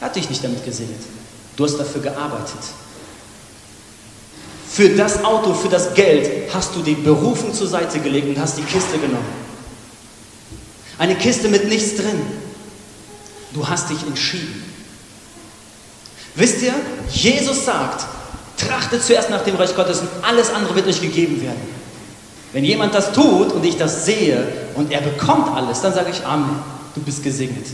Er 0.00 0.06
hat 0.06 0.16
dich 0.16 0.28
nicht 0.28 0.44
damit 0.44 0.64
gesegnet. 0.64 1.00
Du 1.56 1.64
hast 1.64 1.76
dafür 1.78 2.02
gearbeitet. 2.02 2.60
Für 4.70 4.90
das 4.90 5.24
Auto, 5.24 5.54
für 5.54 5.68
das 5.68 5.94
Geld 5.94 6.52
hast 6.54 6.76
du 6.76 6.82
die 6.82 6.94
Berufung 6.94 7.52
zur 7.54 7.66
Seite 7.66 7.98
gelegt 7.98 8.28
und 8.28 8.38
hast 8.38 8.58
die 8.58 8.62
Kiste 8.62 8.98
genommen. 8.98 9.46
Eine 10.98 11.16
Kiste 11.16 11.48
mit 11.48 11.68
nichts 11.68 11.96
drin. 11.96 12.20
Du 13.52 13.66
hast 13.66 13.90
dich 13.90 14.02
entschieden. 14.06 14.62
Wisst 16.34 16.62
ihr, 16.62 16.74
Jesus 17.10 17.64
sagt, 17.64 18.06
trachtet 18.56 19.02
zuerst 19.02 19.30
nach 19.30 19.42
dem 19.42 19.56
Reich 19.56 19.74
Gottes 19.74 20.00
und 20.00 20.08
alles 20.22 20.50
andere 20.50 20.74
wird 20.74 20.86
euch 20.86 21.00
gegeben 21.00 21.42
werden. 21.42 21.60
Wenn 22.52 22.64
jemand 22.64 22.94
das 22.94 23.12
tut 23.12 23.52
und 23.52 23.64
ich 23.64 23.76
das 23.76 24.06
sehe 24.06 24.46
und 24.74 24.90
er 24.92 25.00
bekommt 25.00 25.54
alles, 25.54 25.80
dann 25.82 25.92
sage 25.92 26.10
ich 26.10 26.24
Amen, 26.24 26.58
du 26.94 27.02
bist 27.02 27.22
gesegnet. 27.22 27.66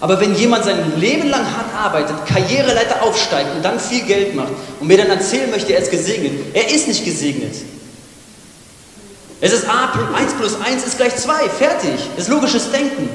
Aber 0.00 0.18
wenn 0.20 0.34
jemand 0.34 0.64
sein 0.64 0.98
Leben 0.98 1.28
lang 1.28 1.44
hart 1.44 1.72
arbeitet, 1.78 2.26
Karriereleiter 2.26 3.02
aufsteigt 3.02 3.54
und 3.54 3.64
dann 3.64 3.78
viel 3.78 4.02
Geld 4.02 4.34
macht 4.34 4.52
und 4.80 4.88
mir 4.88 4.96
dann 4.96 5.10
erzählen 5.10 5.50
möchte, 5.50 5.74
er 5.74 5.80
ist 5.80 5.90
gesegnet, 5.90 6.32
er 6.54 6.74
ist 6.74 6.88
nicht 6.88 7.04
gesegnet. 7.04 7.54
Es 9.40 9.52
ist 9.52 9.68
A, 9.68 9.92
1 10.14 10.34
plus 10.34 10.60
1 10.60 10.86
ist 10.86 10.96
gleich 10.96 11.14
2, 11.16 11.48
fertig. 11.50 12.00
Das 12.16 12.26
ist 12.26 12.30
logisches 12.30 12.70
Denken. 12.70 13.08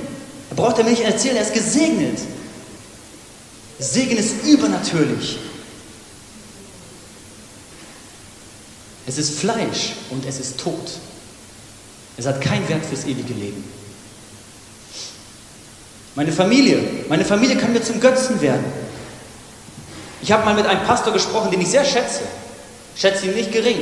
Da 0.49 0.61
braucht 0.61 0.78
er 0.78 0.84
mir 0.84 0.91
nicht 0.91 1.03
erzählen, 1.03 1.38
er 1.38 1.41
ist 1.41 1.53
gesegnet. 1.53 2.19
Segen 3.80 4.17
ist 4.17 4.45
übernatürlich. 4.45 5.39
Es 9.07 9.17
ist 9.17 9.39
Fleisch 9.39 9.93
und 10.09 10.25
es 10.25 10.39
ist 10.39 10.59
Tod. 10.59 10.91
Es 12.17 12.27
hat 12.27 12.41
keinen 12.41 12.67
Wert 12.67 12.85
fürs 12.85 13.05
ewige 13.05 13.33
Leben. 13.33 13.63
Meine 16.13 16.31
Familie, 16.31 16.79
meine 17.07 17.23
Familie 17.23 17.57
kann 17.57 17.71
mir 17.71 17.81
zum 17.81 18.01
Götzen 18.01 18.41
werden. 18.41 18.65
Ich 20.21 20.31
habe 20.31 20.43
mal 20.43 20.55
mit 20.55 20.65
einem 20.65 20.83
Pastor 20.85 21.13
gesprochen, 21.13 21.51
den 21.51 21.61
ich 21.61 21.69
sehr 21.69 21.85
schätze. 21.85 22.21
Schätze 22.95 23.27
ihn 23.27 23.35
nicht 23.35 23.51
gering. 23.51 23.81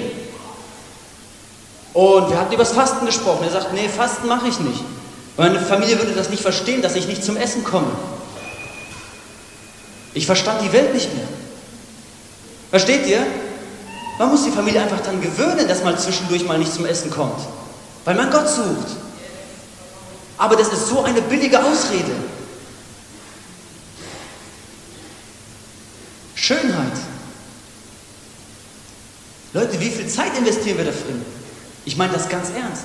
Und 1.94 2.30
wir 2.30 2.38
hatten 2.38 2.54
über 2.54 2.64
das 2.64 2.74
Fasten 2.74 3.06
gesprochen. 3.06 3.46
Er 3.46 3.52
sagt, 3.52 3.74
nee, 3.74 3.88
Fasten 3.88 4.28
mache 4.28 4.48
ich 4.48 4.60
nicht. 4.60 4.82
Meine 5.38 5.60
Familie 5.60 5.98
würde 5.98 6.12
das 6.12 6.30
nicht 6.30 6.44
verstehen, 6.44 6.82
dass 6.82 6.96
ich 6.96 7.08
nicht 7.08 7.24
zum 7.24 7.38
Essen 7.38 7.64
komme. 7.64 7.92
Ich 10.14 10.26
verstand 10.26 10.62
die 10.62 10.72
Welt 10.72 10.94
nicht 10.94 11.14
mehr. 11.16 11.28
Versteht 12.70 13.08
ihr? 13.08 13.26
Man 14.18 14.30
muss 14.30 14.46
die 14.46 14.52
Familie 14.52 14.82
einfach 14.82 15.02
dann 15.02 15.22
gewöhnen, 15.22 15.68
dass 15.68 15.84
man 15.84 15.98
zwischendurch 15.98 16.46
mal 16.46 16.58
nicht 16.58 16.74
zum 16.74 16.86
Essen 16.86 17.12
kommt, 17.12 17.40
weil 18.06 18.16
man 18.16 18.32
Gott 18.32 18.48
sucht. 18.48 18.96
Aber 20.38 20.56
das 20.56 20.70
ist 20.70 20.88
so 20.88 21.04
eine 21.04 21.22
billige 21.22 21.60
Ausrede. 21.62 22.12
Schönheit. 26.36 26.94
Leute, 29.54 29.80
wie 29.80 29.90
viel 29.90 30.08
Zeit 30.08 30.38
investieren 30.38 30.78
wir 30.78 30.86
dafür? 30.86 31.16
Ich 31.86 31.98
meine 31.98 32.14
das 32.14 32.28
ganz 32.30 32.50
ernst. 32.50 32.84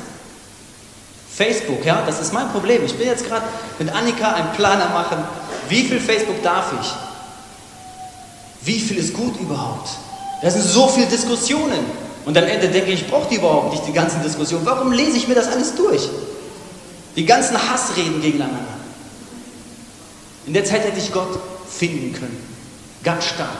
Facebook, 1.34 1.84
ja, 1.84 2.02
das 2.06 2.20
ist 2.20 2.32
mein 2.32 2.50
Problem. 2.50 2.84
Ich 2.84 2.96
bin 2.96 3.06
jetzt 3.06 3.26
gerade 3.26 3.44
mit 3.78 3.92
Annika 3.92 4.32
einen 4.32 4.52
Planer 4.52 4.88
machen. 4.90 5.18
Wie 5.68 5.82
viel 5.82 6.00
Facebook 6.00 6.42
darf 6.42 6.72
ich? 6.80 6.94
Wie 8.62 8.78
viel 8.78 8.98
ist 8.98 9.14
gut 9.14 9.38
überhaupt? 9.40 9.90
Das 10.42 10.54
sind 10.54 10.64
so 10.64 10.88
viele 10.88 11.06
Diskussionen. 11.06 11.84
Und 12.24 12.36
am 12.36 12.44
Ende 12.44 12.68
denke 12.68 12.90
ich, 12.92 13.02
ich 13.02 13.08
brauche 13.08 13.28
die 13.28 13.36
überhaupt 13.36 13.72
nicht, 13.72 13.86
die 13.86 13.92
ganzen 13.92 14.22
Diskussionen. 14.22 14.64
Warum 14.66 14.92
lese 14.92 15.16
ich 15.16 15.28
mir 15.28 15.34
das 15.34 15.48
alles 15.48 15.74
durch? 15.74 16.08
Die 17.16 17.24
ganzen 17.24 17.56
Hassreden 17.56 18.20
gegeneinander. 18.20 18.78
In 20.46 20.52
der 20.52 20.64
Zeit 20.64 20.84
hätte 20.84 20.98
ich 20.98 21.12
Gott 21.12 21.38
finden 21.68 22.12
können. 22.12 22.36
Ganz 23.02 23.24
stark. 23.24 23.56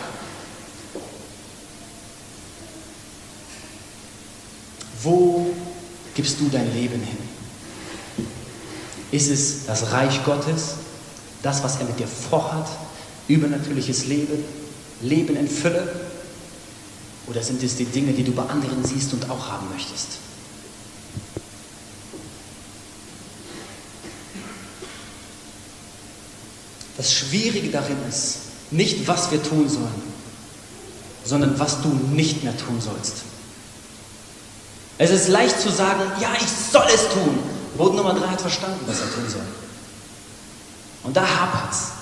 Wo 5.03 5.47
gibst 6.15 6.41
du 6.41 6.49
dein 6.49 6.73
Leben 6.75 7.03
hin? 7.03 7.19
Ist 9.13 9.31
es 9.31 9.67
das 9.67 9.93
Reich 9.93 10.25
Gottes, 10.25 10.75
das, 11.43 11.63
was 11.65 11.79
er 11.79 11.87
mit 11.87 11.99
dir 11.99 12.07
vorhat, 12.07 12.69
übernatürliches 13.29 14.07
Leben, 14.07 14.45
Leben 15.01 15.37
in 15.37 15.49
Fülle? 15.49 16.10
Oder 17.31 17.45
sind 17.45 17.63
es 17.63 17.77
die 17.77 17.85
Dinge, 17.85 18.13
die 18.13 18.25
du 18.25 18.33
bei 18.33 18.43
anderen 18.43 18.85
siehst 18.85 19.13
und 19.13 19.31
auch 19.31 19.49
haben 19.49 19.69
möchtest? 19.73 20.09
Das 26.97 27.15
Schwierige 27.15 27.71
darin 27.71 27.97
ist, 28.09 28.39
nicht 28.73 29.07
was 29.07 29.31
wir 29.31 29.41
tun 29.41 29.69
sollen, 29.69 30.03
sondern 31.25 31.57
was 31.61 31.81
du 31.83 31.89
nicht 31.89 32.43
mehr 32.43 32.57
tun 32.59 32.81
sollst. 32.81 33.19
Es 34.99 35.11
ist 35.11 35.29
leicht 35.29 35.61
zu 35.61 35.71
sagen, 35.71 36.03
ja, 36.21 36.31
ich 36.37 36.49
soll 36.73 36.87
es 36.93 37.09
tun. 37.15 37.39
Boden 37.79 37.97
Nummer 37.97 38.15
drei 38.15 38.27
hat 38.27 38.41
verstanden, 38.41 38.81
was 38.87 39.01
er 39.01 39.15
tun 39.15 39.31
soll. 39.31 39.47
Und 41.05 41.17
da 41.17 41.23
hapert's. 41.23 41.93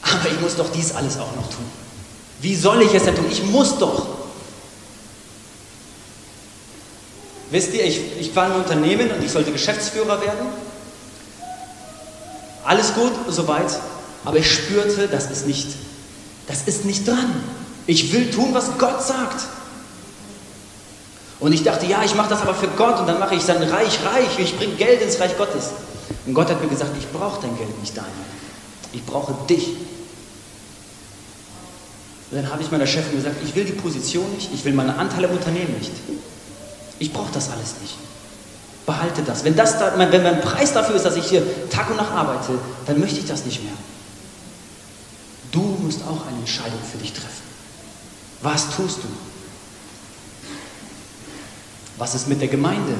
Aber 0.00 0.30
ich 0.32 0.40
muss 0.40 0.56
doch 0.56 0.72
dies 0.72 0.92
alles 0.92 1.18
auch 1.18 1.36
noch 1.36 1.50
tun. 1.50 1.85
Wie 2.40 2.54
soll 2.54 2.82
ich 2.82 2.94
es 2.94 3.04
denn 3.04 3.14
tun? 3.14 3.26
Ich 3.30 3.42
muss 3.44 3.78
doch. 3.78 4.06
Wisst 7.50 7.72
ihr, 7.74 7.84
ich, 7.84 8.00
ich 8.18 8.34
war 8.34 8.46
im 8.46 8.56
Unternehmen 8.56 9.10
und 9.10 9.22
ich 9.22 9.30
sollte 9.30 9.52
Geschäftsführer 9.52 10.20
werden. 10.20 10.46
Alles 12.64 12.94
gut, 12.94 13.12
soweit. 13.28 13.70
Aber 14.24 14.38
ich 14.38 14.50
spürte, 14.50 15.06
das 15.08 15.30
ist 15.30 15.46
nicht, 15.46 15.68
das 16.48 16.64
ist 16.64 16.84
nicht 16.84 17.06
dran. 17.06 17.42
Ich 17.86 18.12
will 18.12 18.30
tun, 18.30 18.52
was 18.52 18.76
Gott 18.78 19.02
sagt. 19.02 19.46
Und 21.38 21.52
ich 21.52 21.62
dachte, 21.62 21.86
ja, 21.86 22.02
ich 22.02 22.14
mache 22.14 22.30
das 22.30 22.42
aber 22.42 22.54
für 22.54 22.68
Gott 22.68 22.98
und 22.98 23.06
dann 23.06 23.20
mache 23.20 23.36
ich 23.36 23.42
sein 23.42 23.62
Reich 23.62 23.98
reich. 24.04 24.38
Ich 24.38 24.56
bringe 24.56 24.74
Geld 24.74 25.02
ins 25.02 25.20
Reich 25.20 25.36
Gottes. 25.36 25.70
Und 26.26 26.34
Gott 26.34 26.50
hat 26.50 26.60
mir 26.60 26.68
gesagt, 26.68 26.90
ich 26.98 27.06
brauche 27.12 27.40
dein 27.42 27.56
Geld 27.56 27.78
nicht, 27.80 27.96
Daniel. 27.96 28.12
Ich 28.92 29.04
brauche 29.04 29.34
dich. 29.48 29.68
Und 32.30 32.38
dann 32.38 32.50
habe 32.50 32.62
ich 32.62 32.70
meiner 32.70 32.86
Chefin 32.86 33.16
gesagt, 33.16 33.36
ich 33.44 33.54
will 33.54 33.64
die 33.64 33.72
Position 33.72 34.30
nicht, 34.34 34.50
ich 34.52 34.64
will 34.64 34.72
meine 34.72 34.96
Anteile 34.96 35.28
im 35.28 35.34
Unternehmen 35.34 35.74
nicht. 35.78 35.92
Ich 36.98 37.12
brauche 37.12 37.32
das 37.32 37.50
alles 37.50 37.74
nicht. 37.80 37.94
Behalte 38.84 39.22
das. 39.22 39.44
Wenn, 39.44 39.56
das 39.56 39.78
da, 39.78 39.92
wenn 39.96 40.22
mein 40.22 40.40
Preis 40.40 40.72
dafür 40.72 40.96
ist, 40.96 41.04
dass 41.04 41.16
ich 41.16 41.26
hier 41.26 41.42
Tag 41.70 41.90
und 41.90 41.96
Nacht 41.96 42.12
arbeite, 42.12 42.58
dann 42.86 42.98
möchte 43.00 43.18
ich 43.18 43.26
das 43.26 43.44
nicht 43.44 43.62
mehr. 43.62 43.74
Du 45.52 45.60
musst 45.60 46.02
auch 46.02 46.26
eine 46.26 46.38
Entscheidung 46.38 46.80
für 46.90 46.98
dich 46.98 47.12
treffen. 47.12 47.42
Was 48.42 48.70
tust 48.76 48.98
du? 48.98 49.08
Was 51.98 52.14
ist 52.14 52.28
mit 52.28 52.40
der 52.40 52.48
Gemeinde? 52.48 52.94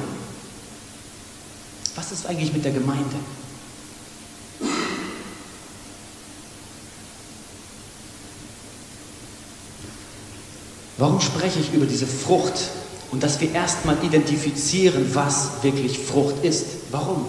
Was 1.95 2.11
ist 2.11 2.25
eigentlich 2.25 2.53
mit 2.53 2.65
der 2.65 2.71
Gemeinde? 2.71 3.15
Warum 10.97 11.21
spreche 11.21 11.59
ich 11.59 11.73
über 11.73 11.85
diese 11.85 12.07
Frucht 12.07 12.55
und 13.11 13.21
dass 13.21 13.39
wir 13.39 13.53
erstmal 13.53 13.97
identifizieren, 14.03 15.13
was 15.13 15.49
wirklich 15.61 15.99
Frucht 15.99 16.43
ist? 16.43 16.65
Warum? 16.91 17.25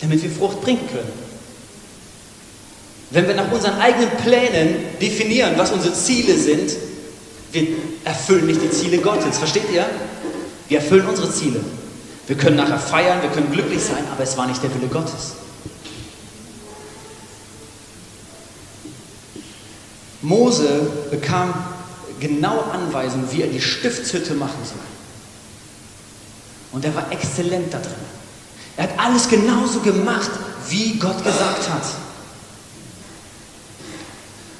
Damit 0.00 0.22
wir 0.22 0.30
Frucht 0.30 0.62
bringen 0.62 0.86
können. 0.90 1.12
Wenn 3.10 3.26
wir 3.26 3.34
nach 3.34 3.50
unseren 3.50 3.78
eigenen 3.78 4.10
Plänen 4.22 4.76
definieren, 5.00 5.52
was 5.56 5.72
unsere 5.72 5.94
Ziele 5.94 6.36
sind, 6.36 6.72
wir 7.52 7.66
erfüllen 8.04 8.46
nicht 8.46 8.62
die 8.62 8.70
Ziele 8.70 8.98
Gottes. 8.98 9.38
Versteht 9.38 9.70
ihr? 9.72 9.86
Wir 10.68 10.78
erfüllen 10.78 11.06
unsere 11.06 11.32
Ziele. 11.32 11.60
Wir 12.26 12.36
können 12.36 12.56
nachher 12.56 12.78
feiern, 12.78 13.22
wir 13.22 13.30
können 13.30 13.50
glücklich 13.50 13.82
sein, 13.82 14.04
aber 14.12 14.22
es 14.22 14.36
war 14.36 14.46
nicht 14.46 14.62
der 14.62 14.74
Wille 14.74 14.88
Gottes. 14.88 15.32
Mose 20.20 20.90
bekam 21.10 21.54
genaue 22.20 22.64
Anweisungen, 22.64 23.30
wie 23.30 23.42
er 23.42 23.48
die 23.48 23.60
Stiftshütte 23.60 24.34
machen 24.34 24.58
soll. 24.64 24.78
Und 26.72 26.84
er 26.84 26.94
war 26.94 27.10
exzellent 27.10 27.72
da 27.72 27.78
drin. 27.78 27.94
Er 28.76 28.84
hat 28.84 28.98
alles 28.98 29.28
genauso 29.28 29.80
gemacht, 29.80 30.30
wie 30.68 30.98
Gott 30.98 31.24
gesagt 31.24 31.68
hat. 31.70 31.82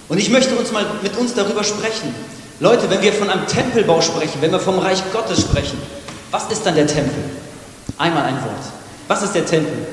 Und 0.09 0.19
ich 0.19 0.31
möchte 0.31 0.57
uns 0.57 0.73
mal 0.73 0.87
mit 1.03 1.17
uns 1.17 1.35
darüber 1.35 1.63
sprechen. 1.63 2.15
Leute, 2.61 2.91
wenn 2.91 3.03
wir 3.03 3.13
von 3.13 3.31
einem 3.31 3.47
Tempelbau 3.47 4.01
sprechen, 4.01 4.41
wenn 4.41 4.51
wir 4.51 4.59
vom 4.59 4.79
Reich 4.79 5.03
Gottes 5.13 5.43
sprechen, 5.43 5.79
was 6.31 6.51
ist 6.51 6.65
dann 6.65 6.75
der 6.75 6.87
Tempel? 6.87 7.23
Einmal 7.99 8.25
ein 8.25 8.43
Wort. 8.43 8.65
Was 9.07 9.23
ist 9.23 9.35
der 9.35 9.47
Tempel? 9.47 9.87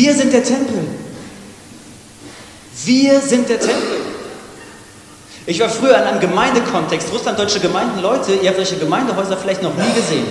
Wir 0.00 0.14
sind 0.14 0.32
der 0.32 0.42
Tempel. 0.42 0.82
Wir 2.86 3.20
sind 3.20 3.50
der 3.50 3.60
Tempel. 3.60 4.00
Ich 5.44 5.60
war 5.60 5.68
früher 5.68 5.94
in 5.98 6.04
einem 6.04 6.20
Gemeindekontext, 6.20 7.12
russlanddeutsche 7.12 7.60
Gemeinden, 7.60 8.00
Leute, 8.00 8.32
ihr 8.32 8.48
habt 8.48 8.56
solche 8.56 8.78
Gemeindehäuser 8.78 9.36
vielleicht 9.36 9.62
noch 9.62 9.76
nie 9.76 9.92
gesehen. 9.94 10.26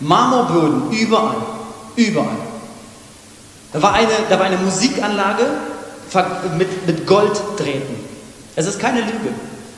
Marmorböden, 0.00 0.90
überall, 0.90 1.36
überall. 1.94 2.36
Da 3.72 3.80
war 3.80 3.92
eine, 3.92 4.10
da 4.28 4.36
war 4.36 4.46
eine 4.46 4.56
Musikanlage 4.56 5.44
mit, 6.58 6.84
mit 6.84 7.06
Golddrähten. 7.06 7.94
Es 8.56 8.66
ist 8.66 8.80
keine 8.80 9.00
Lüge. 9.02 9.32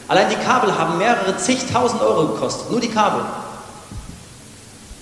Allein 0.09 0.31
die 0.31 0.37
Kabel 0.37 0.79
haben 0.79 0.97
mehrere 0.97 1.37
zigtausend 1.37 2.01
Euro 2.01 2.29
gekostet, 2.29 2.71
nur 2.71 2.81
die 2.81 2.89
Kabel. 2.89 3.21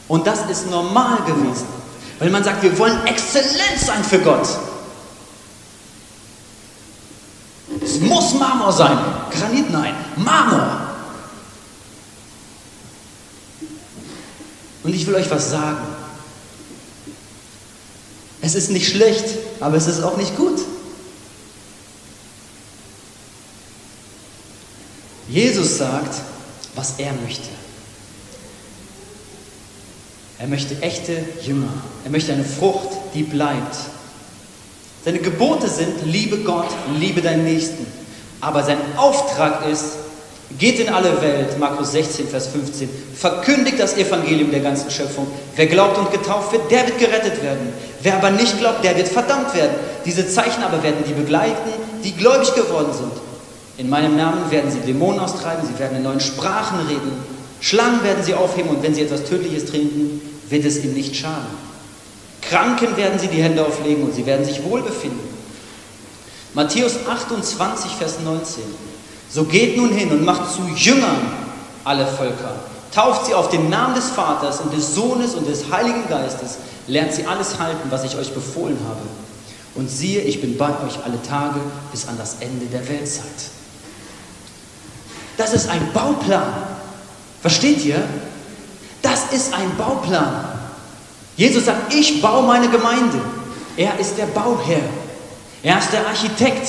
Und 0.08 0.26
das 0.26 0.50
ist 0.50 0.68
normal 0.68 1.18
gewesen, 1.24 1.83
weil 2.18 2.30
man 2.30 2.44
sagt, 2.44 2.62
wir 2.62 2.78
wollen 2.78 3.06
exzellent 3.06 3.78
sein 3.78 4.04
für 4.04 4.18
Gott. 4.20 4.48
Es 7.82 8.00
muss 8.00 8.34
Marmor 8.34 8.72
sein. 8.72 8.98
Granit 9.30 9.70
nein, 9.70 9.94
Marmor. 10.16 10.80
Und 14.82 14.94
ich 14.94 15.06
will 15.06 15.14
euch 15.14 15.30
was 15.30 15.50
sagen. 15.50 15.86
Es 18.42 18.54
ist 18.54 18.70
nicht 18.70 18.90
schlecht, 18.90 19.24
aber 19.60 19.76
es 19.76 19.86
ist 19.86 20.02
auch 20.02 20.18
nicht 20.18 20.36
gut. 20.36 20.60
Jesus 25.28 25.78
sagt, 25.78 26.14
was 26.74 26.94
er 26.98 27.12
möchte. 27.14 27.48
Er 30.44 30.50
möchte 30.50 30.76
echte 30.82 31.12
Jünger. 31.40 31.72
Er 32.04 32.10
möchte 32.10 32.34
eine 32.34 32.44
Frucht, 32.44 32.90
die 33.14 33.22
bleibt. 33.22 33.76
Seine 35.02 35.20
Gebote 35.20 35.68
sind, 35.68 36.04
liebe 36.04 36.36
Gott, 36.36 36.66
liebe 36.98 37.22
deinen 37.22 37.44
Nächsten. 37.44 37.86
Aber 38.42 38.62
sein 38.62 38.76
Auftrag 38.98 39.66
ist, 39.66 39.92
geht 40.58 40.80
in 40.80 40.90
alle 40.90 41.22
Welt, 41.22 41.58
Markus 41.58 41.92
16, 41.92 42.28
Vers 42.28 42.48
15, 42.48 42.90
verkündigt 43.14 43.80
das 43.80 43.96
Evangelium 43.96 44.50
der 44.50 44.60
ganzen 44.60 44.90
Schöpfung. 44.90 45.28
Wer 45.56 45.66
glaubt 45.66 45.96
und 45.96 46.12
getauft 46.12 46.52
wird, 46.52 46.70
der 46.70 46.88
wird 46.88 46.98
gerettet 46.98 47.42
werden. 47.42 47.72
Wer 48.02 48.16
aber 48.16 48.30
nicht 48.30 48.58
glaubt, 48.58 48.84
der 48.84 48.98
wird 48.98 49.08
verdammt 49.08 49.54
werden. 49.54 49.76
Diese 50.04 50.28
Zeichen 50.28 50.62
aber 50.62 50.82
werden 50.82 51.04
die 51.08 51.14
begleiten, 51.14 51.70
die 52.04 52.12
gläubig 52.12 52.54
geworden 52.54 52.92
sind. 52.92 53.12
In 53.78 53.88
meinem 53.88 54.14
Namen 54.18 54.50
werden 54.50 54.70
sie 54.70 54.80
Dämonen 54.80 55.20
austreiben, 55.20 55.66
sie 55.66 55.78
werden 55.78 55.96
in 55.96 56.02
neuen 56.02 56.20
Sprachen 56.20 56.80
reden, 56.86 57.12
Schlangen 57.62 58.04
werden 58.04 58.22
sie 58.22 58.34
aufheben 58.34 58.68
und 58.68 58.82
wenn 58.82 58.94
sie 58.94 59.00
etwas 59.00 59.24
Tödliches 59.24 59.64
trinken, 59.64 60.20
wird 60.48 60.64
es 60.64 60.82
ihnen 60.82 60.94
nicht 60.94 61.16
schaden. 61.16 61.64
Kranken 62.40 62.96
werden 62.96 63.18
sie 63.18 63.28
die 63.28 63.42
Hände 63.42 63.64
auflegen 63.64 64.04
und 64.04 64.14
sie 64.14 64.26
werden 64.26 64.44
sich 64.44 64.62
wohlbefinden. 64.62 65.34
Matthäus 66.54 67.06
28, 67.06 67.92
Vers 67.92 68.20
19. 68.22 68.62
So 69.30 69.44
geht 69.44 69.76
nun 69.76 69.90
hin 69.90 70.10
und 70.10 70.24
macht 70.24 70.52
zu 70.52 70.62
Jüngern 70.76 71.32
alle 71.82 72.06
Völker. 72.06 72.54
Tauft 72.92 73.26
sie 73.26 73.34
auf 73.34 73.48
den 73.48 73.70
Namen 73.70 73.96
des 73.96 74.10
Vaters 74.10 74.60
und 74.60 74.72
des 74.72 74.94
Sohnes 74.94 75.34
und 75.34 75.48
des 75.48 75.70
Heiligen 75.70 76.06
Geistes. 76.08 76.58
Lernt 76.86 77.12
sie 77.12 77.26
alles 77.26 77.58
halten, 77.58 77.90
was 77.90 78.04
ich 78.04 78.16
euch 78.16 78.32
befohlen 78.32 78.78
habe. 78.88 79.00
Und 79.74 79.90
siehe, 79.90 80.20
ich 80.20 80.40
bin 80.40 80.56
bei 80.56 80.68
euch 80.68 81.04
alle 81.04 81.20
Tage 81.22 81.58
bis 81.90 82.06
an 82.06 82.16
das 82.16 82.36
Ende 82.38 82.66
der 82.66 82.88
Weltzeit. 82.88 83.24
Das 85.36 85.52
ist 85.52 85.68
ein 85.68 85.92
Bauplan. 85.92 86.52
Versteht 87.42 87.84
ihr? 87.84 88.00
Das 89.04 89.32
ist 89.32 89.52
ein 89.52 89.76
Bauplan. 89.76 90.46
Jesus 91.36 91.66
sagt, 91.66 91.92
ich 91.92 92.22
baue 92.22 92.42
meine 92.44 92.70
Gemeinde. 92.70 93.20
Er 93.76 93.98
ist 94.00 94.16
der 94.16 94.24
Bauherr. 94.24 94.80
Er 95.62 95.78
ist 95.78 95.92
der 95.92 96.06
Architekt. 96.06 96.68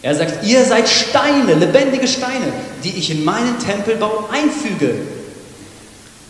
Er 0.00 0.14
sagt, 0.14 0.44
ihr 0.46 0.64
seid 0.64 0.88
Steine, 0.88 1.52
lebendige 1.54 2.08
Steine, 2.08 2.54
die 2.82 2.96
ich 2.96 3.10
in 3.10 3.22
meinen 3.22 3.58
Tempelbau 3.58 4.30
einfüge. 4.32 4.94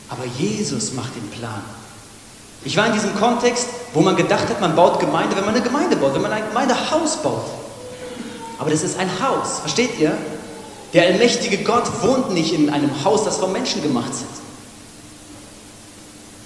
Aber 0.08 0.24
Jesus 0.38 0.92
macht 0.92 1.14
den 1.14 1.30
Plan. 1.30 1.62
Ich 2.64 2.76
war 2.76 2.86
in 2.86 2.92
diesem 2.92 3.14
Kontext, 3.14 3.68
wo 3.94 4.00
man 4.00 4.16
gedacht 4.16 4.48
hat, 4.48 4.60
man 4.60 4.74
baut 4.74 4.98
Gemeinde, 4.98 5.36
wenn 5.36 5.44
man 5.44 5.54
eine 5.54 5.64
Gemeinde 5.64 5.94
baut, 5.94 6.14
wenn 6.14 6.22
man 6.22 6.32
ein 6.32 6.48
Gemeindehaus 6.48 7.22
baut. 7.22 7.46
Aber 8.58 8.70
das 8.70 8.82
ist 8.82 8.98
ein 8.98 9.08
Haus, 9.22 9.60
versteht 9.60 10.00
ihr? 10.00 10.16
Der 10.94 11.04
allmächtige 11.04 11.58
Gott 11.58 11.84
wohnt 12.02 12.32
nicht 12.32 12.52
in 12.52 12.70
einem 12.70 13.04
Haus, 13.04 13.24
das 13.24 13.36
von 13.36 13.52
Menschen 13.52 13.82
gemacht 13.82 14.10
ist. 14.10 14.42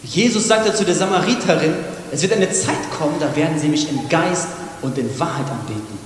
Jesus 0.08 0.46
sagte 0.46 0.74
zu 0.74 0.84
der 0.84 0.94
Samariterin, 0.94 1.74
es 2.12 2.22
wird 2.22 2.32
eine 2.32 2.50
Zeit 2.50 2.90
kommen, 2.98 3.16
da 3.18 3.34
werden 3.34 3.58
sie 3.58 3.68
mich 3.68 3.90
in 3.90 4.08
Geist 4.08 4.46
und 4.82 4.96
in 4.96 5.18
Wahrheit 5.18 5.50
anbeten. 5.50 5.98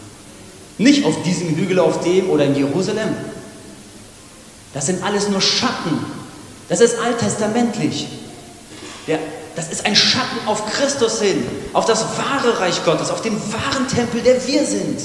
Nicht 0.78 1.04
auf 1.04 1.22
diesem 1.22 1.54
Hügel, 1.54 1.78
auf 1.78 2.00
dem 2.02 2.30
oder 2.30 2.44
in 2.44 2.54
Jerusalem. 2.54 3.14
Das 4.72 4.86
sind 4.86 5.02
alles 5.04 5.28
nur 5.28 5.40
Schatten. 5.40 5.98
Das 6.68 6.80
ist 6.80 6.98
alttestamentlich. 6.98 8.06
Der, 9.06 9.18
das 9.56 9.70
ist 9.70 9.84
ein 9.84 9.96
Schatten 9.96 10.46
auf 10.46 10.64
Christus 10.72 11.20
hin, 11.20 11.44
auf 11.72 11.84
das 11.84 12.04
wahre 12.16 12.60
Reich 12.60 12.82
Gottes, 12.84 13.10
auf 13.10 13.20
den 13.20 13.34
wahren 13.52 13.86
Tempel, 13.94 14.22
der 14.22 14.46
wir 14.46 14.64
sind. 14.64 15.00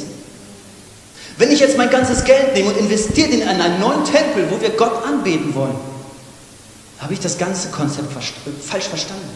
Wenn 1.37 1.51
ich 1.51 1.59
jetzt 1.59 1.77
mein 1.77 1.89
ganzes 1.89 2.23
Geld 2.23 2.53
nehme 2.53 2.69
und 2.69 2.77
investiere 2.77 3.29
in 3.29 3.47
einen 3.47 3.79
neuen 3.79 4.05
Tempel, 4.05 4.47
wo 4.49 4.61
wir 4.61 4.69
Gott 4.69 5.03
anbeten 5.05 5.53
wollen, 5.53 5.75
habe 6.99 7.13
ich 7.13 7.19
das 7.19 7.37
ganze 7.37 7.69
Konzept 7.69 8.11
falsch 8.11 8.85
verstanden. 8.85 9.29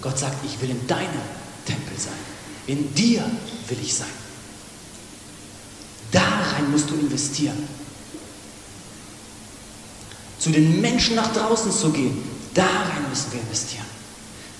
Gott 0.00 0.18
sagt, 0.18 0.44
ich 0.44 0.60
will 0.60 0.70
in 0.70 0.86
deinem 0.86 1.22
Tempel 1.64 1.98
sein. 1.98 2.12
In 2.66 2.94
dir 2.94 3.24
will 3.68 3.78
ich 3.80 3.94
sein. 3.94 4.08
Da 6.10 6.20
rein 6.20 6.70
musst 6.70 6.90
du 6.90 6.94
investieren. 6.94 7.68
Zu 10.38 10.50
den 10.50 10.80
Menschen 10.80 11.14
nach 11.14 11.32
draußen 11.32 11.72
zu 11.72 11.90
gehen, 11.90 12.18
da 12.52 12.64
rein 12.64 13.08
müssen 13.08 13.32
wir 13.32 13.40
investieren. 13.40 13.86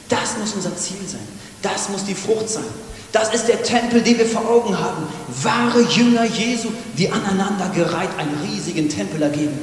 Das 0.08 0.38
muss 0.38 0.54
unser 0.54 0.76
Ziel 0.76 1.06
sein. 1.06 1.26
Das 1.60 1.88
muss 1.88 2.04
die 2.04 2.14
Frucht 2.14 2.48
sein. 2.48 2.64
Das 3.12 3.34
ist 3.34 3.46
der 3.46 3.62
Tempel, 3.62 4.00
den 4.00 4.18
wir 4.18 4.26
vor 4.26 4.48
Augen 4.48 4.78
haben. 4.78 5.06
Wahre 5.42 5.82
Jünger 5.82 6.24
Jesu, 6.24 6.68
die 6.96 7.10
aneinandergereiht 7.10 8.16
einen 8.16 8.40
riesigen 8.48 8.88
Tempel 8.88 9.22
ergeben. 9.22 9.58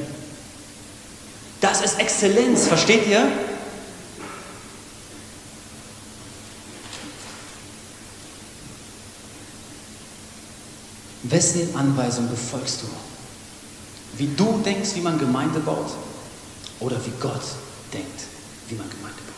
Das 1.60 1.82
ist 1.82 1.98
Exzellenz, 1.98 2.66
versteht 2.66 3.06
ihr? 3.06 3.30
Wessen 11.24 11.76
Anweisung 11.76 12.28
befolgst 12.28 12.82
du? 12.82 12.86
Wie 14.16 14.28
du 14.28 14.60
denkst, 14.64 14.90
wie 14.94 15.00
man 15.00 15.18
Gemeinde 15.18 15.60
baut 15.60 15.90
oder 16.80 16.96
wie 17.04 17.12
Gott 17.20 17.42
denkt, 17.92 18.20
wie 18.68 18.74
man 18.74 18.88
Gemeinde 18.88 19.18
baut? 19.18 19.34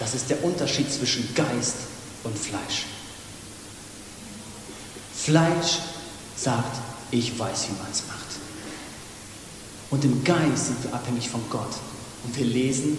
Das 0.00 0.14
ist 0.14 0.28
der 0.28 0.42
Unterschied 0.44 0.92
zwischen 0.92 1.34
Geist 1.34 1.76
und 2.24 2.36
Fleisch. 2.36 2.86
Fleisch 5.14 5.78
sagt, 6.36 6.76
ich 7.10 7.38
weiß, 7.38 7.68
wie 7.68 7.82
man 7.82 7.90
es 7.90 8.02
macht. 8.06 8.15
Und 9.90 10.04
im 10.04 10.24
Geist 10.24 10.66
sind 10.66 10.84
wir 10.84 10.94
abhängig 10.94 11.28
von 11.28 11.40
Gott. 11.50 11.74
Und 12.24 12.36
wir 12.36 12.44
lesen. 12.44 12.98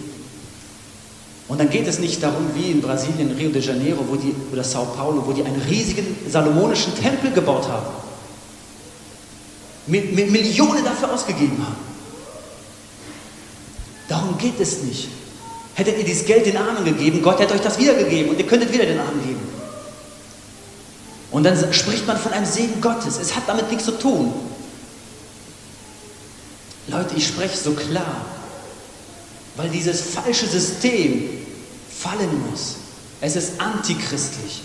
Und 1.48 1.58
dann 1.58 1.70
geht 1.70 1.86
es 1.86 1.98
nicht 1.98 2.22
darum, 2.22 2.50
wie 2.54 2.70
in 2.70 2.82
Brasilien, 2.82 3.32
Rio 3.32 3.50
de 3.50 3.62
Janeiro 3.62 4.04
wo 4.06 4.16
die, 4.16 4.34
oder 4.52 4.62
Sao 4.62 4.84
Paulo, 4.84 5.26
wo 5.26 5.32
die 5.32 5.42
einen 5.42 5.60
riesigen 5.62 6.16
salomonischen 6.28 6.94
Tempel 6.94 7.30
gebaut 7.32 7.66
haben. 7.68 7.86
Mit, 9.86 10.14
mit 10.14 10.30
Millionen 10.30 10.84
dafür 10.84 11.12
ausgegeben 11.12 11.56
haben. 11.64 11.76
Darum 14.08 14.36
geht 14.36 14.60
es 14.60 14.82
nicht. 14.82 15.08
Hättet 15.74 15.98
ihr 15.98 16.04
dieses 16.04 16.26
Geld 16.26 16.44
den 16.44 16.56
Armen 16.56 16.84
gegeben, 16.84 17.22
Gott 17.22 17.38
hätte 17.38 17.54
euch 17.54 17.60
das 17.60 17.78
wiedergegeben 17.78 18.30
und 18.30 18.38
ihr 18.38 18.46
könntet 18.46 18.72
wieder 18.72 18.84
den 18.84 18.98
Armen 18.98 19.22
geben. 19.22 19.40
Und 21.30 21.44
dann 21.44 21.72
spricht 21.72 22.06
man 22.06 22.16
von 22.16 22.32
einem 22.32 22.46
Segen 22.46 22.80
Gottes. 22.80 23.18
Es 23.18 23.36
hat 23.36 23.44
damit 23.46 23.68
nichts 23.68 23.84
zu 23.84 23.92
tun. 23.92 24.32
Leute, 26.88 27.14
ich 27.16 27.26
spreche 27.26 27.56
so 27.56 27.72
klar, 27.72 28.24
weil 29.56 29.68
dieses 29.68 30.00
falsche 30.00 30.46
System 30.46 31.28
fallen 32.02 32.50
muss. 32.50 32.76
Es 33.20 33.36
ist 33.36 33.60
antichristlich. 33.60 34.62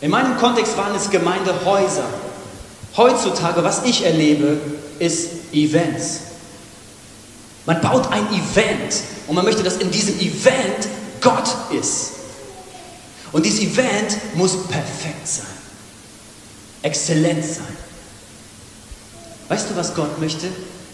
In 0.00 0.10
meinem 0.10 0.36
Kontext 0.36 0.76
waren 0.76 0.94
es 0.94 1.08
Gemeindehäuser. 1.08 2.08
Heutzutage, 2.96 3.62
was 3.64 3.84
ich 3.84 4.04
erlebe, 4.04 4.58
ist 4.98 5.52
Events. 5.52 6.20
Man 7.64 7.80
baut 7.80 8.10
ein 8.12 8.26
Event 8.28 8.96
und 9.26 9.34
man 9.34 9.44
möchte, 9.44 9.62
dass 9.62 9.76
in 9.76 9.90
diesem 9.90 10.18
Event 10.20 10.88
Gott 11.20 11.48
ist. 11.78 12.12
Und 13.32 13.44
dieses 13.44 13.60
Event 13.60 14.16
muss 14.34 14.56
perfekt 14.68 15.26
sein, 15.26 15.46
exzellent 16.82 17.44
sein. 17.44 17.85
Weißt 19.48 19.70
du, 19.70 19.76
was 19.76 19.94
Gott 19.94 20.18
möchte? 20.20 20.48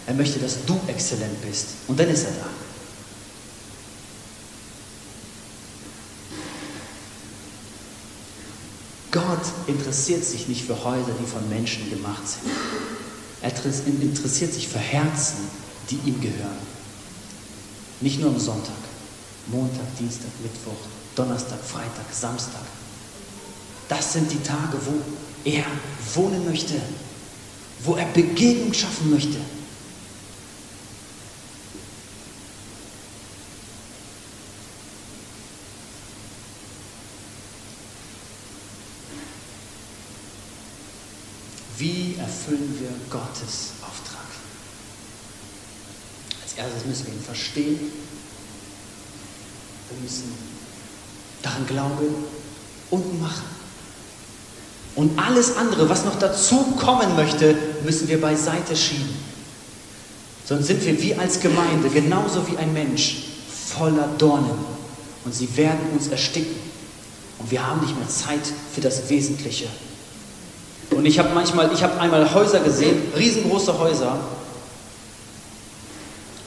Er 0.07 0.14
möchte, 0.14 0.38
dass 0.38 0.64
du 0.66 0.78
exzellent 0.86 1.40
bist. 1.42 1.66
Und 1.88 1.98
dann 1.98 2.09
ist 2.09 2.24
er 2.24 2.32
da. 2.32 2.46
Gott 9.12 9.44
interessiert 9.66 10.24
sich 10.24 10.48
nicht 10.48 10.64
für 10.64 10.84
Häuser, 10.84 11.12
die 11.20 11.26
von 11.26 11.46
Menschen 11.48 11.88
gemacht 11.90 12.22
sind. 12.26 12.50
Er 13.42 13.53
interessiert 14.03 14.53
sich 14.55 14.68
für 14.68 14.78
Herzen, 14.78 15.48
die 15.90 16.00
ihm 16.07 16.20
gehören. 16.20 16.72
Nicht 18.00 18.20
nur 18.20 18.30
am 18.30 18.38
Sonntag, 18.38 18.74
Montag, 19.48 19.84
Dienstag, 19.98 20.30
Mittwoch, 20.42 20.80
Donnerstag, 21.14 21.59
Freitag, 21.62 22.07
Samstag. 22.12 22.62
Das 23.88 24.14
sind 24.14 24.32
die 24.32 24.42
Tage, 24.42 24.78
wo 24.86 24.94
er 25.44 25.64
wohnen 26.14 26.46
möchte, 26.46 26.80
wo 27.85 27.97
er 27.97 28.07
Begegnung 28.07 28.72
schaffen 28.72 29.11
möchte. 29.11 29.39
Wie 41.78 42.14
erfüllen 42.16 42.78
wir 42.78 42.91
Gottes 43.11 43.72
Auftrag? 43.83 44.20
Als 46.41 46.53
erstes 46.53 46.87
müssen 46.87 47.07
wir 47.07 47.14
ihn 47.14 47.22
verstehen. 47.22 47.80
Wir 49.91 50.01
müssen 50.01 50.33
daran 51.43 51.66
glauben 51.66 52.14
und 52.91 53.20
machen. 53.20 53.62
Und 54.95 55.18
alles 55.18 55.57
andere, 55.57 55.88
was 55.88 56.05
noch 56.05 56.18
dazu 56.18 56.74
kommen 56.78 57.16
möchte, 57.16 57.57
müssen 57.84 58.09
wir 58.09 58.20
beiseite 58.20 58.76
schieben. 58.76 59.09
Sonst 60.45 60.66
sind 60.66 60.84
wir 60.84 61.01
wie 61.01 61.14
als 61.14 61.40
Gemeinde, 61.40 61.88
genauso 61.88 62.47
wie 62.49 62.57
ein 62.59 62.72
Mensch, 62.72 63.24
voller 63.68 64.09
Dornen. 64.18 64.59
Und 65.24 65.34
sie 65.34 65.57
werden 65.57 65.80
uns 65.95 66.09
ersticken. 66.09 66.57
Und 67.38 67.51
wir 67.51 67.66
haben 67.66 67.80
nicht 67.80 67.97
mehr 67.97 68.09
Zeit 68.09 68.40
für 68.74 68.80
das 68.80 69.09
Wesentliche. 69.09 69.66
Und 70.90 71.07
ich 71.07 71.18
habe 71.18 71.30
manchmal, 71.34 71.72
ich 71.72 71.82
habe 71.82 71.99
einmal 71.99 72.34
Häuser 72.34 72.61
gesehen, 72.61 73.01
riesengroße 73.16 73.78
Häuser. 73.78 74.18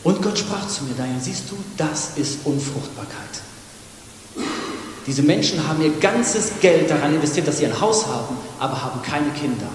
Und 0.03 0.21
Gott 0.21 0.37
sprach 0.37 0.67
zu 0.67 0.83
mir, 0.83 0.93
Daniel, 0.95 1.19
siehst 1.19 1.49
du, 1.49 1.57
das 1.77 2.11
ist 2.15 2.39
Unfruchtbarkeit. 2.43 3.41
Diese 5.07 5.21
Menschen 5.21 5.67
haben 5.67 5.81
ihr 5.83 5.91
ganzes 5.99 6.51
Geld 6.61 6.89
daran 6.89 7.13
investiert, 7.13 7.47
dass 7.47 7.59
sie 7.59 7.65
ein 7.65 7.79
Haus 7.79 8.07
haben, 8.07 8.37
aber 8.59 8.83
haben 8.83 9.01
keine 9.03 9.29
Kinder. 9.29 9.67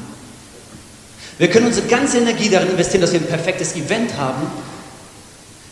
Wir 1.39 1.49
können 1.49 1.67
unsere 1.67 1.87
ganze 1.87 2.19
Energie 2.19 2.51
darin 2.51 2.71
investieren, 2.71 3.01
dass 3.01 3.13
wir 3.13 3.21
ein 3.21 3.27
perfektes 3.27 3.75
Event 3.77 4.17
haben. 4.19 4.43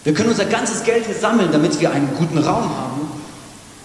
Wir 0.05 0.15
können 0.15 0.31
unser 0.31 0.47
ganzes 0.47 0.85
Geld 0.85 1.07
hier 1.07 1.15
sammeln, 1.15 1.51
damit 1.51 1.79
wir 1.81 1.91
einen 1.91 2.09
guten 2.17 2.39
Raum 2.39 2.75
haben. 2.75 3.11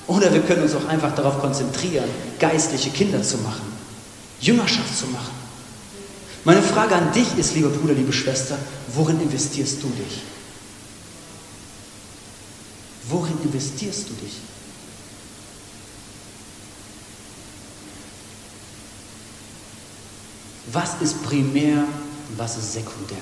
Oder 0.08 0.32
wir 0.34 0.42
können 0.42 0.64
uns 0.64 0.76
auch 0.76 0.88
einfach 0.88 1.16
darauf 1.16 1.40
konzentrieren, 1.40 2.10
geistliche 2.40 2.90
Kinder 2.92 3.22
zu 3.24 3.38
machen, 3.38 3.66
Jüngerschaft 4.40 4.98
zu 4.98 5.08
machen. 5.08 5.34
Meine 6.46 6.62
Frage 6.62 6.96
an 6.96 7.12
dich 7.14 7.38
ist, 7.38 7.56
lieber 7.56 7.70
Bruder, 7.70 7.94
liebe 7.94 8.12
Schwester, 8.14 8.58
worin 8.94 9.20
investierst 9.22 9.82
du 9.82 9.88
dich? 9.88 10.22
Worin 13.10 13.38
investierst 13.44 14.10
du 14.10 14.14
dich? 14.14 14.34
Was 20.72 21.02
ist 21.02 21.24
primär 21.24 21.80
und 21.80 22.38
was 22.38 22.58
ist 22.58 22.74
sekundär? 22.74 23.18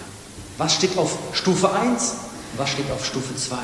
Was 0.57 0.75
steht 0.75 0.97
auf 0.97 1.17
Stufe 1.33 1.71
1 1.71 2.11
und 2.53 2.59
was 2.59 2.69
steht 2.69 2.89
auf 2.91 3.05
Stufe 3.05 3.35
2? 3.35 3.55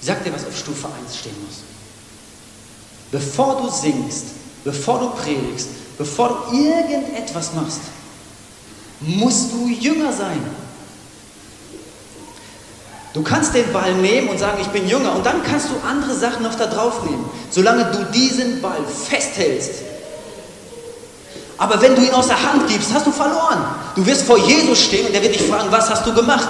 Ich 0.00 0.06
sag 0.06 0.22
dir, 0.22 0.32
was 0.32 0.46
auf 0.46 0.56
Stufe 0.56 0.86
1 0.86 1.16
stehen 1.16 1.34
muss. 1.44 1.58
Bevor 3.10 3.60
du 3.60 3.68
singst, 3.70 4.26
bevor 4.62 5.00
du 5.00 5.10
predigst, 5.10 5.68
bevor 5.96 6.46
du 6.50 6.56
irgendetwas 6.56 7.54
machst, 7.54 7.80
musst 9.00 9.52
du 9.52 9.68
Jünger 9.68 10.12
sein. 10.12 10.40
Du 13.14 13.22
kannst 13.22 13.54
den 13.54 13.72
Ball 13.72 13.94
nehmen 13.94 14.28
und 14.28 14.38
sagen, 14.38 14.58
ich 14.60 14.68
bin 14.68 14.86
jünger. 14.86 15.16
Und 15.16 15.24
dann 15.24 15.42
kannst 15.42 15.70
du 15.70 15.74
andere 15.88 16.14
Sachen 16.14 16.42
noch 16.42 16.54
da 16.54 16.66
drauf 16.66 17.04
nehmen. 17.04 17.28
Solange 17.50 17.86
du 17.86 18.04
diesen 18.12 18.60
Ball 18.60 18.84
festhältst. 18.84 19.87
Aber 21.58 21.80
wenn 21.82 21.96
du 21.96 22.02
ihn 22.02 22.14
aus 22.14 22.28
der 22.28 22.40
Hand 22.40 22.68
gibst, 22.68 22.94
hast 22.94 23.06
du 23.06 23.10
verloren. 23.10 23.64
Du 23.96 24.06
wirst 24.06 24.22
vor 24.22 24.38
Jesus 24.38 24.84
stehen 24.84 25.06
und 25.06 25.12
der 25.12 25.22
wird 25.22 25.34
dich 25.34 25.42
fragen, 25.42 25.70
was 25.70 25.90
hast 25.90 26.06
du 26.06 26.14
gemacht? 26.14 26.48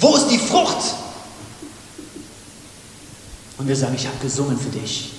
Wo 0.00 0.16
ist 0.16 0.26
die 0.28 0.38
Frucht? 0.38 0.94
Und 3.58 3.68
wir 3.68 3.76
sagen, 3.76 3.94
ich 3.94 4.06
habe 4.06 4.18
gesungen 4.20 4.58
für 4.58 4.68
dich. 4.68 5.12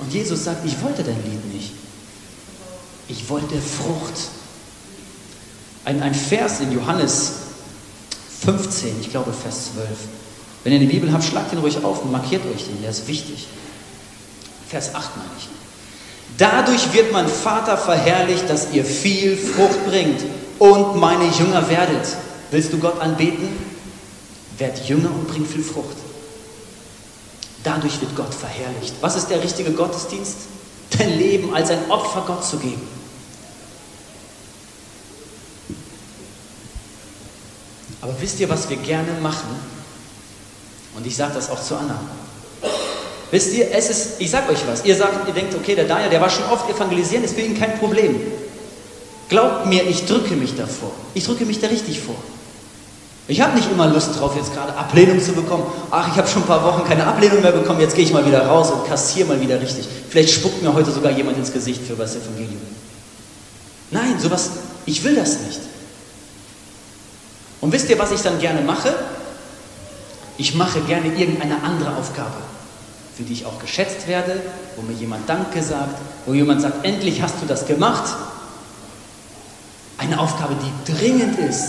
Und 0.00 0.12
Jesus 0.12 0.44
sagt, 0.44 0.64
ich 0.66 0.82
wollte 0.82 1.04
dein 1.04 1.22
Lied 1.22 1.54
nicht. 1.54 1.72
Ich 3.08 3.28
wollte 3.28 3.54
Frucht. 3.60 4.30
Ein, 5.84 6.02
ein 6.02 6.14
Vers 6.14 6.60
in 6.60 6.72
Johannes 6.72 7.32
15, 8.44 9.00
ich 9.02 9.10
glaube 9.10 9.32
Vers 9.32 9.72
12. 9.74 9.88
Wenn 10.64 10.72
ihr 10.72 10.80
eine 10.80 10.88
Bibel 10.88 11.12
habt, 11.12 11.24
schlagt 11.24 11.52
ihn 11.52 11.58
ruhig 11.58 11.84
auf 11.84 12.02
und 12.02 12.10
markiert 12.10 12.42
euch 12.46 12.64
den, 12.64 12.80
der 12.80 12.90
ist 12.90 13.06
wichtig. 13.06 13.46
Vers 14.66 14.94
8 14.94 15.16
meine 15.18 15.28
ich. 15.38 15.48
Dadurch 16.36 16.92
wird 16.92 17.12
mein 17.12 17.28
Vater 17.28 17.76
verherrlicht, 17.76 18.50
dass 18.50 18.72
ihr 18.72 18.84
viel 18.84 19.36
Frucht 19.36 19.86
bringt 19.86 20.20
und 20.58 20.96
meine 20.96 21.26
Jünger 21.26 21.68
werdet. 21.68 22.16
Willst 22.50 22.72
du 22.72 22.78
Gott 22.78 23.00
anbeten? 23.00 23.48
Werd 24.58 24.88
Jünger 24.88 25.10
und 25.10 25.28
bring 25.28 25.46
viel 25.46 25.62
Frucht. 25.62 25.96
Dadurch 27.62 28.00
wird 28.00 28.14
Gott 28.16 28.34
verherrlicht. 28.34 28.94
Was 29.00 29.16
ist 29.16 29.28
der 29.28 29.42
richtige 29.42 29.72
Gottesdienst? 29.72 30.36
Dein 30.98 31.16
Leben 31.18 31.54
als 31.54 31.70
ein 31.70 31.90
Opfer 31.90 32.24
Gott 32.26 32.44
zu 32.44 32.58
geben. 32.58 32.86
Aber 38.02 38.14
wisst 38.20 38.38
ihr, 38.40 38.48
was 38.48 38.68
wir 38.68 38.76
gerne 38.76 39.12
machen? 39.22 39.48
Und 40.94 41.06
ich 41.06 41.16
sage 41.16 41.34
das 41.34 41.48
auch 41.48 41.62
zu 41.62 41.74
Anna. 41.76 41.98
Wisst 43.34 43.52
ihr, 43.52 43.66
es 43.72 43.90
ist, 43.90 44.08
ich 44.20 44.30
sage 44.30 44.52
euch 44.52 44.60
was, 44.64 44.84
ihr 44.84 44.94
sagt, 44.94 45.26
ihr 45.26 45.34
denkt, 45.34 45.56
okay, 45.56 45.74
der 45.74 45.86
Daniel, 45.86 46.08
der 46.08 46.20
war 46.20 46.30
schon 46.30 46.44
oft 46.44 46.70
evangelisieren, 46.70 47.24
ist 47.24 47.34
für 47.34 47.40
ihn 47.40 47.58
kein 47.58 47.76
Problem. 47.80 48.20
Glaubt 49.28 49.66
mir, 49.66 49.82
ich 49.88 50.06
drücke 50.06 50.36
mich 50.36 50.54
davor. 50.54 50.92
Ich 51.14 51.24
drücke 51.24 51.44
mich 51.44 51.58
da 51.58 51.66
richtig 51.66 51.98
vor. 51.98 52.14
Ich 53.26 53.40
habe 53.40 53.56
nicht 53.56 53.68
immer 53.68 53.88
Lust 53.88 54.20
drauf, 54.20 54.36
jetzt 54.36 54.54
gerade 54.54 54.72
Ablehnung 54.76 55.20
zu 55.20 55.32
bekommen. 55.32 55.64
Ach, 55.90 56.06
ich 56.12 56.16
habe 56.16 56.28
schon 56.28 56.42
ein 56.42 56.46
paar 56.46 56.62
Wochen 56.62 56.86
keine 56.86 57.08
Ablehnung 57.08 57.42
mehr 57.42 57.50
bekommen, 57.50 57.80
jetzt 57.80 57.96
gehe 57.96 58.04
ich 58.04 58.12
mal 58.12 58.24
wieder 58.24 58.46
raus 58.46 58.70
und 58.70 58.86
kassiere 58.86 59.26
mal 59.26 59.40
wieder 59.40 59.60
richtig. 59.60 59.88
Vielleicht 60.08 60.32
spuckt 60.32 60.62
mir 60.62 60.72
heute 60.72 60.92
sogar 60.92 61.10
jemand 61.10 61.36
ins 61.36 61.52
Gesicht 61.52 61.82
für 61.84 61.94
das 61.94 62.14
Evangelium. 62.14 62.62
Nein, 63.90 64.14
sowas, 64.20 64.50
ich 64.86 65.02
will 65.02 65.16
das 65.16 65.40
nicht. 65.40 65.60
Und 67.60 67.72
wisst 67.72 67.90
ihr, 67.90 67.98
was 67.98 68.12
ich 68.12 68.20
dann 68.20 68.38
gerne 68.38 68.60
mache? 68.60 68.94
Ich 70.38 70.54
mache 70.54 70.80
gerne 70.82 71.08
irgendeine 71.08 71.60
andere 71.64 71.96
Aufgabe, 71.96 72.36
für 73.16 73.22
die 73.22 73.32
ich 73.32 73.46
auch 73.46 73.58
geschätzt 73.58 74.08
werde, 74.08 74.40
wo 74.76 74.82
mir 74.82 74.94
jemand 74.94 75.28
Danke 75.28 75.62
sagt, 75.62 75.98
wo 76.26 76.34
jemand 76.34 76.62
sagt, 76.62 76.84
endlich 76.84 77.22
hast 77.22 77.36
du 77.40 77.46
das 77.46 77.66
gemacht. 77.66 78.14
Eine 79.98 80.18
Aufgabe, 80.18 80.54
die 80.54 80.92
dringend 80.92 81.38
ist. 81.38 81.64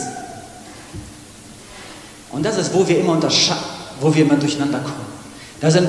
Und 2.32 2.43
das 2.43 2.58
ist, 2.58 2.74
wo 2.74 2.88
wir 2.88 3.00
immer 3.00 3.20
wo 4.02 4.14
wir 4.14 4.26
immer 4.26 4.36
durcheinander 4.36 4.80
kommen. 4.80 5.06
Da 5.62 5.70
sind 5.70 5.88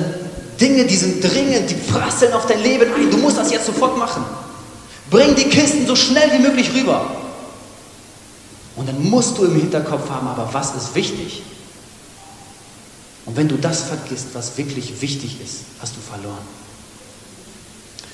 Dinge, 0.61 0.85
die 0.85 0.95
sind 0.95 1.23
dringend, 1.23 1.69
die 1.69 1.75
prasseln 1.75 2.33
auf 2.33 2.45
dein 2.45 2.61
Leben 2.61 2.93
ein. 2.93 3.09
Du 3.09 3.17
musst 3.17 3.37
das 3.37 3.51
jetzt 3.51 3.65
sofort 3.65 3.97
machen. 3.97 4.23
Bring 5.09 5.35
die 5.35 5.45
Kisten 5.45 5.87
so 5.87 5.95
schnell 5.95 6.31
wie 6.33 6.39
möglich 6.39 6.71
rüber. 6.73 7.09
Und 8.75 8.87
dann 8.87 9.09
musst 9.09 9.37
du 9.37 9.45
im 9.45 9.55
Hinterkopf 9.55 10.09
haben, 10.09 10.27
aber 10.27 10.49
was 10.51 10.75
ist 10.75 10.93
wichtig? 10.93 11.41
Und 13.27 13.35
wenn 13.35 13.49
du 13.49 13.57
das 13.57 13.83
vergisst, 13.83 14.27
was 14.33 14.57
wirklich 14.57 15.01
wichtig 15.01 15.39
ist, 15.43 15.59
hast 15.79 15.95
du 15.95 15.99
verloren. 15.99 16.45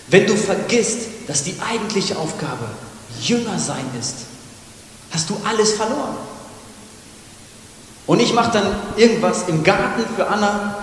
Wenn 0.10 0.26
du 0.26 0.36
vergisst, 0.36 1.08
dass 1.28 1.44
die 1.44 1.56
eigentliche 1.62 2.18
Aufgabe 2.18 2.66
Jünger 3.22 3.58
sein 3.60 3.86
ist, 4.00 4.16
hast 5.12 5.30
du 5.30 5.38
alles 5.48 5.74
verloren. 5.74 6.18
Und 8.08 8.20
ich 8.20 8.34
mache 8.34 8.52
dann 8.52 8.66
irgendwas 8.98 9.48
im 9.48 9.64
Garten 9.64 10.04
für 10.16 10.28
Anna 10.28 10.76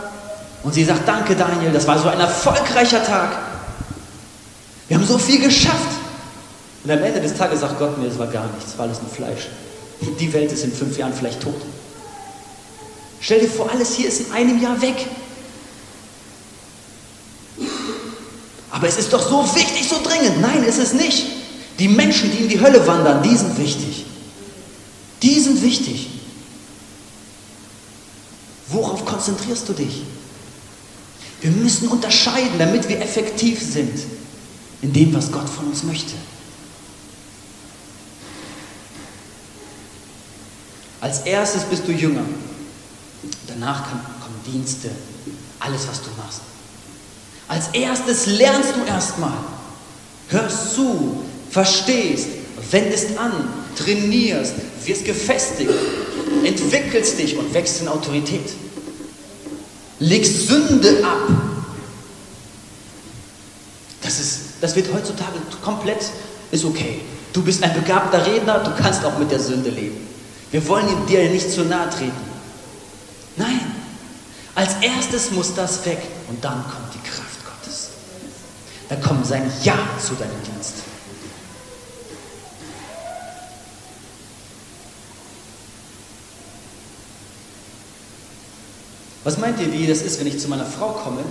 und 0.63 0.73
sie 0.73 0.85
sagt, 0.85 1.07
danke 1.07 1.35
Daniel, 1.35 1.73
das 1.73 1.87
war 1.87 1.99
so 1.99 2.09
ein 2.09 2.21
erfolgreicher 2.21 3.05
Tag. 3.05 3.37
Wir 4.89 4.97
haben 4.97 5.07
so 5.07 5.19
viel 5.19 5.41
geschafft. 5.41 5.99
Und 6.85 6.91
am 6.91 7.03
Ende 7.03 7.21
des 7.21 7.35
Tages 7.35 7.61
sagt 7.61 7.79
Gott 7.79 7.99
mir, 7.99 8.07
es 8.07 8.19
war 8.19 8.29
gar 8.29 8.47
nichts, 8.55 8.79
war 8.79 8.87
alles 8.87 9.03
nur 9.03 9.11
Fleisch. 9.11 9.49
Die 10.01 10.33
Welt 10.33 10.51
ist 10.51 10.65
in 10.65 10.73
fünf 10.73 10.97
Jahren 10.97 11.13
vielleicht 11.13 11.43
tot. 11.43 11.61
Stell 13.21 13.41
dir 13.41 13.49
vor, 13.49 13.71
alles 13.71 13.95
hier 13.95 14.09
ist 14.09 14.21
in 14.21 14.33
einem 14.33 14.61
Jahr 14.63 14.81
weg. 14.81 15.07
Aber 18.71 18.89
es 18.89 18.97
ist 18.97 19.13
doch 19.13 19.29
so 19.29 19.55
wichtig, 19.55 19.89
so 19.89 20.03
dringend. 20.03 20.41
Nein, 20.41 20.65
ist 20.65 20.79
es 20.79 20.95
nicht. 20.95 21.27
Die 21.79 21.89
Menschen, 21.89 22.31
die 22.31 22.45
in 22.45 22.49
die 22.49 22.61
Hölle 22.61 22.87
wandern, 22.87 23.23
die 23.23 23.37
sind 23.37 23.59
wichtig. 23.59 24.07
Die 25.23 25.39
sind 25.39 25.63
wichtig. 25.63 26.09
Worauf 28.69 29.05
konzentrierst 29.05 29.69
du 29.69 29.73
dich? 29.75 30.03
Wir 31.41 31.51
müssen 31.51 31.89
unterscheiden, 31.89 32.59
damit 32.59 32.89
wir 32.89 33.01
effektiv 33.01 33.61
sind 33.61 33.99
in 34.83 34.93
dem, 34.93 35.13
was 35.13 35.31
Gott 35.31 35.49
von 35.49 35.67
uns 35.67 35.83
möchte. 35.83 36.15
Als 41.01 41.21
erstes 41.21 41.65
bist 41.65 41.87
du 41.87 41.93
Jünger. 41.93 42.25
Danach 43.47 43.85
kommen 43.85 44.41
Dienste, 44.47 44.91
alles, 45.59 45.87
was 45.89 46.01
du 46.03 46.09
machst. 46.17 46.41
Als 47.49 47.69
erstes 47.73 48.27
lernst 48.27 48.75
du 48.77 48.85
erstmal, 48.85 49.37
hörst 50.29 50.75
zu, 50.75 51.23
verstehst, 51.51 52.29
wendest 52.71 53.19
an, 53.19 53.33
trainierst, 53.77 54.55
wirst 54.85 55.05
gefestigt, 55.05 55.71
entwickelst 56.45 57.19
dich 57.19 57.37
und 57.37 57.53
wächst 57.53 57.81
in 57.81 57.89
Autorität. 57.89 58.51
Legst 59.99 60.49
Sünde 60.49 61.05
ab. 61.05 61.29
Das, 64.01 64.19
ist, 64.19 64.39
das 64.61 64.75
wird 64.77 64.93
heutzutage 64.95 65.39
komplett, 65.63 65.99
ist 66.51 66.65
okay. 66.65 67.01
Du 67.33 67.43
bist 67.43 67.63
ein 67.63 67.75
begabter 67.75 68.25
Redner, 68.27 68.61
du 68.61 68.83
kannst 68.83 69.05
auch 69.05 69.19
mit 69.19 69.31
der 69.31 69.41
Sünde 69.41 69.71
leben. 69.71 70.07
Wir 70.51 70.67
wollen 70.67 70.87
dir 71.07 71.29
nicht 71.31 71.51
zu 71.51 71.65
nahe 71.65 71.91
treten. 71.91 72.30
Nein, 73.41 73.59
als 74.55 74.75
erstes 74.83 75.31
muss 75.31 75.55
das 75.55 75.87
weg 75.87 75.99
und 76.29 76.45
dann 76.45 76.63
kommt 76.63 76.93
die 76.93 77.09
Kraft 77.09 77.43
Gottes. 77.43 77.89
Dann 78.91 79.01
kommt 79.01 79.27
sein 79.27 79.51
Ja 79.63 79.79
zu 79.99 80.13
deinem 80.15 80.43
Dienst. 80.45 80.75
Was 89.25 89.39
meint 89.39 89.59
ihr, 89.59 89.73
wie 89.73 89.87
das 89.87 90.03
ist, 90.03 90.21
wenn 90.21 90.27
ich 90.27 90.39
zu 90.39 90.49
meiner 90.49 90.67
Frau 90.67 90.91
komme? 90.91 91.25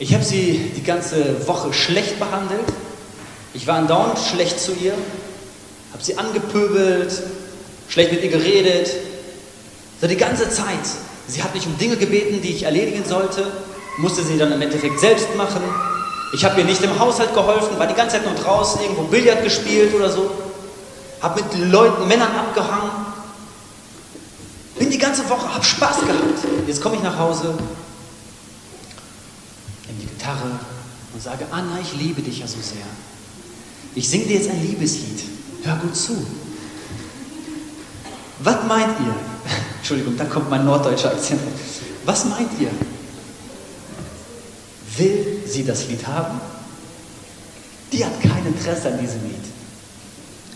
Ich 0.00 0.12
habe 0.12 0.24
sie 0.24 0.72
die 0.74 0.82
ganze 0.82 1.46
Woche 1.46 1.72
schlecht 1.72 2.18
behandelt. 2.18 2.66
Ich 3.54 3.68
war 3.68 3.76
andauernd 3.76 4.18
schlecht 4.18 4.58
zu 4.58 4.72
ihr, 4.72 4.94
habe 5.92 6.02
sie 6.02 6.18
angepöbelt, 6.18 7.22
schlecht 7.88 8.12
mit 8.12 8.22
ihr 8.22 8.30
geredet. 8.30 8.90
So 10.00 10.06
die 10.06 10.16
ganze 10.16 10.48
Zeit. 10.50 10.86
Sie 11.26 11.42
hat 11.42 11.54
mich 11.54 11.66
um 11.66 11.76
Dinge 11.76 11.96
gebeten, 11.96 12.40
die 12.40 12.50
ich 12.50 12.62
erledigen 12.62 13.04
sollte, 13.04 13.52
musste 13.98 14.22
sie 14.22 14.38
dann 14.38 14.52
im 14.52 14.62
Endeffekt 14.62 14.98
selbst 14.98 15.34
machen. 15.36 15.62
Ich 16.32 16.44
habe 16.44 16.60
ihr 16.60 16.66
nicht 16.66 16.82
im 16.82 16.98
Haushalt 16.98 17.34
geholfen, 17.34 17.78
war 17.78 17.86
die 17.86 17.94
ganze 17.94 18.16
Zeit 18.16 18.24
nur 18.24 18.34
draußen, 18.34 18.80
irgendwo 18.82 19.02
Billard 19.02 19.42
gespielt 19.42 19.94
oder 19.94 20.10
so. 20.10 20.30
Habe 21.20 21.42
mit 21.42 21.70
Leuten, 21.70 22.06
Männern 22.06 22.34
abgehangen. 22.34 22.90
Bin 24.78 24.90
die 24.90 24.98
ganze 24.98 25.28
Woche, 25.28 25.52
habe 25.52 25.64
Spaß 25.64 26.00
gehabt. 26.00 26.66
Jetzt 26.66 26.80
komme 26.80 26.96
ich 26.96 27.02
nach 27.02 27.18
Hause, 27.18 27.54
nehme 29.86 30.00
die 30.00 30.06
Gitarre 30.06 30.60
und 31.12 31.22
sage, 31.22 31.46
Anna, 31.50 31.78
ich 31.82 31.94
liebe 32.00 32.22
dich 32.22 32.38
ja 32.38 32.46
so 32.46 32.60
sehr. 32.60 32.86
Ich 33.94 34.08
singe 34.08 34.26
dir 34.26 34.36
jetzt 34.36 34.50
ein 34.50 34.62
Liebeslied. 34.62 35.24
Hör 35.64 35.76
gut 35.76 35.96
zu. 35.96 36.24
Was 38.40 38.56
meint 38.68 39.00
ihr? 39.00 39.14
Entschuldigung, 39.78 40.16
da 40.16 40.24
kommt 40.24 40.48
mein 40.50 40.64
norddeutscher 40.64 41.10
Akzent. 41.10 41.40
Was 42.04 42.24
meint 42.26 42.50
ihr? 42.60 42.70
Will 44.96 45.42
sie 45.46 45.64
das 45.64 45.88
Lied 45.88 46.06
haben? 46.06 46.40
Die 47.92 48.04
hat 48.04 48.20
kein 48.20 48.46
Interesse 48.46 48.88
an 48.88 48.98
diesem 49.00 49.22
Lied. 49.24 49.44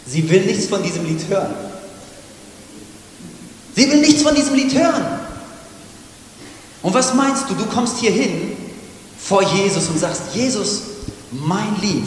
Sie 0.07 0.29
will 0.29 0.43
nichts 0.43 0.67
von 0.67 0.83
diesem 0.83 1.05
Lied 1.07 1.21
hören. 1.29 1.55
Sie 3.75 3.91
will 3.91 4.01
nichts 4.01 4.23
von 4.23 4.35
diesem 4.35 4.55
Lied 4.55 4.75
hören. 4.75 5.05
Und 6.83 6.95
was 6.95 7.15
meinst 7.15 7.49
du? 7.49 7.55
Du 7.55 7.65
kommst 7.67 7.99
hier 7.99 8.11
hin 8.11 8.53
vor 9.19 9.43
Jesus 9.43 9.89
und 9.89 9.99
sagst, 9.99 10.23
Jesus, 10.35 10.83
mein 11.31 11.81
Lied. 11.81 12.05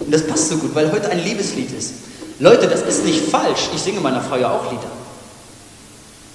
Und 0.00 0.12
das 0.12 0.26
passt 0.26 0.48
so 0.48 0.56
gut, 0.56 0.74
weil 0.74 0.90
heute 0.90 1.10
ein 1.10 1.22
Liebeslied 1.22 1.70
ist. 1.70 1.92
Leute, 2.40 2.66
das 2.66 2.82
ist 2.82 3.04
nicht 3.04 3.28
falsch. 3.28 3.68
Ich 3.74 3.82
singe 3.82 4.00
meiner 4.00 4.22
Frau 4.22 4.36
ja 4.36 4.50
auch 4.50 4.70
Lieder 4.72 5.03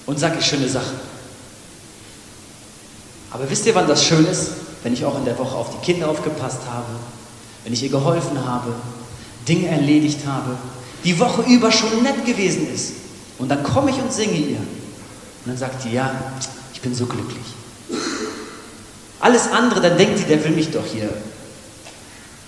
und 0.09 0.17
sage 0.17 0.41
schöne 0.41 0.67
Sachen. 0.67 0.97
Aber 3.29 3.47
wisst 3.47 3.67
ihr, 3.67 3.75
wann 3.75 3.87
das 3.87 4.03
schön 4.03 4.25
ist? 4.25 4.53
Wenn 4.81 4.93
ich 4.93 5.05
auch 5.05 5.15
in 5.15 5.23
der 5.23 5.37
Woche 5.37 5.55
auf 5.55 5.69
die 5.69 5.85
Kinder 5.85 6.09
aufgepasst 6.09 6.61
habe, 6.67 6.87
wenn 7.63 7.73
ich 7.73 7.83
ihr 7.83 7.89
geholfen 7.89 8.43
habe, 8.43 8.73
Dinge 9.47 9.67
erledigt 9.67 10.25
habe, 10.25 10.57
die 11.03 11.19
Woche 11.19 11.43
über 11.43 11.71
schon 11.71 12.01
nett 12.01 12.25
gewesen 12.25 12.73
ist. 12.73 12.93
Und 13.37 13.49
dann 13.49 13.61
komme 13.61 13.91
ich 13.91 13.97
und 13.97 14.11
singe 14.11 14.33
ihr. 14.33 14.57
Und 14.57 15.45
dann 15.45 15.57
sagt 15.57 15.83
die, 15.83 15.91
ja, 15.91 16.11
ich 16.73 16.81
bin 16.81 16.95
so 16.95 17.05
glücklich. 17.05 17.45
Alles 19.19 19.51
andere, 19.51 19.79
dann 19.79 19.95
denkt 19.95 20.17
sie, 20.17 20.23
der 20.23 20.43
will 20.43 20.51
mich 20.51 20.71
doch 20.71 20.87
hier. 20.87 21.13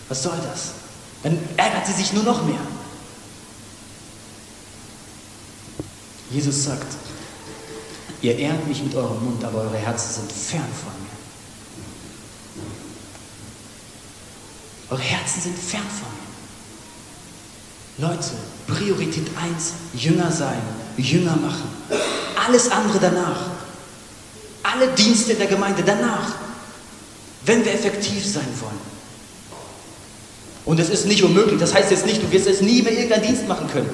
Was 0.09 0.23
soll 0.23 0.33
das? 0.51 0.71
Dann 1.21 1.37
ärgert 1.57 1.85
sie 1.85 1.93
sich 1.93 2.11
nur 2.11 2.23
noch 2.23 2.43
mehr. 2.43 2.61
Jesus 6.31 6.63
sagt, 6.63 6.87
ihr 8.21 8.37
ehrt 8.37 8.67
mich 8.67 8.83
mit 8.83 8.95
eurem 8.95 9.23
Mund, 9.23 9.43
aber 9.43 9.61
eure 9.61 9.77
Herzen 9.77 10.21
sind 10.21 10.31
fern 10.31 10.61
von 10.61 10.93
mir. 11.01 11.09
Eure 14.91 15.01
Herzen 15.01 15.41
sind 15.41 15.57
fern 15.57 15.81
von 15.81 16.09
mir. 16.09 16.21
Leute, 18.09 18.31
Priorität 18.67 19.27
1, 19.41 19.73
Jünger 19.93 20.31
sein, 20.31 20.61
Jünger 20.97 21.35
machen. 21.35 21.69
Alles 22.47 22.69
andere 22.71 22.99
danach. 22.99 23.51
Alle 24.63 24.87
Dienste 24.89 25.33
in 25.33 25.39
der 25.39 25.47
Gemeinde 25.47 25.83
danach. 25.83 26.35
Wenn 27.45 27.65
wir 27.65 27.73
effektiv 27.73 28.25
sein 28.25 28.47
wollen. 28.59 28.91
Und 30.65 30.79
es 30.79 30.89
ist 30.89 31.05
nicht 31.07 31.23
unmöglich. 31.23 31.59
Das 31.59 31.73
heißt 31.73 31.91
jetzt 31.91 32.05
nicht, 32.05 32.21
du 32.21 32.31
wirst 32.31 32.45
jetzt 32.45 32.61
nie 32.61 32.81
mehr 32.81 32.93
irgendeinen 32.93 33.23
Dienst 33.23 33.47
machen 33.47 33.67
können. 33.67 33.89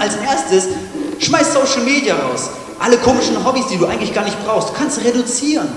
Als 0.00 0.16
erstes, 0.16 0.68
schmeiß 1.18 1.52
Social 1.52 1.84
Media 1.84 2.16
raus. 2.16 2.50
Alle 2.78 2.98
komischen 2.98 3.44
Hobbys, 3.44 3.66
die 3.68 3.78
du 3.78 3.86
eigentlich 3.86 4.12
gar 4.12 4.24
nicht 4.24 4.42
brauchst. 4.44 4.74
Kannst 4.74 5.02
reduzieren. 5.02 5.68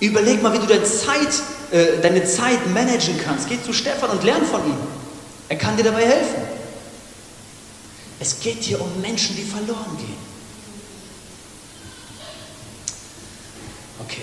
Überleg 0.00 0.42
mal, 0.42 0.52
wie 0.52 0.58
du 0.58 0.66
deine 0.66 0.84
Zeit, 0.84 1.42
äh, 1.70 2.00
deine 2.00 2.24
Zeit 2.24 2.70
managen 2.72 3.18
kannst. 3.22 3.48
Geh 3.48 3.60
zu 3.62 3.72
Stefan 3.72 4.10
und 4.10 4.24
lern 4.24 4.44
von 4.44 4.64
ihm. 4.64 4.76
Er 5.48 5.56
kann 5.56 5.76
dir 5.76 5.84
dabei 5.84 6.06
helfen. 6.06 6.42
Es 8.20 8.40
geht 8.40 8.62
hier 8.62 8.80
um 8.80 9.00
Menschen, 9.00 9.36
die 9.36 9.42
verloren 9.42 9.96
gehen. 9.96 10.28
Okay. 14.00 14.22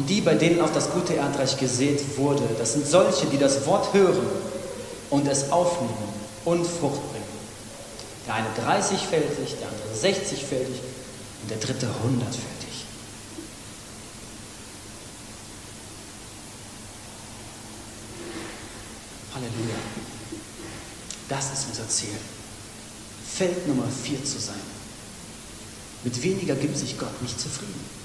Und 0.00 0.08
die, 0.08 0.22
bei 0.22 0.34
denen 0.34 0.62
auf 0.62 0.72
das 0.72 0.92
gute 0.92 1.12
Erdreich 1.12 1.58
gesät 1.58 2.16
wurde, 2.16 2.42
das 2.58 2.72
sind 2.72 2.86
solche, 2.86 3.26
die 3.26 3.36
das 3.36 3.66
Wort 3.66 3.92
hören 3.92 4.26
und 5.10 5.28
es 5.28 5.52
aufnehmen 5.52 5.92
und 6.46 6.66
Frucht 6.66 7.02
bringen. 7.10 7.22
Der 8.26 8.32
eine 8.32 8.46
30-fältig, 8.48 9.58
der 9.60 9.68
andere 9.68 9.92
60-fältig 10.02 10.80
und 11.42 11.50
der 11.50 11.58
dritte 11.58 11.84
100-fältig. 11.84 12.86
Halleluja. 19.34 19.76
Das 21.28 21.52
ist 21.52 21.66
unser 21.68 21.86
Ziel. 21.90 22.16
Feld 23.30 23.68
Nummer 23.68 23.84
4 24.02 24.24
zu 24.24 24.38
sein. 24.38 24.62
Mit 26.04 26.22
weniger 26.22 26.54
gibt 26.54 26.78
sich 26.78 26.98
Gott 26.98 27.20
nicht 27.20 27.38
zufrieden. 27.38 27.99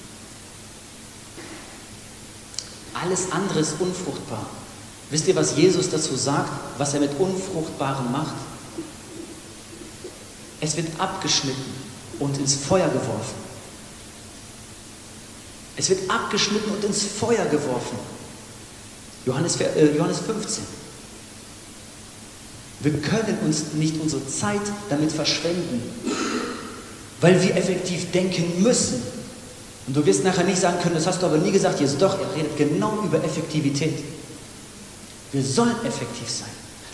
Alles 3.02 3.30
andere 3.32 3.60
ist 3.60 3.74
unfruchtbar. 3.78 4.46
Wisst 5.10 5.28
ihr, 5.28 5.36
was 5.36 5.56
Jesus 5.56 5.90
dazu 5.90 6.16
sagt, 6.16 6.50
was 6.78 6.94
er 6.94 7.00
mit 7.00 7.18
Unfruchtbarem 7.18 8.10
macht? 8.10 8.34
Es 10.60 10.76
wird 10.76 10.88
abgeschnitten 10.98 11.74
und 12.18 12.38
ins 12.38 12.54
Feuer 12.54 12.88
geworfen. 12.88 13.46
Es 15.76 15.90
wird 15.90 16.10
abgeschnitten 16.10 16.70
und 16.70 16.82
ins 16.84 17.04
Feuer 17.04 17.44
geworfen. 17.44 17.98
Johannes, 19.26 19.60
äh, 19.60 19.94
Johannes 19.94 20.20
15. 20.20 20.64
Wir 22.80 22.92
können 23.00 23.38
uns 23.44 23.74
nicht 23.74 24.00
unsere 24.00 24.26
Zeit 24.26 24.60
damit 24.88 25.12
verschwenden, 25.12 25.82
weil 27.20 27.42
wir 27.42 27.56
effektiv 27.56 28.10
denken 28.12 28.62
müssen. 28.62 29.02
Und 29.86 29.96
du 29.96 30.04
wirst 30.04 30.24
nachher 30.24 30.44
nicht 30.44 30.60
sagen 30.60 30.78
können, 30.82 30.96
das 30.96 31.06
hast 31.06 31.22
du 31.22 31.26
aber 31.26 31.38
nie 31.38 31.52
gesagt, 31.52 31.80
Jesus. 31.80 31.98
Doch, 31.98 32.18
er 32.18 32.34
redet 32.34 32.56
genau 32.56 33.02
über 33.04 33.22
Effektivität. 33.22 34.02
Wir 35.32 35.44
sollen 35.44 35.76
effektiv 35.84 36.28
sein. 36.28 36.48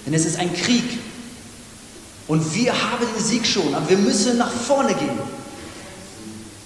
Denn 0.05 0.15
es 0.15 0.27
ist 0.27 0.39
ein 0.39 0.53
Krieg. 0.53 0.99
Und 2.29 2.55
wir 2.55 2.73
haben 2.73 3.05
den 3.17 3.25
Sieg 3.25 3.47
schon, 3.47 3.75
aber 3.75 3.89
wir 3.89 3.99
müssen 3.99 4.39
nach 4.39 4.51
vorne 4.51 4.95
gehen. 4.95 5.19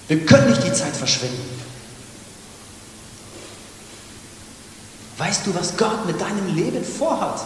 Wir 0.09 0.25
können 0.25 0.51
nicht 0.51 0.65
die 0.65 0.73
Zeit 0.73 0.95
verschwenden. 0.97 1.57
Weißt 5.19 5.47
du, 5.47 5.55
was 5.55 5.77
Gott 5.77 6.07
mit 6.07 6.21
deinem 6.21 6.55
Leben 6.55 6.85
vorhat? 6.85 7.41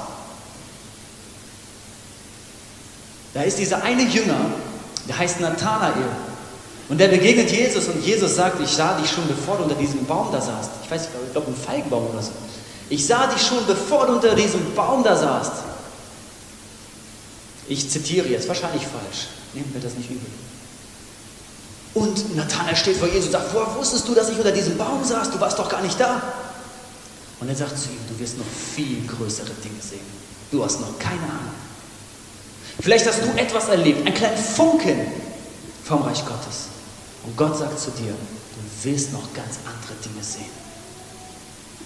Da 3.33 3.43
ist 3.43 3.59
dieser 3.59 3.83
eine 3.83 4.03
Jünger, 4.03 4.41
der 5.09 5.19
heißt 5.19 5.41
Nathanael. 5.41 6.05
Und 6.91 6.99
der 6.99 7.07
begegnet 7.07 7.51
Jesus 7.53 7.87
und 7.87 8.05
Jesus 8.05 8.35
sagt, 8.35 8.61
ich 8.61 8.69
sah 8.69 8.99
dich 8.99 9.09
schon, 9.09 9.27
bevor 9.29 9.57
du 9.57 9.63
unter 9.63 9.77
diesem 9.77 10.05
Baum 10.07 10.33
da 10.33 10.41
saßt. 10.41 10.71
Ich 10.83 10.91
weiß, 10.91 11.03
ich 11.05 11.33
glaube, 11.33 11.53
ein 11.53 11.57
Feigenbaum 11.57 12.11
oder 12.11 12.21
so. 12.21 12.33
Ich 12.89 13.07
sah 13.07 13.29
dich 13.29 13.41
schon, 13.41 13.65
bevor 13.69 14.07
du 14.07 14.15
unter 14.15 14.35
diesem 14.35 14.75
Baum 14.75 15.05
da 15.05 15.17
saßt. 15.17 15.53
Ich 17.69 17.89
zitiere 17.89 18.27
jetzt, 18.27 18.49
wahrscheinlich 18.49 18.83
falsch. 18.83 19.29
Nehmen 19.55 19.71
wir 19.73 19.81
das 19.81 19.95
nicht 19.95 20.11
übel. 20.11 20.27
Und 21.95 22.35
Nathanael 22.35 22.75
steht 22.75 22.97
vor 22.97 23.07
Jesus 23.07 23.27
und 23.27 23.33
sagt, 23.33 23.55
woher 23.55 23.73
wusstest 23.77 24.09
du, 24.09 24.15
dass 24.15 24.29
ich 24.29 24.37
unter 24.37 24.51
diesem 24.51 24.77
Baum 24.77 25.05
saß? 25.05 25.31
Du 25.31 25.39
warst 25.39 25.61
doch 25.61 25.69
gar 25.69 25.83
nicht 25.83 25.99
da. 26.01 26.21
Und 27.39 27.49
er 27.49 27.55
sagt 27.55 27.79
zu 27.79 27.91
ihm, 27.91 28.01
du 28.09 28.19
wirst 28.19 28.37
noch 28.37 28.45
viel 28.75 29.07
größere 29.07 29.53
Dinge 29.63 29.81
sehen. 29.81 30.01
Du 30.51 30.65
hast 30.65 30.81
noch 30.81 30.99
keine 30.99 31.23
Ahnung. 31.23 31.55
Vielleicht 32.81 33.07
hast 33.07 33.23
du 33.23 33.29
etwas 33.41 33.69
erlebt, 33.69 34.05
einen 34.05 34.15
kleinen 34.17 34.37
Funken 34.37 35.07
vom 35.85 36.03
Reich 36.03 36.25
Gottes. 36.27 36.70
Und 37.25 37.37
Gott 37.37 37.57
sagt 37.57 37.79
zu 37.79 37.91
dir, 37.91 38.13
du 38.13 38.91
wirst 38.91 39.13
noch 39.13 39.33
ganz 39.35 39.59
andere 39.67 39.95
Dinge 40.03 40.25
sehen. 40.25 40.51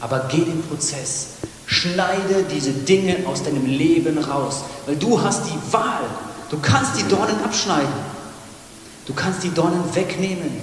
Aber 0.00 0.28
geh 0.30 0.44
den 0.44 0.62
Prozess. 0.62 1.28
Schneide 1.66 2.44
diese 2.50 2.72
Dinge 2.72 3.26
aus 3.26 3.42
deinem 3.42 3.66
Leben 3.66 4.18
raus, 4.18 4.62
weil 4.86 4.96
du 4.96 5.20
hast 5.20 5.46
die 5.46 5.72
Wahl. 5.72 6.04
Du 6.50 6.58
kannst 6.60 6.98
die 6.98 7.08
Dornen 7.08 7.42
abschneiden. 7.42 8.14
Du 9.06 9.14
kannst 9.14 9.42
die 9.42 9.50
Dornen 9.50 9.82
wegnehmen. 9.94 10.60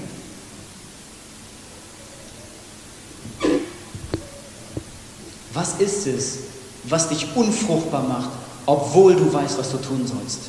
Was 5.54 5.74
ist 5.80 6.08
es, 6.08 6.38
was 6.86 7.10
dich 7.10 7.28
unfruchtbar 7.36 8.04
macht, 8.04 8.30
obwohl 8.66 9.16
du 9.16 9.32
weißt, 9.34 9.58
was 9.58 9.72
du 9.72 9.78
tun 9.78 10.08
sollst? 10.08 10.40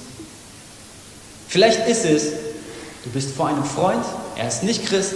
Vielleicht 1.49 1.87
ist 1.89 2.05
es, 2.05 2.25
Du 3.05 3.11
bist 3.11 3.35
vor 3.35 3.49
einem 3.49 3.65
Freund, 3.65 4.05
er 4.37 4.49
ist 4.49 4.63
nicht 4.63 4.87
Christ. 4.87 5.15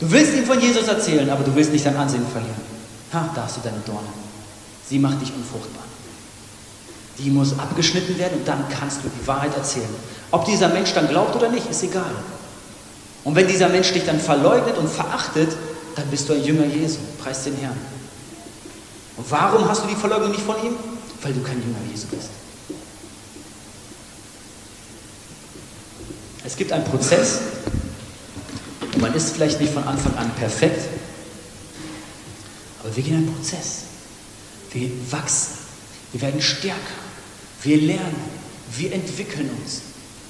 Du 0.00 0.10
willst 0.10 0.34
ihm 0.34 0.44
von 0.44 0.60
Jesus 0.60 0.88
erzählen, 0.88 1.28
aber 1.30 1.44
du 1.44 1.54
willst 1.54 1.72
nicht 1.72 1.84
dein 1.84 1.96
Ansehen 1.96 2.26
verlieren. 2.26 2.56
Ha, 3.12 3.30
da 3.34 3.44
hast 3.44 3.58
du 3.58 3.60
deine 3.62 3.80
Dorne. 3.86 4.08
Sie 4.88 4.98
macht 4.98 5.20
dich 5.20 5.32
unfruchtbar. 5.34 5.84
Die 7.18 7.30
muss 7.30 7.58
abgeschnitten 7.58 8.18
werden 8.18 8.38
und 8.38 8.48
dann 8.48 8.64
kannst 8.68 9.04
du 9.04 9.08
die 9.08 9.26
Wahrheit 9.26 9.56
erzählen. 9.56 9.94
Ob 10.30 10.44
dieser 10.46 10.68
Mensch 10.68 10.92
dann 10.94 11.08
glaubt 11.08 11.36
oder 11.36 11.48
nicht, 11.48 11.70
ist 11.70 11.82
egal. 11.84 12.10
Und 13.22 13.36
wenn 13.36 13.46
dieser 13.46 13.68
Mensch 13.68 13.92
dich 13.92 14.04
dann 14.04 14.18
verleugnet 14.18 14.76
und 14.76 14.88
verachtet, 14.88 15.50
dann 15.94 16.06
bist 16.08 16.28
du 16.28 16.32
ein 16.32 16.42
Jünger 16.42 16.66
Jesu. 16.66 16.98
Preis 17.22 17.44
den 17.44 17.56
Herrn. 17.56 17.78
Und 19.16 19.30
warum 19.30 19.68
hast 19.68 19.84
du 19.84 19.88
die 19.88 19.94
Verleugnung 19.94 20.32
nicht 20.32 20.42
von 20.42 20.56
ihm? 20.64 20.74
Weil 21.22 21.32
du 21.32 21.40
kein 21.40 21.62
Jünger 21.62 21.78
Jesu 21.90 22.08
bist. 22.08 22.30
Es 26.44 26.56
gibt 26.56 26.72
einen 26.72 26.84
Prozess 26.84 27.38
und 28.92 29.00
man 29.00 29.14
ist 29.14 29.30
vielleicht 29.30 29.60
nicht 29.60 29.72
von 29.72 29.82
Anfang 29.84 30.14
an 30.16 30.30
perfekt, 30.32 30.88
aber 32.80 32.94
wir 32.94 33.02
gehen 33.02 33.16
einen 33.16 33.34
Prozess. 33.34 33.84
Wir 34.72 34.90
wachsen, 35.10 35.54
wir 36.12 36.20
werden 36.20 36.42
stärker, 36.42 36.78
wir 37.62 37.78
lernen, 37.78 38.16
wir 38.76 38.92
entwickeln 38.92 39.48
uns. 39.62 39.80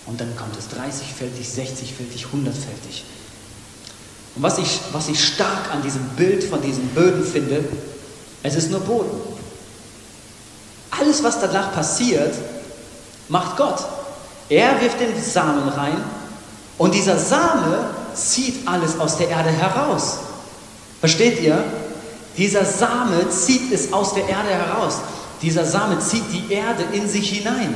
Und 0.07 0.21
dann 0.21 0.37
kommt 0.37 0.55
es 0.57 0.67
30-fältig, 0.67 1.47
60-fältig, 1.47 2.27
100-fältig. 2.27 3.03
Und 4.37 4.43
was 4.43 4.59
ich, 4.59 4.81
was 4.93 5.09
ich 5.09 5.25
stark 5.25 5.73
an 5.73 5.83
diesem 5.83 6.07
Bild 6.11 6.45
von 6.45 6.61
diesen 6.61 6.87
Böden 6.89 7.25
finde, 7.25 7.65
es 8.43 8.55
ist 8.55 8.71
nur 8.71 8.81
Boden. 8.81 9.19
Alles, 10.91 11.23
was 11.25 11.41
danach 11.41 11.73
passiert, 11.75 12.35
macht 13.29 13.57
Gott. 13.57 14.04
Er 14.49 14.81
wirft 14.81 15.01
den 15.01 15.21
Samen 15.23 15.69
rein 15.69 15.97
und 16.79 16.95
dieser 16.95 17.19
Same 17.19 17.91
zieht 18.15 18.67
alles 18.67 18.99
aus 18.99 19.17
der 19.17 19.29
Erde 19.29 19.51
heraus. 19.51 20.19
Versteht 21.01 21.41
ihr? 21.41 21.63
Dieser 22.37 22.65
Same 22.65 23.29
zieht 23.31 23.73
es 23.73 23.93
aus 23.93 24.15
der 24.15 24.29
Erde 24.29 24.51
heraus. 24.51 24.99
Dieser 25.41 25.65
Same 25.65 25.99
zieht 26.01 26.25
die 26.33 26.53
Erde 26.53 26.85
in 26.93 27.09
sich 27.09 27.31
hinein. 27.31 27.75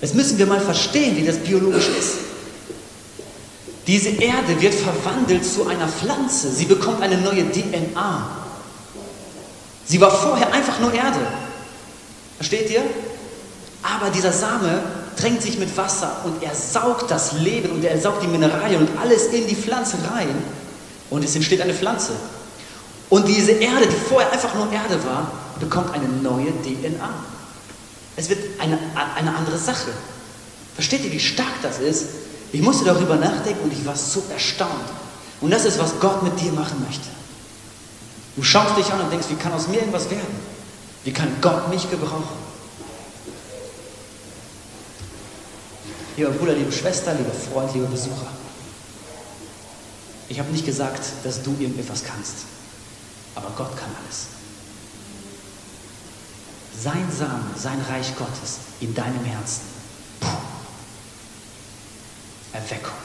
Jetzt 0.00 0.14
müssen 0.14 0.38
wir 0.38 0.46
mal 0.46 0.60
verstehen, 0.60 1.16
wie 1.16 1.24
das 1.24 1.36
biologisch 1.36 1.88
ist. 1.88 2.14
Diese 3.86 4.10
Erde 4.10 4.60
wird 4.60 4.74
verwandelt 4.74 5.44
zu 5.44 5.66
einer 5.66 5.88
Pflanze. 5.88 6.50
Sie 6.50 6.64
bekommt 6.64 7.02
eine 7.02 7.18
neue 7.18 7.50
DNA. 7.50 8.26
Sie 9.84 10.00
war 10.00 10.10
vorher 10.10 10.52
einfach 10.52 10.78
nur 10.80 10.92
Erde. 10.92 11.18
Versteht 12.36 12.70
ihr? 12.70 12.82
Aber 13.82 14.10
dieser 14.10 14.32
Same 14.32 14.82
drängt 15.20 15.42
sich 15.42 15.58
mit 15.58 15.76
Wasser 15.76 16.16
und 16.24 16.42
er 16.42 16.54
saugt 16.54 17.10
das 17.10 17.32
Leben 17.32 17.70
und 17.70 17.84
er 17.84 18.00
saugt 18.00 18.22
die 18.22 18.26
Mineralien 18.26 18.80
und 18.80 18.98
alles 18.98 19.26
in 19.26 19.46
die 19.46 19.54
Pflanze 19.54 19.98
rein 20.12 20.34
und 21.10 21.24
es 21.24 21.34
entsteht 21.36 21.60
eine 21.60 21.74
Pflanze. 21.74 22.12
Und 23.08 23.26
diese 23.26 23.52
Erde, 23.52 23.86
die 23.86 24.08
vorher 24.08 24.32
einfach 24.32 24.54
nur 24.54 24.72
Erde 24.72 25.04
war, 25.04 25.30
bekommt 25.58 25.92
eine 25.92 26.08
neue 26.08 26.52
DNA. 26.62 27.10
Es 28.16 28.28
wird 28.28 28.38
eine, 28.60 28.78
eine 29.16 29.34
andere 29.34 29.58
Sache. 29.58 29.90
Versteht 30.74 31.04
ihr, 31.04 31.12
wie 31.12 31.20
stark 31.20 31.60
das 31.62 31.78
ist? 31.78 32.06
Ich 32.52 32.62
musste 32.62 32.84
darüber 32.84 33.16
nachdenken 33.16 33.64
und 33.64 33.72
ich 33.72 33.84
war 33.84 33.96
so 33.96 34.22
erstaunt. 34.32 34.70
Und 35.40 35.50
das 35.50 35.64
ist, 35.64 35.78
was 35.78 35.98
Gott 36.00 36.22
mit 36.22 36.40
dir 36.40 36.52
machen 36.52 36.84
möchte. 36.86 37.06
Du 38.36 38.42
schaust 38.42 38.76
dich 38.76 38.92
an 38.92 39.00
und 39.00 39.10
denkst, 39.10 39.26
wie 39.28 39.34
kann 39.34 39.52
aus 39.52 39.68
mir 39.68 39.78
irgendwas 39.78 40.08
werden? 40.10 40.50
Wie 41.04 41.12
kann 41.12 41.28
Gott 41.40 41.68
mich 41.68 41.90
gebrauchen? 41.90 42.39
Lieber 46.20 46.32
Bruder, 46.32 46.52
liebe 46.52 46.70
Schwester, 46.70 47.14
lieber 47.14 47.32
Freund, 47.32 47.72
lieber 47.72 47.86
Besucher. 47.86 48.30
Ich 50.28 50.38
habe 50.38 50.50
nicht 50.52 50.66
gesagt, 50.66 51.00
dass 51.24 51.42
du 51.42 51.52
irgendetwas 51.58 52.04
kannst, 52.04 52.34
aber 53.34 53.50
Gott 53.56 53.74
kann 53.74 53.88
alles. 54.04 54.26
Sein 56.78 57.10
Samen, 57.10 57.50
sein 57.56 57.80
Reich 57.88 58.14
Gottes 58.16 58.58
in 58.80 58.94
deinem 58.94 59.24
Herzen. 59.24 59.62
Puh. 60.20 60.28
Erweckung, 62.52 62.98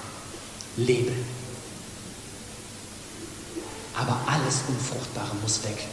Leben. 0.75 1.15
Aber 3.95 4.19
alles 4.27 4.55
Unfruchtbare 4.67 5.35
muss 5.41 5.63
weg. 5.63 5.87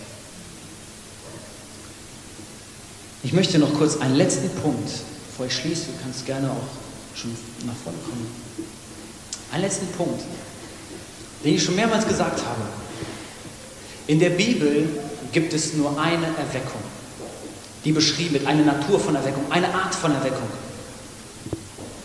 Ich 3.23 3.33
möchte 3.33 3.61
noch 3.61 3.73
kurz 3.75 3.99
einen 3.99 4.17
letzten 4.17 4.51
Punkt, 4.61 4.91
bevor 5.29 5.47
ich 5.47 5.55
schließe, 5.55 5.85
du 5.85 6.03
kannst 6.03 6.27
gerne 6.27 6.51
auch 6.51 6.92
schon 7.15 7.37
nach 7.67 7.75
vorne 7.83 7.99
kommen. 8.05 8.27
Einen 9.53 9.63
letzten 9.63 9.87
Punkt, 9.89 10.23
den 11.45 11.55
ich 11.55 11.63
schon 11.63 11.77
mehrmals 11.77 12.07
gesagt 12.07 12.41
habe. 12.41 12.63
In 14.07 14.19
der 14.19 14.31
Bibel 14.31 14.89
gibt 15.33 15.53
es 15.53 15.75
nur 15.75 15.99
eine 16.01 16.27
Erweckung, 16.27 16.81
die 17.85 17.93
beschrieben 17.93 18.35
wird, 18.35 18.47
eine 18.47 18.65
Natur 18.65 18.99
von 18.99 19.15
Erweckung, 19.15 19.45
eine 19.51 19.73
Art 19.73 19.95
von 19.95 20.13
Erweckung. 20.15 20.49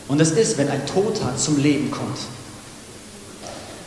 Und 0.07 0.19
das 0.19 0.31
ist, 0.31 0.57
wenn 0.57 0.69
ein 0.69 0.85
Toter 0.85 1.35
zum 1.37 1.61
Leben 1.61 1.91
kommt. 1.91 2.17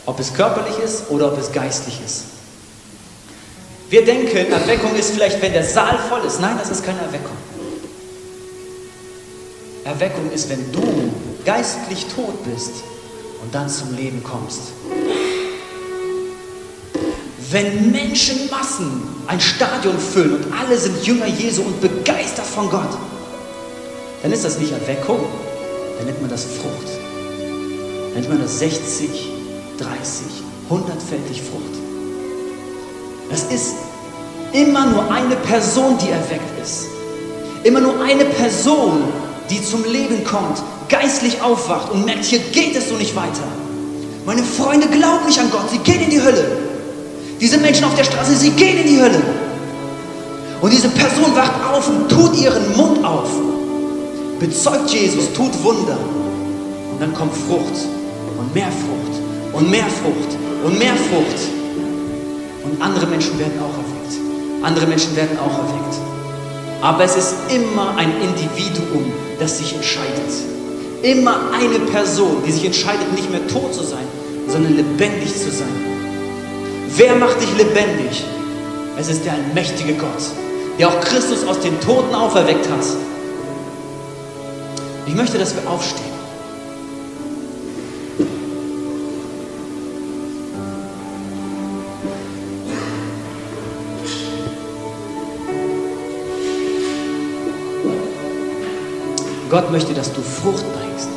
Ob 0.05 0.19
es 0.19 0.33
körperlich 0.33 0.77
ist 0.83 1.09
oder 1.09 1.31
ob 1.31 1.39
es 1.39 1.51
geistlich 1.51 1.99
ist. 2.05 2.23
Wir 3.89 4.05
denken, 4.05 4.51
Erweckung 4.51 4.95
ist 4.95 5.11
vielleicht, 5.11 5.41
wenn 5.41 5.53
der 5.53 5.63
Saal 5.63 5.97
voll 6.09 6.21
ist. 6.25 6.39
Nein, 6.39 6.57
das 6.57 6.69
ist 6.69 6.83
keine 6.83 7.01
Erweckung. 7.01 7.35
Erweckung 9.83 10.31
ist, 10.31 10.49
wenn 10.49 10.71
du 10.71 10.81
geistlich 11.45 12.05
tot 12.15 12.43
bist 12.43 12.71
und 13.41 13.53
dann 13.53 13.69
zum 13.69 13.95
Leben 13.95 14.23
kommst. 14.23 14.61
Wenn 17.49 17.91
Menschenmassen 17.91 19.03
ein 19.27 19.41
Stadion 19.41 19.97
füllen 19.99 20.35
und 20.35 20.53
alle 20.53 20.77
sind 20.77 21.05
Jünger 21.05 21.27
Jesu 21.27 21.63
und 21.63 21.81
begeistert 21.81 22.45
von 22.45 22.69
Gott, 22.69 22.97
dann 24.21 24.31
ist 24.31 24.45
das 24.45 24.59
nicht 24.59 24.71
Erweckung, 24.71 25.19
dann 25.97 26.05
nennt 26.05 26.21
man 26.21 26.29
das 26.29 26.45
Frucht. 26.45 26.87
Dann 28.13 28.13
nennt 28.13 28.29
man 28.29 28.41
das 28.41 28.59
60, 28.59 29.09
30, 29.79 30.25
100-fältig 30.69 31.41
Frucht. 31.41 31.81
Das 33.29 33.43
ist 33.51 33.75
immer 34.53 34.85
nur 34.85 35.11
eine 35.11 35.35
Person, 35.37 35.97
die 35.97 36.09
erweckt 36.09 36.61
ist. 36.61 36.85
Immer 37.63 37.79
nur 37.79 38.01
eine 38.01 38.25
Person, 38.25 39.03
die 39.51 39.61
zum 39.63 39.83
Leben 39.83 40.23
kommt, 40.23 40.63
geistlich 40.87 41.41
aufwacht 41.41 41.91
und 41.91 42.05
merkt, 42.05 42.23
hier 42.23 42.39
geht 42.39 42.75
es 42.75 42.89
so 42.89 42.95
nicht 42.95 43.15
weiter. 43.15 43.43
Meine 44.25 44.43
Freunde 44.43 44.87
glauben 44.87 45.25
nicht 45.25 45.39
an 45.39 45.51
Gott, 45.51 45.69
sie 45.69 45.79
gehen 45.79 46.01
in 46.01 46.09
die 46.09 46.21
Hölle. 46.21 46.57
Diese 47.39 47.57
Menschen 47.57 47.83
auf 47.85 47.95
der 47.95 48.03
Straße, 48.03 48.35
sie 48.35 48.51
gehen 48.51 48.77
in 48.77 48.87
die 48.87 49.01
Hölle. 49.01 49.21
Und 50.61 50.71
diese 50.71 50.89
Person 50.89 51.35
wacht 51.35 51.53
auf 51.71 51.89
und 51.89 52.09
tut 52.09 52.35
ihren 52.37 52.77
Mund 52.77 53.03
auf, 53.03 53.29
bezeugt 54.39 54.89
Jesus, 54.91 55.33
tut 55.33 55.51
Wunder. 55.63 55.97
Und 56.91 57.01
dann 57.01 57.13
kommt 57.13 57.33
Frucht 57.35 57.87
und 58.37 58.53
mehr 58.53 58.67
Frucht 58.67 59.21
und 59.53 59.69
mehr 59.69 59.87
Frucht 59.87 60.37
und 60.63 60.79
mehr 60.79 60.95
Frucht. 60.95 61.41
Und 62.63 62.81
andere 62.81 63.07
Menschen 63.07 63.37
werden 63.39 63.59
auch 63.59 63.75
erweckt. 63.75 64.63
Andere 64.63 64.85
Menschen 64.85 65.15
werden 65.15 65.37
auch 65.39 65.57
erweckt. 65.57 66.10
Aber 66.81 67.03
es 67.03 67.15
ist 67.15 67.35
immer 67.49 67.95
ein 67.95 68.11
Individuum, 68.21 69.11
das 69.39 69.59
sich 69.59 69.75
entscheidet. 69.75 70.31
Immer 71.03 71.51
eine 71.53 71.79
Person, 71.91 72.43
die 72.45 72.51
sich 72.51 72.65
entscheidet, 72.65 73.11
nicht 73.13 73.29
mehr 73.29 73.47
tot 73.47 73.73
zu 73.73 73.83
sein, 73.83 74.05
sondern 74.47 74.75
lebendig 74.75 75.31
zu 75.31 75.51
sein. 75.51 75.67
Wer 76.95 77.15
macht 77.15 77.39
dich 77.41 77.55
lebendig? 77.57 78.23
Es 78.97 79.07
ist 79.09 79.23
der 79.25 79.33
allmächtige 79.33 79.93
Gott, 79.93 80.23
der 80.77 80.89
auch 80.89 80.99
Christus 81.01 81.47
aus 81.47 81.59
den 81.59 81.79
Toten 81.79 82.13
auferweckt 82.13 82.67
hat. 82.69 82.85
Ich 85.05 85.15
möchte, 85.15 85.37
dass 85.37 85.55
wir 85.55 85.69
aufstehen. 85.69 86.10
Gott 99.51 99.69
möchte, 99.71 99.93
dass 99.93 100.11
du 100.13 100.21
Frucht 100.21 100.65
bringst. 100.73 101.09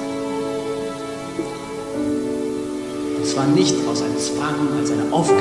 zwar 3.35 3.47
nicht 3.47 3.74
aus 3.91 4.03
einem 4.03 4.18
Zwang, 4.18 4.55
als 4.78 4.91
eine 4.93 5.12
Aufgabe. 5.12 5.41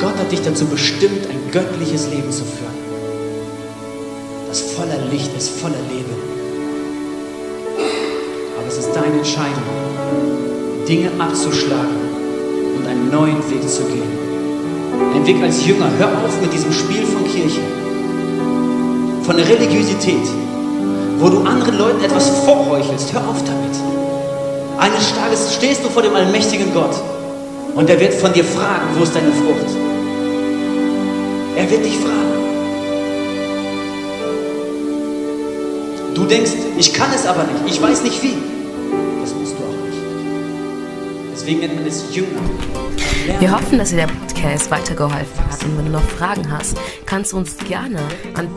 Gott 0.00 0.16
hat 0.18 0.32
dich 0.32 0.42
dazu 0.42 0.66
bestimmt, 0.66 1.26
ein 1.30 1.50
göttliches 1.52 2.08
Leben 2.10 2.30
zu 2.30 2.44
führen, 2.44 2.74
das 4.48 4.60
voller 4.60 4.98
Licht 5.10 5.30
ist, 5.36 5.50
voller 5.50 5.82
Leben. 5.88 6.10
Aber 8.58 8.66
es 8.66 8.78
ist 8.78 8.92
deine 8.92 9.18
Entscheidung, 9.18 9.62
Dinge 10.88 11.10
abzuschlagen 11.18 11.96
und 12.76 12.86
einen 12.86 13.10
neuen 13.10 13.38
Weg 13.50 13.68
zu 13.68 13.82
gehen. 13.84 14.16
Ein 15.14 15.26
Weg 15.26 15.42
als 15.42 15.66
Jünger. 15.66 15.90
Hör 15.98 16.08
auf 16.24 16.40
mit 16.40 16.52
diesem 16.52 16.72
Spiel 16.72 17.04
von 17.04 17.24
Kirche, 17.24 17.60
von 19.22 19.36
Religiosität, 19.36 20.26
wo 21.18 21.28
du 21.28 21.42
anderen 21.42 21.78
Leuten 21.78 22.04
etwas 22.04 22.28
vorheuchelst. 22.44 23.12
Hör 23.12 23.28
auf 23.28 23.42
damit. 23.44 23.76
Eines 24.78 25.14
Tages 25.14 25.54
stehst 25.54 25.84
du 25.84 25.88
vor 25.88 26.02
dem 26.02 26.14
allmächtigen 26.14 26.72
Gott 26.74 26.94
und 27.74 27.88
er 27.88 27.98
wird 27.98 28.14
von 28.14 28.32
dir 28.32 28.44
fragen, 28.44 28.88
wo 28.96 29.02
ist 29.02 29.14
deine 29.14 29.32
Frucht? 29.32 29.76
Er 31.56 31.70
wird 31.70 31.84
dich 31.84 31.96
fragen. 31.96 32.16
Du 36.14 36.24
denkst, 36.24 36.52
ich 36.78 36.92
kann 36.92 37.10
es 37.14 37.26
aber 37.26 37.44
nicht, 37.44 37.74
ich 37.74 37.80
weiß 37.82 38.02
nicht 38.02 38.22
wie. 38.22 38.36
Das 39.22 39.34
musst 39.34 39.52
du 39.52 39.62
auch 39.64 39.86
nicht. 39.86 39.98
Deswegen 41.34 41.60
nennt 41.60 41.76
man 41.76 41.86
es 41.86 42.04
Jünger. 42.14 42.40
Wir 43.38 43.52
hoffen, 43.52 43.78
dass 43.78 43.90
dir 43.90 43.96
der 43.96 44.06
Podcast 44.06 44.70
weitergeholfen 44.70 45.50
hat. 45.50 45.64
Und 45.64 45.78
wenn 45.78 45.86
du 45.86 45.92
noch 45.92 46.02
Fragen 46.02 46.50
hast, 46.50 46.76
kannst 47.06 47.32
du 47.32 47.38
uns 47.38 47.56
gerne 47.56 47.98
an 48.34 48.48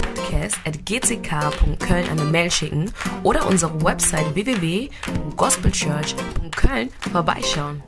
podcast.gck.köln 0.50 2.10
eine 2.10 2.24
Mail 2.24 2.50
schicken 2.52 2.92
oder 3.24 3.48
unsere 3.48 3.82
Website 3.84 4.36
www.gospelchurch.köln 4.36 6.90
vorbeischauen. 7.12 7.82